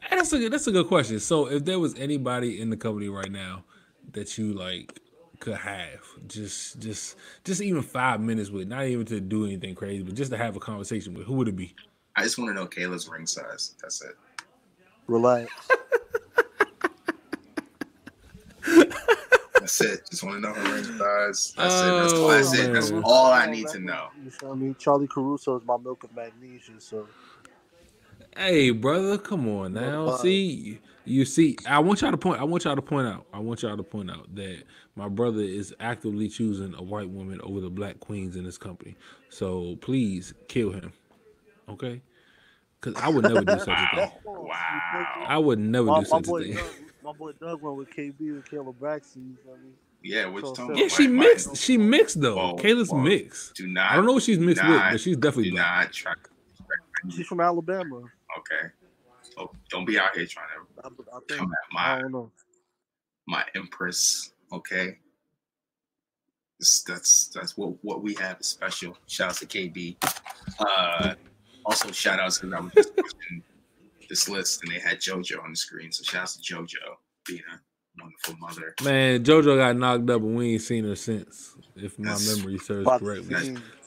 [0.10, 1.19] And that's a good, that's a good question.
[1.19, 3.64] So, if there was anybody in the company right now
[4.11, 4.99] that you like
[5.39, 10.03] could have just just just even five minutes with, not even to do anything crazy,
[10.03, 11.76] but just to have a conversation with, who would it be?
[12.15, 13.76] I just want to know Kayla's ring size.
[13.81, 14.15] That's it.
[15.07, 15.51] Relax.
[19.64, 20.10] That's it.
[20.10, 21.53] Just want to know her ring size.
[21.56, 21.57] That's it.
[21.57, 22.73] That's all, that's, it.
[22.73, 24.10] that's Oh, all I need to know.
[24.22, 24.76] You feel me?
[24.77, 27.07] Charly Caruso is my milk of magnesia, so
[28.35, 30.07] Hey, brother, come on now.
[30.07, 32.41] Uh, see, you see, I want y'all to point.
[32.41, 33.26] I want y'all to point out.
[33.31, 34.64] I want y'all to point out that
[34.98, 38.98] my brother is actively choosing a white woman over the black queens in this company.
[39.30, 40.91] So please kill him,
[41.69, 42.02] okay?
[42.81, 44.11] Because I would never do such a thing.
[44.26, 45.26] Wow.
[45.26, 46.57] I would never my, do such a thing.
[47.03, 49.30] Dugg, my boy Dugg went with KB and Kayla Braxton.
[49.30, 49.71] You feel me?
[50.03, 51.57] Yeah, which you So- talking Yeah, she My- my- mixed.
[51.57, 52.35] She mixed though.
[52.35, 52.99] Whoa, Kayla's whoa.
[52.99, 53.55] mixed.
[53.55, 53.91] Do not.
[53.91, 55.85] I don't know what she's mixed with, but she's definitely Do black.
[55.88, 56.13] not try.
[57.09, 57.97] She's from Alabama.
[58.39, 58.69] Okay.
[59.38, 61.39] Oh, don't be out here trying to I, I think.
[61.39, 62.31] come at I my don't know.
[63.27, 64.31] my empress.
[64.53, 64.99] Okay.
[66.59, 68.97] This, that's that's what what we have is special.
[69.07, 69.97] Shout out to KB.
[70.59, 71.15] Uh,
[71.65, 73.43] also shout outs because I was just watching
[74.14, 75.91] this list and they had JoJo on the screen.
[75.91, 76.77] So shout out to JoJo
[77.26, 78.76] being a wonderful mother.
[78.84, 82.60] Man, JoJo got knocked up and we ain't seen her since, if my That's- memory
[82.60, 83.23] serves correctly.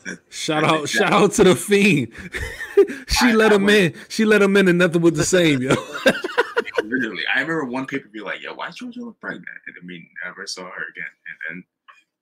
[0.04, 2.12] the Shout out, exactly- shout out to the fiend.
[3.08, 3.94] she I- let I him would- in.
[4.08, 5.74] She let him in, and nothing was the same, yo.
[6.84, 10.08] Literally, I remember one paper be like, "Yo, why JoJo look pregnant?" And then we
[10.24, 11.10] never saw her again.
[11.26, 11.64] And then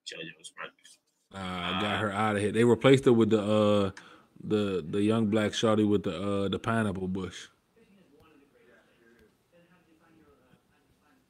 [0.07, 0.73] JoJo was pregnant.
[1.31, 2.51] Uh, got her out of here.
[2.51, 3.91] They replaced her with the uh,
[4.43, 7.47] the the young black shawty with the uh, the pineapple bush.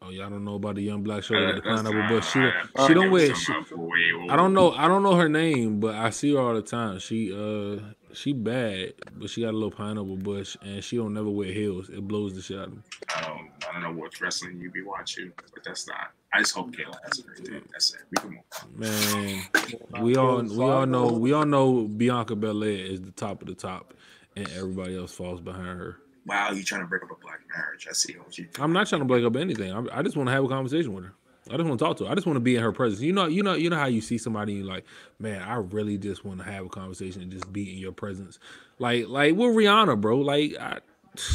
[0.06, 2.32] Oh, y'all don't know about the young black shawty with the pineapple bush.
[2.32, 3.22] She I- she don't wear.
[3.36, 3.90] She, you're talking about.
[3.90, 4.72] Wait, wait, I don't know.
[4.72, 7.00] I don't know her name, but I see her all the time.
[7.00, 7.80] She uh
[8.14, 11.90] she bad, but she got a little pineapple bush, and she don't never wear heels.
[11.90, 12.80] It blows the shit out of me.
[13.16, 16.12] I don't, I don't know what wrestling you be watching, but that's not.
[16.34, 17.60] I just hope Kayla has a great day.
[17.72, 18.02] That's it.
[18.12, 18.80] We can move on.
[18.80, 23.48] Man, we all we all know we all know Bianca Belair is the top of
[23.48, 23.94] the top,
[24.36, 25.98] and everybody else falls behind her.
[26.26, 27.88] Wow, you trying to break up a black marriage?
[27.90, 28.48] I see what you.
[28.60, 29.72] I'm not trying to break up anything.
[29.72, 31.14] I'm, I just want to have a conversation with her.
[31.52, 32.12] I just want to talk to her.
[32.12, 33.02] I just want to be in her presence.
[33.02, 34.86] You know, you know, you know how you see somebody and you're like,
[35.20, 38.40] man, I really just want to have a conversation and just be in your presence.
[38.80, 40.18] Like, like with Rihanna, bro.
[40.18, 40.80] Like, I,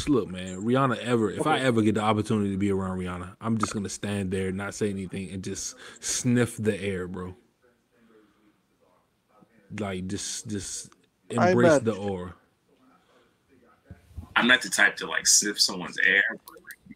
[0.09, 3.57] look, man, Rihanna ever, if I ever get the opportunity to be around Rihanna, I'm
[3.57, 7.33] just gonna stand there, not say anything, and just sniff the air, bro.
[9.79, 10.89] Like, just, just
[11.29, 12.35] embrace the aura.
[14.35, 16.23] I'm not the type to like sniff someone's air.
[16.29, 16.95] But like, you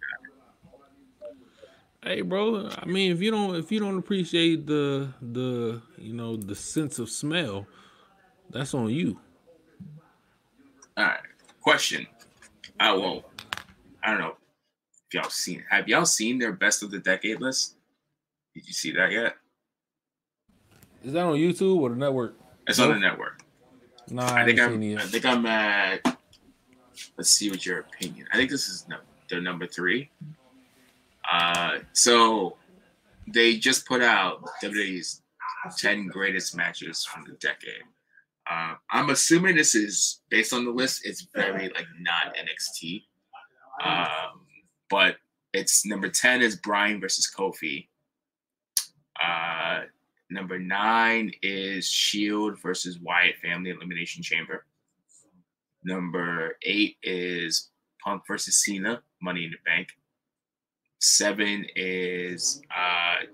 [2.01, 2.69] got Hey, bro.
[2.77, 6.99] I mean, if you don't if you don't appreciate the the you know the sense
[6.99, 7.67] of smell,
[8.49, 9.19] that's on you.
[10.97, 11.19] All right.
[11.61, 12.07] Question.
[12.79, 13.25] Uh, I won't.
[14.03, 14.35] I don't know
[15.07, 15.63] if y'all seen.
[15.69, 17.75] Have y'all seen their best of the decade list?
[18.53, 19.35] Did you see that yet?
[21.03, 22.35] Is that on YouTube or the network?
[22.67, 23.41] It's on the network.
[24.09, 24.97] Nah, I I, think haven't I'm.
[24.97, 26.14] I think I'm at.
[27.17, 28.27] Let's see what your opinion.
[28.31, 28.97] I think this is no,
[29.29, 30.09] their number three.
[31.31, 32.57] Uh, so
[33.27, 35.21] they just put out WWE's
[35.77, 37.83] ten greatest matches from the decade.
[38.49, 41.01] Uh, I'm assuming this is based on the list.
[41.03, 43.03] It's very like not NXT,
[43.83, 44.41] um,
[44.89, 45.15] but
[45.53, 47.87] it's number ten is Bryan versus Kofi.
[49.21, 49.81] Uh,
[50.29, 54.65] number nine is Shield versus Wyatt Family Elimination Chamber.
[55.85, 57.69] Number eight is
[58.03, 59.89] Punk versus Cena, Money in the Bank.
[60.99, 63.25] Seven is uh,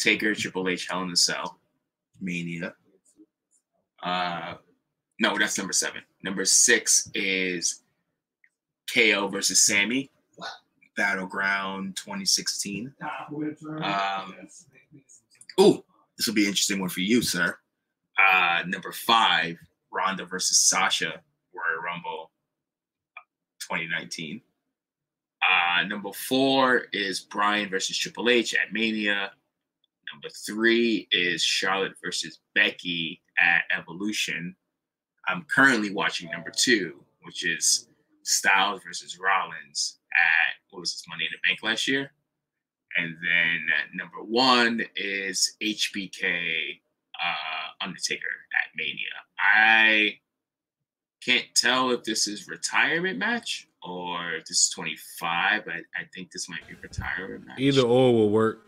[0.00, 1.60] Taker, Triple H, Hell in a Cell,
[2.20, 2.74] Mania.
[4.02, 4.54] Uh,
[5.20, 6.02] no, that's number seven.
[6.24, 7.84] Number six is
[8.92, 10.10] KO versus Sami,
[10.96, 12.92] Battleground 2016.
[13.80, 14.34] Um,
[15.56, 15.84] oh,
[16.16, 17.56] this will be an interesting one for you, sir.
[18.18, 19.56] Uh, number five,
[19.92, 21.20] Ronda versus Sasha,
[21.94, 22.30] Rumble
[23.60, 24.40] 2019.
[25.42, 29.30] Uh, number four is Bryan versus Triple H at Mania.
[30.12, 34.54] Number three is Charlotte versus Becky at Evolution.
[35.28, 37.88] I'm currently watching number two, which is
[38.22, 42.10] Styles versus Rollins at what was this Money in the Bank last year?
[42.96, 43.60] And then
[43.94, 46.80] number one is HBK
[47.22, 48.22] uh, Undertaker
[48.62, 48.96] at Mania.
[49.38, 50.18] I
[51.24, 55.62] can't tell if this is retirement match or if this is 25.
[55.66, 57.58] I, I think this might be retirement match.
[57.58, 58.66] Either or will work.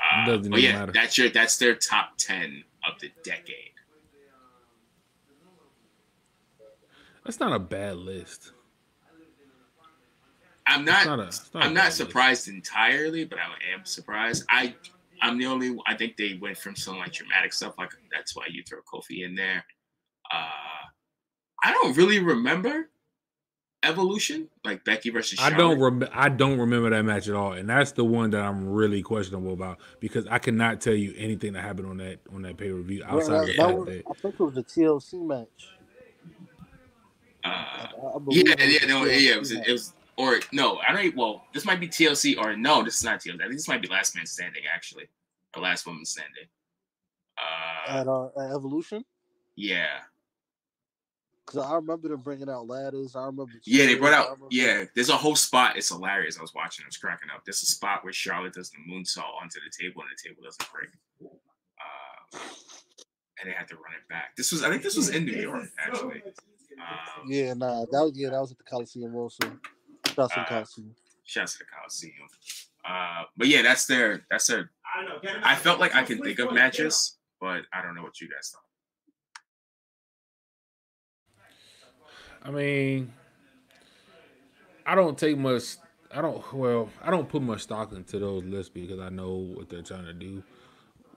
[0.00, 0.92] Uh, doesn't but yeah, matter.
[0.92, 3.72] that's your that's their top 10 of the decade.
[7.24, 8.52] That's not a bad list.
[10.66, 11.04] I'm not.
[11.06, 11.96] not a- not I'm not list.
[11.98, 14.44] surprised entirely, but I am surprised.
[14.48, 14.74] I
[15.20, 15.76] I'm the only.
[15.86, 17.74] I think they went from some like dramatic stuff.
[17.76, 19.64] Like that's why you throw Kofi in there.
[20.32, 20.79] Uh,
[21.62, 22.88] I don't really remember
[23.82, 25.38] Evolution, like Becky versus.
[25.40, 28.42] I don't rem- I don't remember that match at all, and that's the one that
[28.42, 32.42] I'm really questionable about because I cannot tell you anything that happened on that on
[32.42, 34.56] that pay per view outside of that, the that was, that I think it was
[34.58, 35.48] a TLC match.
[37.42, 39.32] Uh, I, I yeah, yeah, no, TLC yeah.
[39.32, 41.16] It was, it was, or no, I don't.
[41.16, 43.36] Well, this might be TLC, or no, this is not TLC.
[43.36, 45.08] I think this might be Last Man Standing, actually,
[45.56, 46.44] or Last Woman Standing.
[47.38, 49.06] Uh, at, uh, at Evolution.
[49.56, 50.00] yeah,
[51.50, 53.16] Because I remember them bringing out ladders.
[53.16, 53.50] I remember.
[53.64, 53.86] yeah.
[53.86, 54.38] They brought out.
[54.50, 55.76] Yeah, there's a whole spot.
[55.76, 56.38] It's hilarious.
[56.38, 56.84] I was watching.
[56.84, 57.44] I was cracking up.
[57.44, 60.66] There's a spot where Charlotte does the moonsault onto the table, and the table doesn't
[60.72, 60.90] break.
[61.24, 62.38] Uh,
[63.40, 64.36] and they had to run it back.
[64.36, 66.22] This was, I think, this was in New York, actually.
[66.78, 69.38] Um, Yeah, nah, that was yeah, that was at the Coliseum also.
[70.16, 70.94] That's the Uh, Coliseum.
[71.24, 72.14] Shouts to the Coliseum.
[72.88, 74.70] Uh, but yeah, that's their that's their.
[75.44, 78.50] I felt like I can think of matches, but I don't know what you guys
[78.54, 78.62] thought.
[82.42, 83.12] I mean,
[84.86, 85.76] I don't take much.
[86.12, 86.52] I don't.
[86.52, 90.06] Well, I don't put much stock into those lists because I know what they're trying
[90.06, 90.42] to do.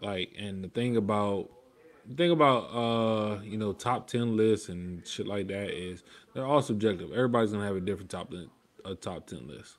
[0.02, 1.50] Like, and the thing about
[2.08, 6.45] the thing about uh, you know, top ten lists and shit like that is they're
[6.45, 7.12] all subjective.
[7.12, 8.34] Everybody's gonna have a different top
[8.86, 9.78] a top ten list.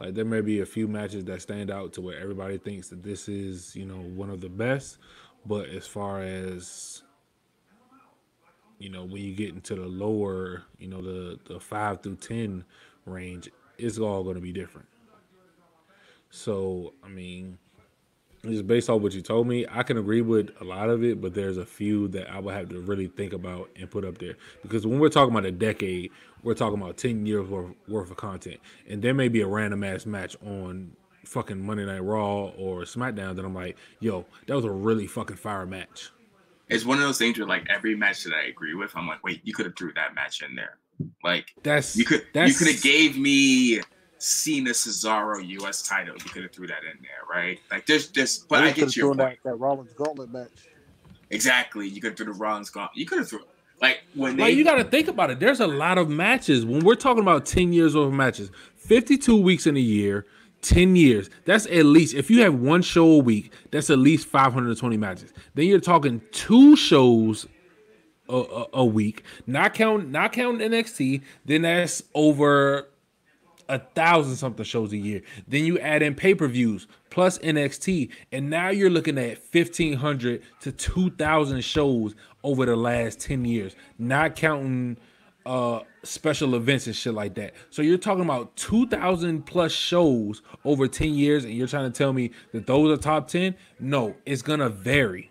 [0.00, 3.02] Like, there may be a few matches that stand out to where everybody thinks that
[3.02, 4.98] this is, you know, one of the best.
[5.46, 7.02] But as far as
[8.78, 12.64] you know, when you get into the lower, you know, the the five through ten
[13.04, 13.48] range,
[13.78, 14.86] it's all going to be different.
[16.30, 17.58] So, I mean,
[18.44, 21.20] just based off what you told me, I can agree with a lot of it,
[21.20, 24.18] but there's a few that I would have to really think about and put up
[24.18, 26.10] there because when we're talking about a decade,
[26.42, 29.82] we're talking about ten years worth, worth of content, and there may be a random
[29.84, 30.92] ass match on
[31.24, 35.36] fucking Monday Night Raw or SmackDown that I'm like, yo, that was a really fucking
[35.36, 36.10] fire match.
[36.68, 39.22] It's one of those things where like every match that I agree with, I'm like,
[39.22, 40.78] wait, you could have threw that match in there.
[41.22, 43.80] Like That's you could you could have gave me
[44.18, 46.14] Cena Cesaro US title.
[46.14, 47.60] You could have threw that in there, right?
[47.70, 49.38] Like there's this, but I get your that, point.
[49.44, 50.68] that Rollins Gauntlet match.
[51.30, 51.88] Exactly.
[51.88, 52.96] You could have threw the Rollins gauntlet.
[52.96, 53.40] You could have threw
[53.80, 55.40] like when Like you got to think about it.
[55.40, 58.50] There's a lot of matches when we're talking about ten years worth of matches.
[58.76, 60.26] Fifty-two weeks in a year,
[60.66, 61.30] ten years.
[61.44, 64.70] That's at least if you have one show a week, that's at least five hundred
[64.70, 65.32] and twenty matches.
[65.54, 67.46] Then you're talking two shows
[68.28, 71.22] a, a, a week, not count not counting NXT.
[71.44, 72.88] Then that's over
[73.68, 75.22] a thousand something shows a year.
[75.48, 79.94] Then you add in pay per views plus NXT, and now you're looking at fifteen
[79.94, 84.96] hundred to two thousand shows over the last ten years, not counting
[85.46, 87.54] uh special events and shit like that.
[87.70, 91.96] So you're talking about two thousand plus shows over ten years, and you're trying to
[91.96, 93.54] tell me that those are top ten?
[93.80, 95.30] No, it's gonna vary.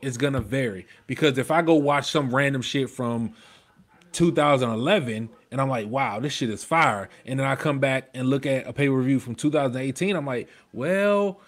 [0.00, 3.34] It's gonna vary because if I go watch some random shit from
[4.12, 7.08] 2011 and I'm like, wow, this shit is fire.
[7.24, 10.16] And then I come back and look at a pay per view from 2018.
[10.16, 11.40] I'm like, well,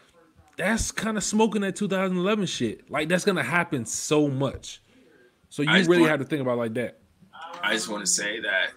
[0.56, 2.90] that's kind of smoking that 2011 shit.
[2.90, 4.80] Like, that's going to happen so much.
[5.48, 6.99] So you really have to think about it like that.
[7.62, 8.70] I just want to say that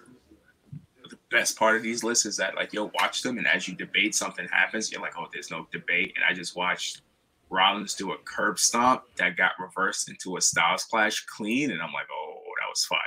[1.08, 3.74] the best part of these lists is that like you'll watch them and as you
[3.74, 6.12] debate something happens, you're like, oh, there's no debate.
[6.16, 7.02] And I just watched
[7.50, 11.92] Rollins do a curb stomp that got reversed into a Styles Clash clean, and I'm
[11.92, 12.98] like, oh, that was fire.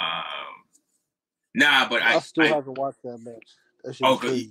[0.00, 0.64] Um,
[1.54, 3.48] nah, but I, I, still I- haven't watched that match.
[3.84, 4.48] That oh, was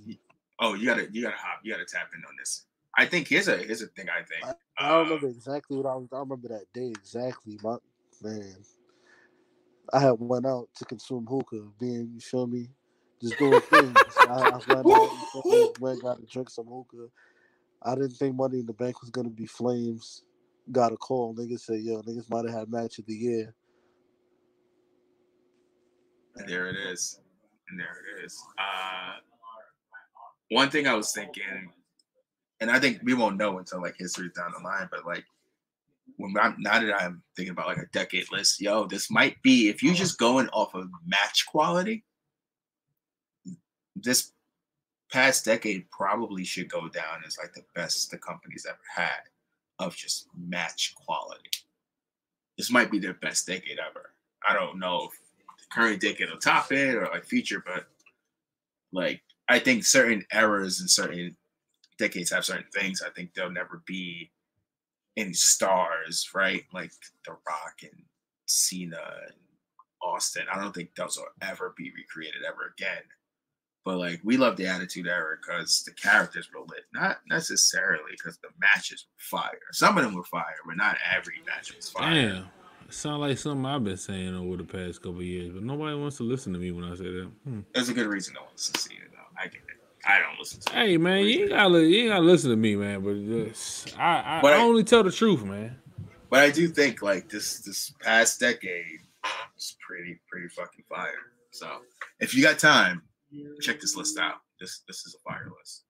[0.60, 2.66] oh, you gotta, you gotta hop, you gotta tap in on this.
[2.96, 4.06] I think here's a here's a thing.
[4.08, 6.08] I think I don't Uh, remember exactly what I was.
[6.12, 7.58] I remember that day exactly.
[7.62, 7.76] My
[8.22, 8.54] man,
[9.94, 12.68] I had went out to consume hookah, being you feel me,
[13.22, 13.96] just doing things.
[14.28, 15.10] I, I went out,
[15.44, 17.08] you went got to drink some hookah.
[17.80, 20.24] I didn't think Money in the Bank was gonna be Flames.
[20.72, 21.34] Got a call.
[21.34, 23.54] Niggas said, "Yo, niggas might have had match of the year."
[26.46, 27.20] There it is.
[27.68, 28.42] And there it is.
[28.58, 29.18] Uh,
[30.50, 31.70] one thing I was thinking,
[32.60, 35.24] and I think we won't know until like history down the line, but like
[36.16, 39.68] when I'm now that I'm thinking about like a decade list, yo, this might be
[39.68, 42.04] if you're just going off of match quality,
[43.96, 44.32] this
[45.12, 49.22] past decade probably should go down as like the best the company's ever had
[49.78, 51.50] of just match quality.
[52.56, 54.10] This might be their best decade ever.
[54.48, 55.20] I don't know if
[55.58, 57.86] the current decade will top it or like future, but
[58.92, 61.36] like I think certain eras and certain
[61.98, 63.02] decades have certain things.
[63.04, 64.30] I think they'll never be
[65.16, 66.64] any stars, right?
[66.72, 66.92] Like
[67.24, 68.02] The Rock and
[68.46, 69.34] Cena and
[70.02, 70.44] Austin.
[70.52, 73.02] I don't think those will ever be recreated ever again.
[73.84, 78.38] But like we love the Attitude Era because the characters were lit, not necessarily because
[78.38, 79.60] the matches were fire.
[79.72, 82.14] Some of them were fire, but not every match was fire.
[82.14, 82.48] Damn.
[82.86, 86.18] It sounds like something I've been saying over the past couple years, but nobody wants
[86.18, 87.30] to listen to me when I say that.
[87.44, 87.60] Hmm.
[87.72, 89.40] There's a good reason no one listens to you, though.
[89.40, 89.63] I get it.
[90.06, 90.72] I don't listen to.
[90.72, 93.02] Hey man, you ain't gotta you ain't gotta listen to me, man.
[93.02, 95.76] But just, I I, But I I- only tell the truth, man.
[96.30, 99.00] But I do think like this this past decade
[99.56, 101.12] is pretty pretty fucking fire.
[101.52, 101.68] So
[102.20, 103.02] if you got time,
[103.60, 104.36] check this list out.
[104.60, 105.84] This this is a fire list.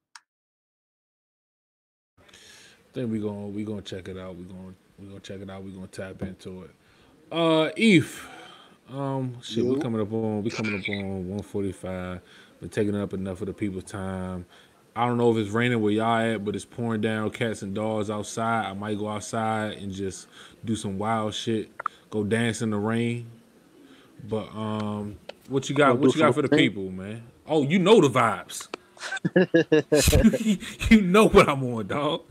[2.93, 4.37] think we gonna we gonna check it out.
[4.37, 5.65] We gonna we gonna check it out.
[5.65, 6.71] We gonna tap into it.
[7.33, 8.27] Uh, EPH.
[8.93, 9.81] Um, shit, we Yo.
[9.81, 12.21] coming up on we coming up on one forty five.
[12.61, 14.47] Been taking up enough of the people's time.
[14.97, 17.31] I don't know if it's raining where y'all at, but it's pouring down.
[17.31, 18.67] Cats and dogs outside.
[18.67, 20.29] I might go outside and just
[20.65, 21.71] do some wild shit.
[22.11, 23.29] Go dance in the rain.
[24.29, 25.19] But um,
[25.49, 25.99] what you got?
[25.99, 27.25] What you got for the people, man?
[27.47, 28.69] Oh, you know the vibes.
[30.91, 32.23] you know what I'm on, dog.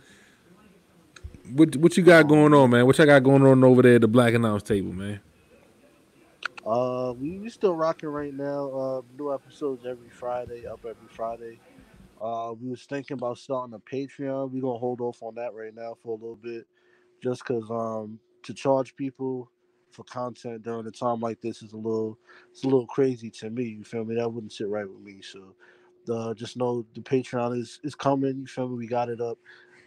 [1.52, 2.86] What what you got going on, man?
[2.86, 5.20] What y'all got going on over there at the Black Announce table, man?
[6.66, 8.70] Uh, we, we still rocking right now.
[8.72, 11.60] Uh, new episodes every Friday, up every Friday.
[12.22, 14.52] Uh, we was thinking about starting a Patreon.
[14.52, 16.66] We gonna hold off on that right now for a little bit,
[17.22, 19.52] just cause um to charge people
[19.92, 22.18] for content during a time like this is a little
[22.52, 23.66] it's a little crazy to me.
[23.66, 24.16] You feel me?
[24.16, 25.22] That wouldn't sit right with me.
[25.22, 25.54] So,
[26.14, 28.38] uh, just know the Patreon is is coming.
[28.40, 28.78] You feel me?
[28.78, 29.38] We got it up.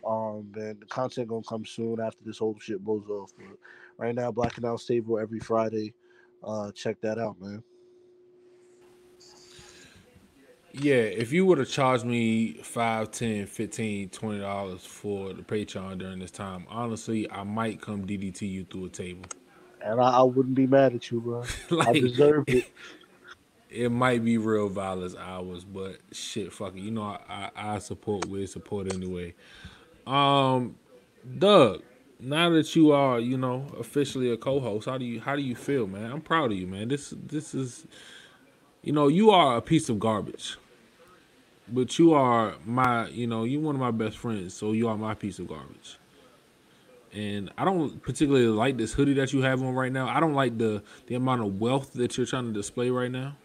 [0.06, 3.32] Um, and the content gonna come soon after this whole shit blows off.
[3.38, 3.56] But
[3.96, 5.94] right now, Black Announce Table every Friday
[6.42, 7.62] uh check that out man
[10.78, 15.98] Yeah, if you would have charged me 5 10 15 20 dollars for the Patreon
[15.98, 19.24] during this time, honestly, I might come DDT you through a table.
[19.80, 21.44] and i, I wouldn't be mad at you bro
[21.80, 22.66] i deserve it
[23.70, 26.80] it might be real violence hours, but shit, fuck it.
[26.80, 29.34] You know, I, I, I support with support anyway.
[30.06, 30.76] Um,
[31.38, 31.82] Dugg,
[32.18, 35.54] now that you are, you know, officially a co-host, how do you how do you
[35.54, 36.10] feel, man?
[36.10, 36.88] I'm proud of you, man.
[36.88, 37.86] This this is,
[38.82, 40.56] you know, you are a piece of garbage,
[41.68, 44.96] but you are my, you know, you're one of my best friends, so you are
[44.96, 45.98] my piece of garbage.
[47.12, 50.08] And I don't particularly like this hoodie that you have on right now.
[50.08, 53.36] I don't like the the amount of wealth that you're trying to display right now.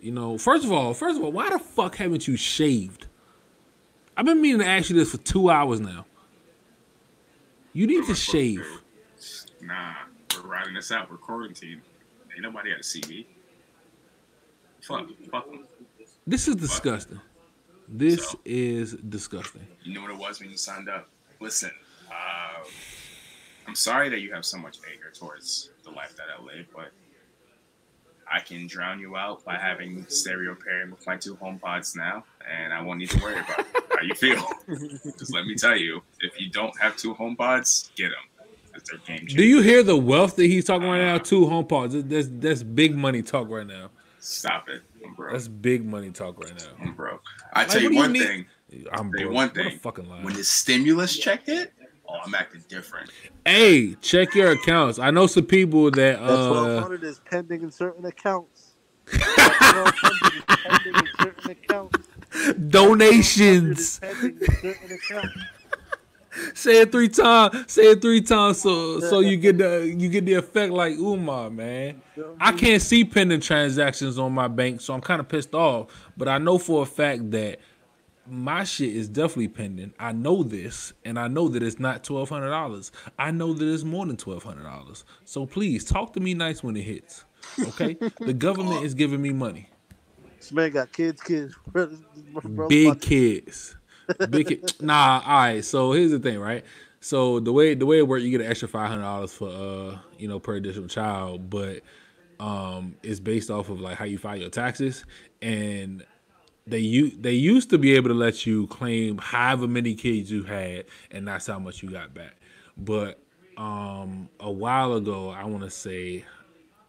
[0.00, 3.06] You know, first of all, first of all, why the fuck haven't you shaved?
[4.16, 6.06] I've been meaning to ask you this for two hours now.
[7.72, 8.66] You need to shave.
[9.60, 9.94] Nah,
[10.34, 11.10] we're riding this out.
[11.10, 11.82] We're quarantined.
[12.32, 13.26] Ain't nobody got to see me.
[14.82, 15.66] Fuck, fuck 'em.
[16.26, 17.20] This is disgusting.
[17.88, 18.40] This So?
[18.44, 19.66] is disgusting.
[19.82, 21.08] You know what it was when you signed up.
[21.40, 21.70] Listen,
[22.10, 22.64] uh,
[23.66, 26.92] I'm sorry that you have so much anger towards the life that I live, but
[28.30, 32.24] I can drown you out by having stereo pairing with my two home pods now,
[32.50, 34.44] and I won't need to worry about how you feel.
[35.18, 38.46] Just let me tell you, if you don't have two home pods, get them.
[38.74, 41.18] It's their game Do you hear the wealth that he's talking right uh-huh.
[41.18, 41.22] now?
[41.22, 41.94] Two home pods.
[42.04, 43.90] That's that's big money talk right now.
[44.18, 44.80] Stop it.
[45.04, 45.32] I'm broke.
[45.32, 46.70] That's big money talk right now.
[46.80, 47.22] I'm broke.
[47.52, 48.46] I Like, tell you you one need- thing.
[48.92, 49.24] I'm broke.
[49.26, 49.78] one What a thing.
[49.80, 50.22] fucking lie.
[50.24, 51.74] When the stimulus check hit,
[52.12, 53.10] oh, I'm acting different.
[53.44, 54.98] Hey, check your accounts.
[54.98, 58.74] I know some people that that uh 1200 is pending in certain accounts
[59.06, 59.20] that
[59.74, 62.08] 1200 is pending in certain accounts
[62.68, 63.98] donations.
[64.00, 65.38] pending in certain accounts
[66.54, 67.70] Say it three times.
[67.70, 71.50] Say it three times so so you get the you get the effect like Umar,
[71.50, 72.00] man.
[72.40, 75.88] I can't see pending transactions on my bank, so I'm kind of pissed off.
[76.16, 77.58] But I know for a fact that
[78.28, 79.92] my shit is definitely pending.
[79.98, 82.92] I know this, and I know that it's not twelve hundred dollars.
[83.18, 85.04] I know that it's more than twelve hundred dollars.
[85.24, 87.24] So please talk to me nice when it hits.
[87.60, 89.68] Okay, the government is giving me money.
[90.38, 91.98] this man got kids kids bro, this-
[92.44, 93.76] this big kids.
[94.30, 94.72] Big kid.
[94.80, 95.64] Nah, all right.
[95.64, 96.64] So here's the thing, right?
[97.00, 99.48] So the way the way it works, you get an extra five hundred dollars for
[99.48, 101.82] uh you know per additional child, but
[102.40, 105.04] um it's based off of like how you file your taxes
[105.40, 106.04] and
[106.66, 110.44] they u- they used to be able to let you claim however many kids you
[110.44, 112.36] had and that's how much you got back.
[112.76, 113.18] But
[113.56, 116.24] um a while ago, I want to say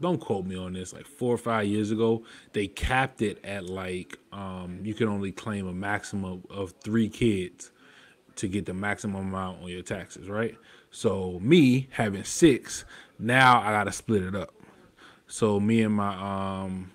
[0.01, 3.65] don't quote me on this like four or five years ago they capped it at
[3.65, 7.71] like um you can only claim a maximum of three kids
[8.35, 10.57] to get the maximum amount on your taxes right
[10.91, 12.83] so me having six
[13.17, 14.53] now i gotta split it up
[15.27, 16.91] so me and my um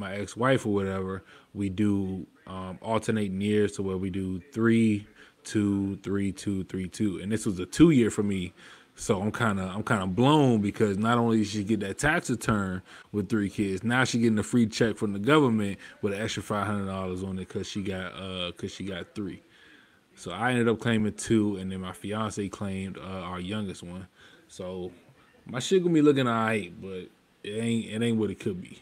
[0.00, 1.22] my ex-wife or whatever
[1.54, 5.06] we do um alternating years to where we do three
[5.44, 8.52] two three two three two and this was a two year for me
[8.96, 11.96] So I'm kind of I'm kind of blown because not only did she get that
[11.98, 12.82] tax return
[13.12, 16.42] with three kids, now she getting a free check from the government with an extra
[16.42, 19.42] five hundred dollars on it because she got uh because she got three.
[20.16, 23.00] So I ended up claiming two, and then my fiance claimed uh,
[23.30, 24.06] our youngest one.
[24.48, 24.92] So
[25.46, 27.08] my shit gonna be looking alright, but
[27.42, 28.80] it ain't it ain't what it could be.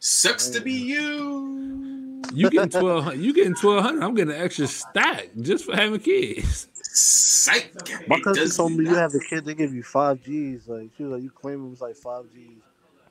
[0.00, 2.22] Sucks to be you.
[2.32, 3.16] You getting twelve?
[3.16, 4.02] You getting twelve hundred?
[4.02, 6.68] I'm getting an extra stack just for having kids.
[6.82, 7.72] Psych.
[8.08, 10.68] My cousin told me you have a kid, they give you five G's.
[10.68, 12.58] Like she was like, you claim it was like five G's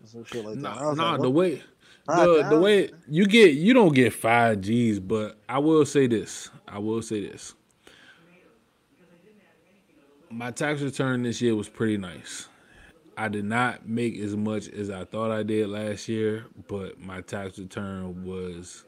[0.04, 0.62] or some shit like that.
[0.62, 1.64] Nah, nah like, the way
[2.08, 6.50] the, the way you get you don't get five G's, but I will say this.
[6.68, 7.54] I will say this.
[10.30, 12.50] My tax return this year was pretty nice.
[13.18, 17.22] I did not make as much as I thought I did last year, but my
[17.22, 18.86] tax return was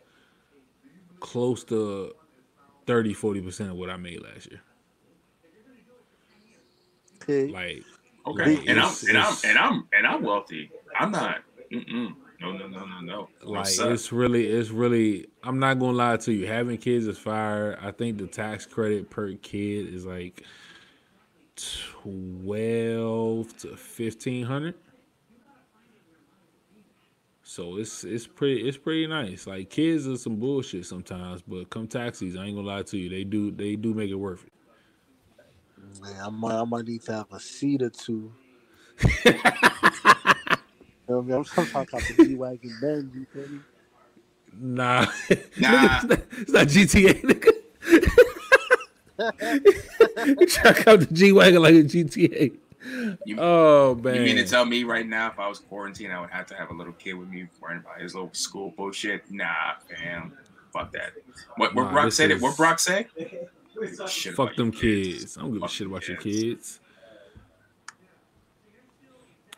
[1.20, 2.14] close to
[2.86, 4.62] 30 40% of what I made last year.
[7.22, 7.52] Okay.
[7.52, 7.84] Like
[8.30, 10.72] Okay, Like, and I'm and I'm and I'm and I'm wealthy.
[10.98, 11.38] I'm not.
[11.72, 12.16] Mm-mm.
[12.42, 13.30] No, no, no, no, no.
[13.44, 13.92] No, like sir.
[13.92, 17.92] it's really it's really i'm not gonna lie to you having kids is fire i
[17.92, 20.44] think the tax credit per kid is like
[22.04, 24.76] 12 to 1500
[27.44, 31.88] so it's it's pretty it's pretty nice like kids are some bullshit sometimes but come
[31.88, 34.54] taxis i ain't gonna lie to you they do they do make it worth it
[36.02, 38.32] Man, I might, I might need to have a seat or two.
[39.26, 39.42] you know
[41.08, 41.34] what I mean?
[41.34, 43.16] I'm talking about the G wagon Benz.
[43.16, 43.60] You feel me?
[44.54, 45.06] nah
[45.58, 45.98] Nah.
[45.98, 47.59] It's, not, it's not gta
[49.36, 52.52] nigga check out the g-wagon like a gta
[53.26, 56.22] You- oh man You mean to tell me right now, if I was quarantined, I
[56.22, 59.30] would have to have a little kid with me worrying about his little school bullshit?
[59.30, 60.32] Nah, fam.
[60.72, 61.12] Fuck that.
[61.58, 62.32] What, what Nah, Brock said?
[62.32, 62.38] It.
[62.38, 63.08] is- What Brock say?
[64.08, 65.38] Shit Fuck them your kids.
[65.38, 66.44] I don't give a shit about your kids.
[66.44, 66.80] kids.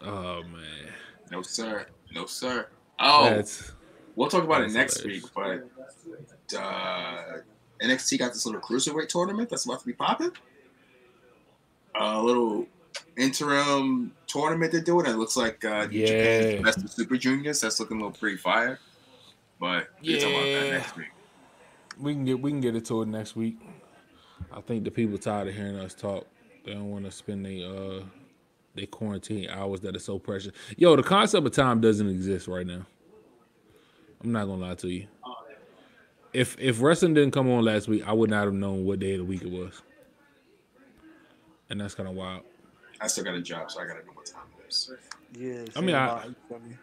[0.03, 0.93] Oh man,
[1.31, 1.85] No sir.
[2.13, 2.67] No sir.
[2.99, 3.71] Oh, that's
[4.15, 5.23] we'll talk about it next hilarious.
[5.23, 5.31] week.
[6.49, 7.23] But uh,
[7.83, 10.31] NXT got this little cruiserweight tournament that's about to be popping.
[11.95, 12.67] A little
[13.17, 15.05] interim tournament they're doing.
[15.05, 16.05] It looks like uh, Yeah.
[16.07, 17.61] Japan's best of Super Juniors.
[17.61, 18.79] That's looking a little pretty fire.
[19.59, 20.71] But we'll talk about that Yeah.
[20.77, 21.07] next week.
[21.99, 23.59] we can get we can get it to it next week.
[24.51, 26.25] I think the people tired of hearing us talk.
[26.65, 28.03] They don't want to spend their uh
[28.73, 30.53] they quarantine hours that are so precious.
[30.77, 32.85] Yo, the concept of time doesn't exist right now.
[34.23, 35.07] I'm not gonna lie to you.
[36.33, 39.13] If if wrestling didn't come on last week, I would not have known what day
[39.13, 39.81] of the week it was.
[41.69, 42.43] And that's kind of wild.
[42.99, 44.91] I still got a job, so I gotta know what time it is.
[45.37, 45.65] Yeah.
[45.75, 46.75] I mean, I- amount, you feel me?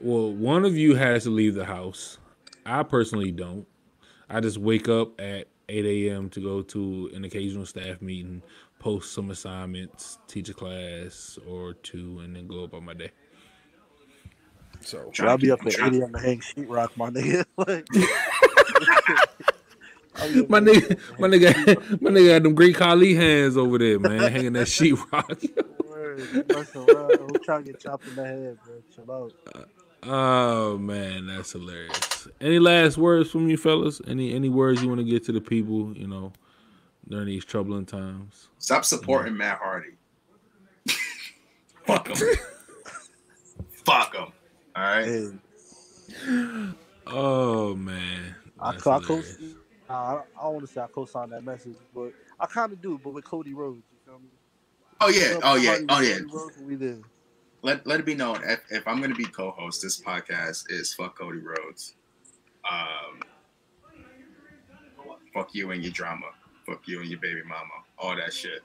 [0.00, 2.18] Well, one of you has to leave the house.
[2.66, 3.66] I personally don't.
[4.28, 6.28] I just wake up at 8 a.m.
[6.30, 8.42] to go to an occasional staff meeting,
[8.80, 13.10] post some assignments, teach a class or two, and then go about my day.
[14.80, 17.44] So I'll be up at trying- 80 on the hang sheetrock, my nigga.
[17.56, 18.51] Like, I'll be up
[20.48, 23.78] my nigga, my on the hang nigga, my nigga had them great Kali hands over
[23.78, 25.48] there, man, hanging that sheetrock.
[25.88, 26.86] Word, messing.
[26.86, 28.82] Who trying to get chopped in the head, bro?
[28.94, 29.32] Chill out.
[29.54, 29.64] Uh,
[30.04, 32.28] oh man, that's hilarious.
[32.40, 34.00] Any last words from you fellas?
[34.06, 35.96] Any any words you want to get to the people?
[35.96, 36.32] You know,
[37.08, 38.48] during these troubling times.
[38.58, 39.92] Stop supporting Matt Hardy.
[41.86, 42.36] Fuck him.
[43.84, 44.32] Fuck him.
[44.76, 45.04] All right.
[45.04, 45.30] Hey,
[47.06, 49.38] Oh man, I, That's I, co- hilarious.
[49.90, 53.00] I don't want to say I co-sign that message, but I kind of do.
[53.02, 54.28] But with Cody Rhodes, you feel me?
[55.00, 55.38] Oh yeah.
[55.42, 55.78] Oh yeah.
[55.88, 56.18] Oh yeah.
[56.32, 56.98] Rhodes, we there.
[57.62, 61.18] Let let it be known if, if I'm gonna be co-host, this podcast is fuck
[61.18, 61.94] Cody Rhodes.
[62.70, 63.20] Um,
[65.34, 66.26] fuck you and your drama.
[66.66, 67.84] Fuck you and your baby mama.
[67.98, 68.62] All that shit.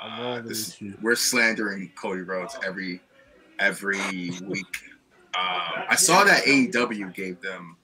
[0.00, 3.00] I'm Uh, this, we're slandering Cody Rhodes every
[3.58, 4.76] every week.
[5.36, 7.76] Um, I saw that AEW gave them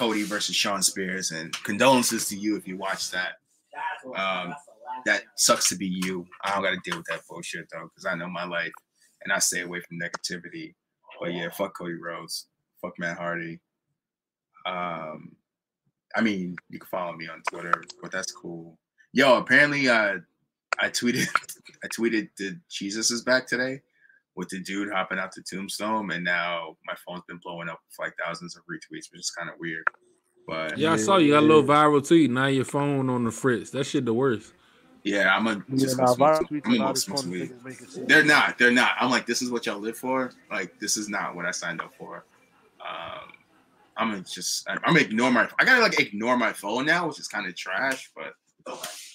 [0.00, 3.32] Cody versus Shawn Spears, and condolences to you if you watch that.
[4.16, 4.54] Um,
[5.04, 6.24] that sucks to be you.
[6.42, 8.72] I don't got to deal with that bullshit though, because I know my life
[9.22, 10.72] and I stay away from negativity.
[11.20, 12.46] But yeah, fuck Cody Rhodes,
[12.80, 13.60] fuck Matt Hardy.
[14.64, 15.36] Um,
[16.16, 18.78] I mean, you can follow me on Twitter, but that's cool.
[19.12, 20.16] Yo, apparently, uh,
[20.78, 21.28] I tweeted,
[21.84, 23.82] I tweeted that Jesus is back today
[24.40, 27.98] with the dude hopping out to tombstone, and now my phone's been blowing up with
[28.06, 29.84] like thousands of retweets, which is kind of weird.
[30.48, 32.30] But Yeah, I saw you got a little viral tweet.
[32.30, 33.68] Now your phone on the fritz.
[33.70, 34.54] That shit the worst.
[35.04, 37.16] yeah, I'm gonna Yeah, just nah, smoke viral some- I'm gonna go not as smoke
[37.18, 37.50] fun some as weed.
[37.50, 38.06] niggas make it seem.
[38.06, 38.58] They're not.
[38.58, 38.92] They're not.
[38.98, 40.32] I'm like, this is what y'all live for.
[40.50, 42.24] Like, this is not what I signed up for.
[42.80, 43.28] Um,
[43.98, 44.66] I'm gonna just.
[44.70, 45.46] I'm gonna ignore my.
[45.58, 48.10] I gotta like ignore my phone now, which is kind of trash.
[48.16, 48.32] But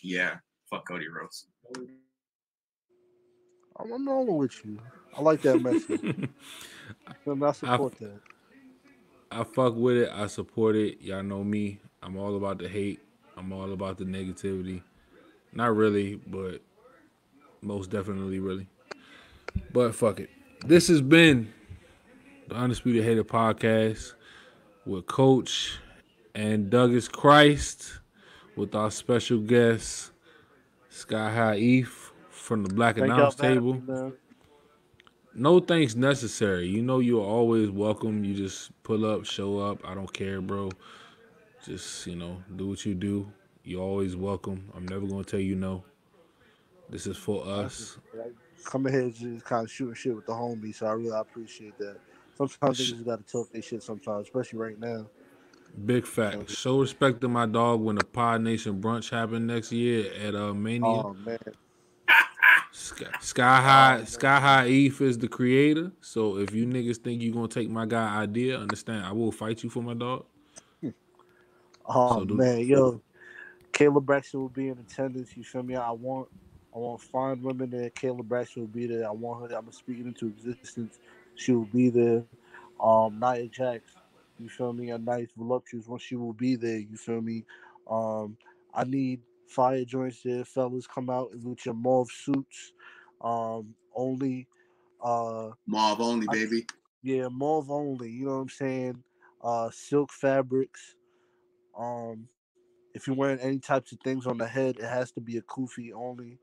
[0.03, 0.35] yeah,
[0.69, 1.47] fuck Cody Rhodes.
[3.77, 4.79] I'm, I'm normal with you.
[5.17, 6.01] I like that message.
[7.07, 8.19] I support I, that.
[9.31, 10.09] I fuck with it.
[10.13, 11.01] I support it.
[11.01, 11.79] Y'all know me.
[12.03, 12.99] I'm all about the hate.
[13.37, 14.81] I'm all about the negativity.
[15.53, 16.61] Not really, but
[17.61, 18.67] most definitely really.
[19.71, 20.29] But fuck it.
[20.65, 21.53] This has been
[22.47, 24.13] the Undisputed Hater podcast
[24.85, 25.79] with Coach
[26.33, 27.99] and Duggus Christ
[28.55, 30.11] with our special guest
[30.89, 31.87] Sky High EPH
[32.29, 33.81] from the Black Thank Announce Table.
[35.35, 36.67] No thanks necessary.
[36.67, 38.23] You know you're always welcome.
[38.23, 39.81] You just pull up, show up.
[39.85, 40.71] I don't care, bro.
[41.65, 43.31] Just you know, do what you do.
[43.63, 44.71] You're always welcome.
[44.75, 45.83] I'm never gonna tell you no.
[46.89, 47.97] This is for us.
[48.63, 50.75] Come ahead, just kind of shooting shit with the homies.
[50.75, 51.97] So I really appreciate that.
[52.35, 55.07] Sometimes they just gotta talk their shit sometimes, especially right now.
[55.85, 56.49] Big fact.
[56.49, 60.53] Show respect to my dog when the Pod Nation brunch happen next year at uh
[60.53, 60.87] Mania.
[60.87, 61.37] Oh man.
[62.75, 65.93] Sky, Sky High Sky High EPH is the creator.
[66.01, 69.63] So if you niggas think you gonna take my guy idea, understand I will fight
[69.63, 70.25] you for my dog.
[71.87, 72.99] Oh so man, yo,
[73.71, 75.37] Kayla Braxton will be in attendance.
[75.37, 75.75] You feel me?
[75.75, 76.27] I want
[76.75, 77.91] I want fine women there.
[77.91, 79.07] Kayla Braxton will be there.
[79.07, 79.55] I want her.
[79.55, 80.97] I'm speaking into existence.
[81.35, 82.23] She will be there.
[82.81, 83.83] Um, Nia Jax,
[84.39, 84.89] you feel me?
[84.89, 85.99] A nice voluptuous one.
[85.99, 86.79] She will be there.
[86.79, 87.45] You feel me?
[87.87, 88.35] Um,
[88.73, 90.45] I need fire joints there.
[90.45, 92.73] Fellas, come out with your mauve suits.
[93.21, 94.47] Um, only.
[95.03, 96.65] Uh, mauve only, baby.
[97.03, 98.09] yeah, mauve only.
[98.09, 99.03] You know what I'm saying?
[99.43, 100.95] Uh, silk fabrics.
[101.77, 102.27] Um,
[102.93, 105.41] if you're wearing any types of things on the head, it has to be a
[105.41, 106.39] kufi only.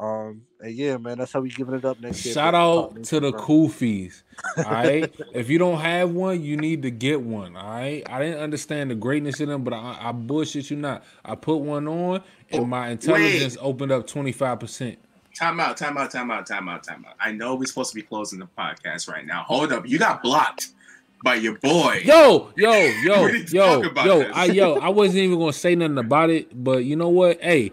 [0.00, 2.32] Um, and yeah, man, that's how we giving it up next year.
[2.32, 4.22] Shout out to the Kufis.
[4.56, 5.14] All right.
[5.34, 7.54] if you don't have one, you need to get one.
[7.54, 8.02] All right.
[8.08, 11.04] I didn't understand the greatness of them, but I, I bullshit you not.
[11.22, 13.62] I put one on and my intelligence Wait.
[13.62, 14.96] opened up 25%.
[15.38, 17.14] Time out, time out, time out, time out, time out.
[17.20, 19.44] I know we're supposed to be closing the podcast right now.
[19.46, 19.86] Hold up.
[19.86, 20.70] You got blocked
[21.22, 22.00] by your boy.
[22.04, 22.72] Yo, yo,
[23.02, 26.96] yo, yo, yo, I yo, I wasn't even gonna say nothing about it, but you
[26.96, 27.40] know what?
[27.40, 27.70] Hey,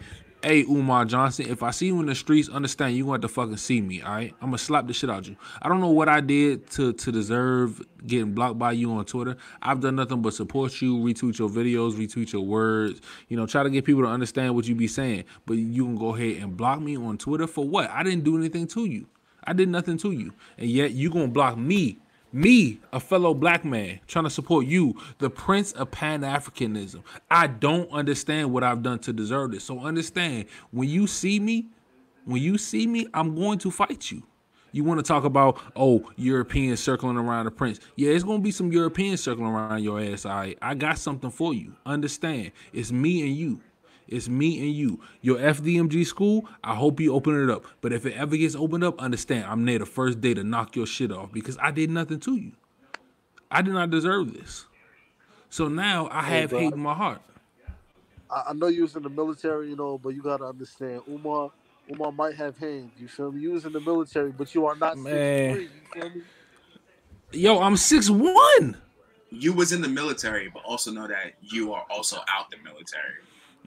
[0.47, 3.57] hey Umar Johnson, if I see you in the streets, understand you want to fucking
[3.57, 4.33] see me, all right?
[4.39, 5.35] I'm gonna slap the shit out you.
[5.61, 9.35] I don't know what I did to to deserve getting blocked by you on Twitter.
[9.61, 13.61] I've done nothing but support you, retweet your videos, retweet your words, you know, try
[13.61, 15.25] to get people to understand what you be saying.
[15.45, 17.89] But you can go ahead and block me on Twitter for what?
[17.89, 19.05] I didn't do anything to you.
[19.43, 20.31] I did nothing to you.
[20.57, 21.97] And yet you gonna block me
[22.33, 27.03] me, a fellow black man, trying to support you, the prince of Pan Africanism.
[27.31, 29.63] I don't understand what I've done to deserve this.
[29.63, 31.67] So understand when you see me,
[32.25, 34.23] when you see me, I'm going to fight you.
[34.73, 37.79] You want to talk about oh Europeans circling around the prince?
[37.95, 40.25] Yeah, it's gonna be some Europeans circling around your ass.
[40.25, 41.73] I I got something for you.
[41.85, 42.51] Understand?
[42.73, 43.61] It's me and you.
[44.07, 45.01] It's me and you.
[45.21, 47.65] Your FDMG school, I hope you open it up.
[47.81, 50.75] But if it ever gets opened up, understand I'm there the first day to knock
[50.75, 52.53] your shit off because I did nothing to you.
[53.51, 54.65] I did not deserve this.
[55.49, 57.21] So now I have hey, hate in my heart.
[58.29, 61.51] I know you was in the military, you know, but you gotta understand, Umar.
[61.89, 62.91] Umar might have hands.
[62.99, 63.41] You feel me?
[63.41, 65.53] You was in the military, but you are not Man.
[65.53, 66.21] Three, you feel me?
[67.31, 68.77] Yo, I'm six one.
[69.29, 73.15] You was in the military, but also know that you are also out the military.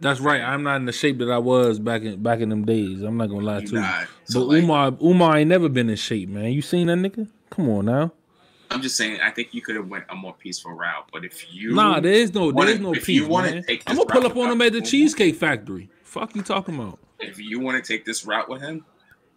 [0.01, 0.41] That's right.
[0.41, 3.03] I'm not in the shape that I was back in back in them days.
[3.03, 3.87] I'm not gonna lie to you.
[4.25, 6.53] So but like, Umar, Umar ain't never been in shape, man.
[6.53, 7.29] You seen that nigga?
[7.51, 8.13] Come on now.
[8.71, 9.21] I'm just saying.
[9.21, 11.09] I think you could have went a more peaceful route.
[11.13, 13.65] But if you nah, there is no there is no peace, man.
[13.87, 15.91] I'm gonna pull up on him at the Cheesecake Factory.
[16.03, 16.99] Fuck you talking about?
[17.19, 18.85] If you want to take this route with him,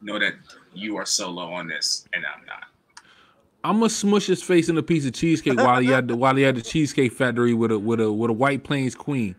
[0.01, 0.33] know that
[0.73, 2.63] you are solo on this, and I'm not.
[3.65, 6.35] I'm gonna smush his face in a piece of cheesecake while he had the while
[6.35, 9.35] he had the Cheesecake Factory with a with a with a White Plains Queen.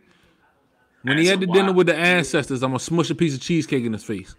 [1.05, 3.85] When he had the dinner with the ancestors, I'm gonna smush a piece of cheesecake
[3.85, 4.35] in his face.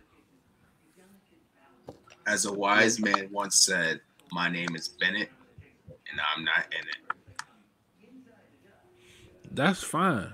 [2.26, 4.02] As a wise man once said,
[4.32, 5.32] "My name is Bennett,
[5.88, 6.96] and I'm not in it."
[9.52, 10.34] That's fine.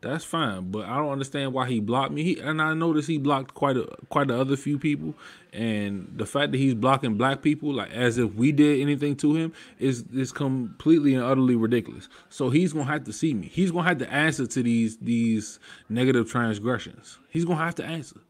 [0.00, 2.24] That's fine, but I don't understand why he blocked me.
[2.24, 5.14] He, and I noticed he blocked quite a quite a other few people,
[5.52, 9.34] and the fact that he's blocking black people, like as if we did anything to
[9.34, 12.08] him, is is completely and utterly ridiculous.
[12.30, 13.48] So he's gonna have to see me.
[13.48, 17.18] He's gonna have to answer to these these negative transgressions.
[17.28, 18.20] He's gonna have to answer.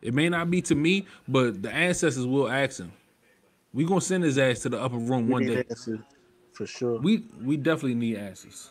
[0.00, 2.92] It may not be to me, but the ancestors will ask him.
[3.74, 5.64] We gonna send his ass to the upper room we one day.
[6.52, 6.98] for sure.
[6.98, 8.70] We we definitely need answers.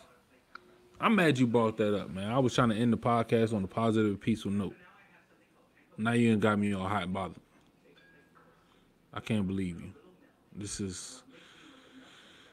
[1.00, 2.30] I'm mad you brought that up, man.
[2.30, 4.74] I was trying to end the podcast on a positive, peaceful note.
[5.96, 7.40] Now you ain't got me all hot and bothered.
[9.12, 9.92] I can't believe you.
[10.54, 11.22] This is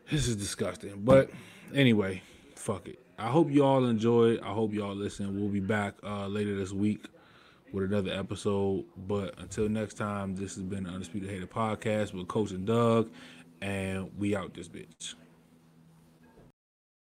[0.09, 0.93] this is disgusting.
[1.03, 1.29] But
[1.73, 2.21] anyway,
[2.55, 2.99] fuck it.
[3.19, 4.39] I hope you all enjoyed.
[4.41, 5.39] I hope y'all listen.
[5.39, 7.05] We'll be back uh, later this week
[7.73, 8.85] with another episode.
[8.95, 13.09] But until next time, this has been the Undisputed Hater Podcast with Coach and Dugg,
[13.61, 15.15] and we out this bitch.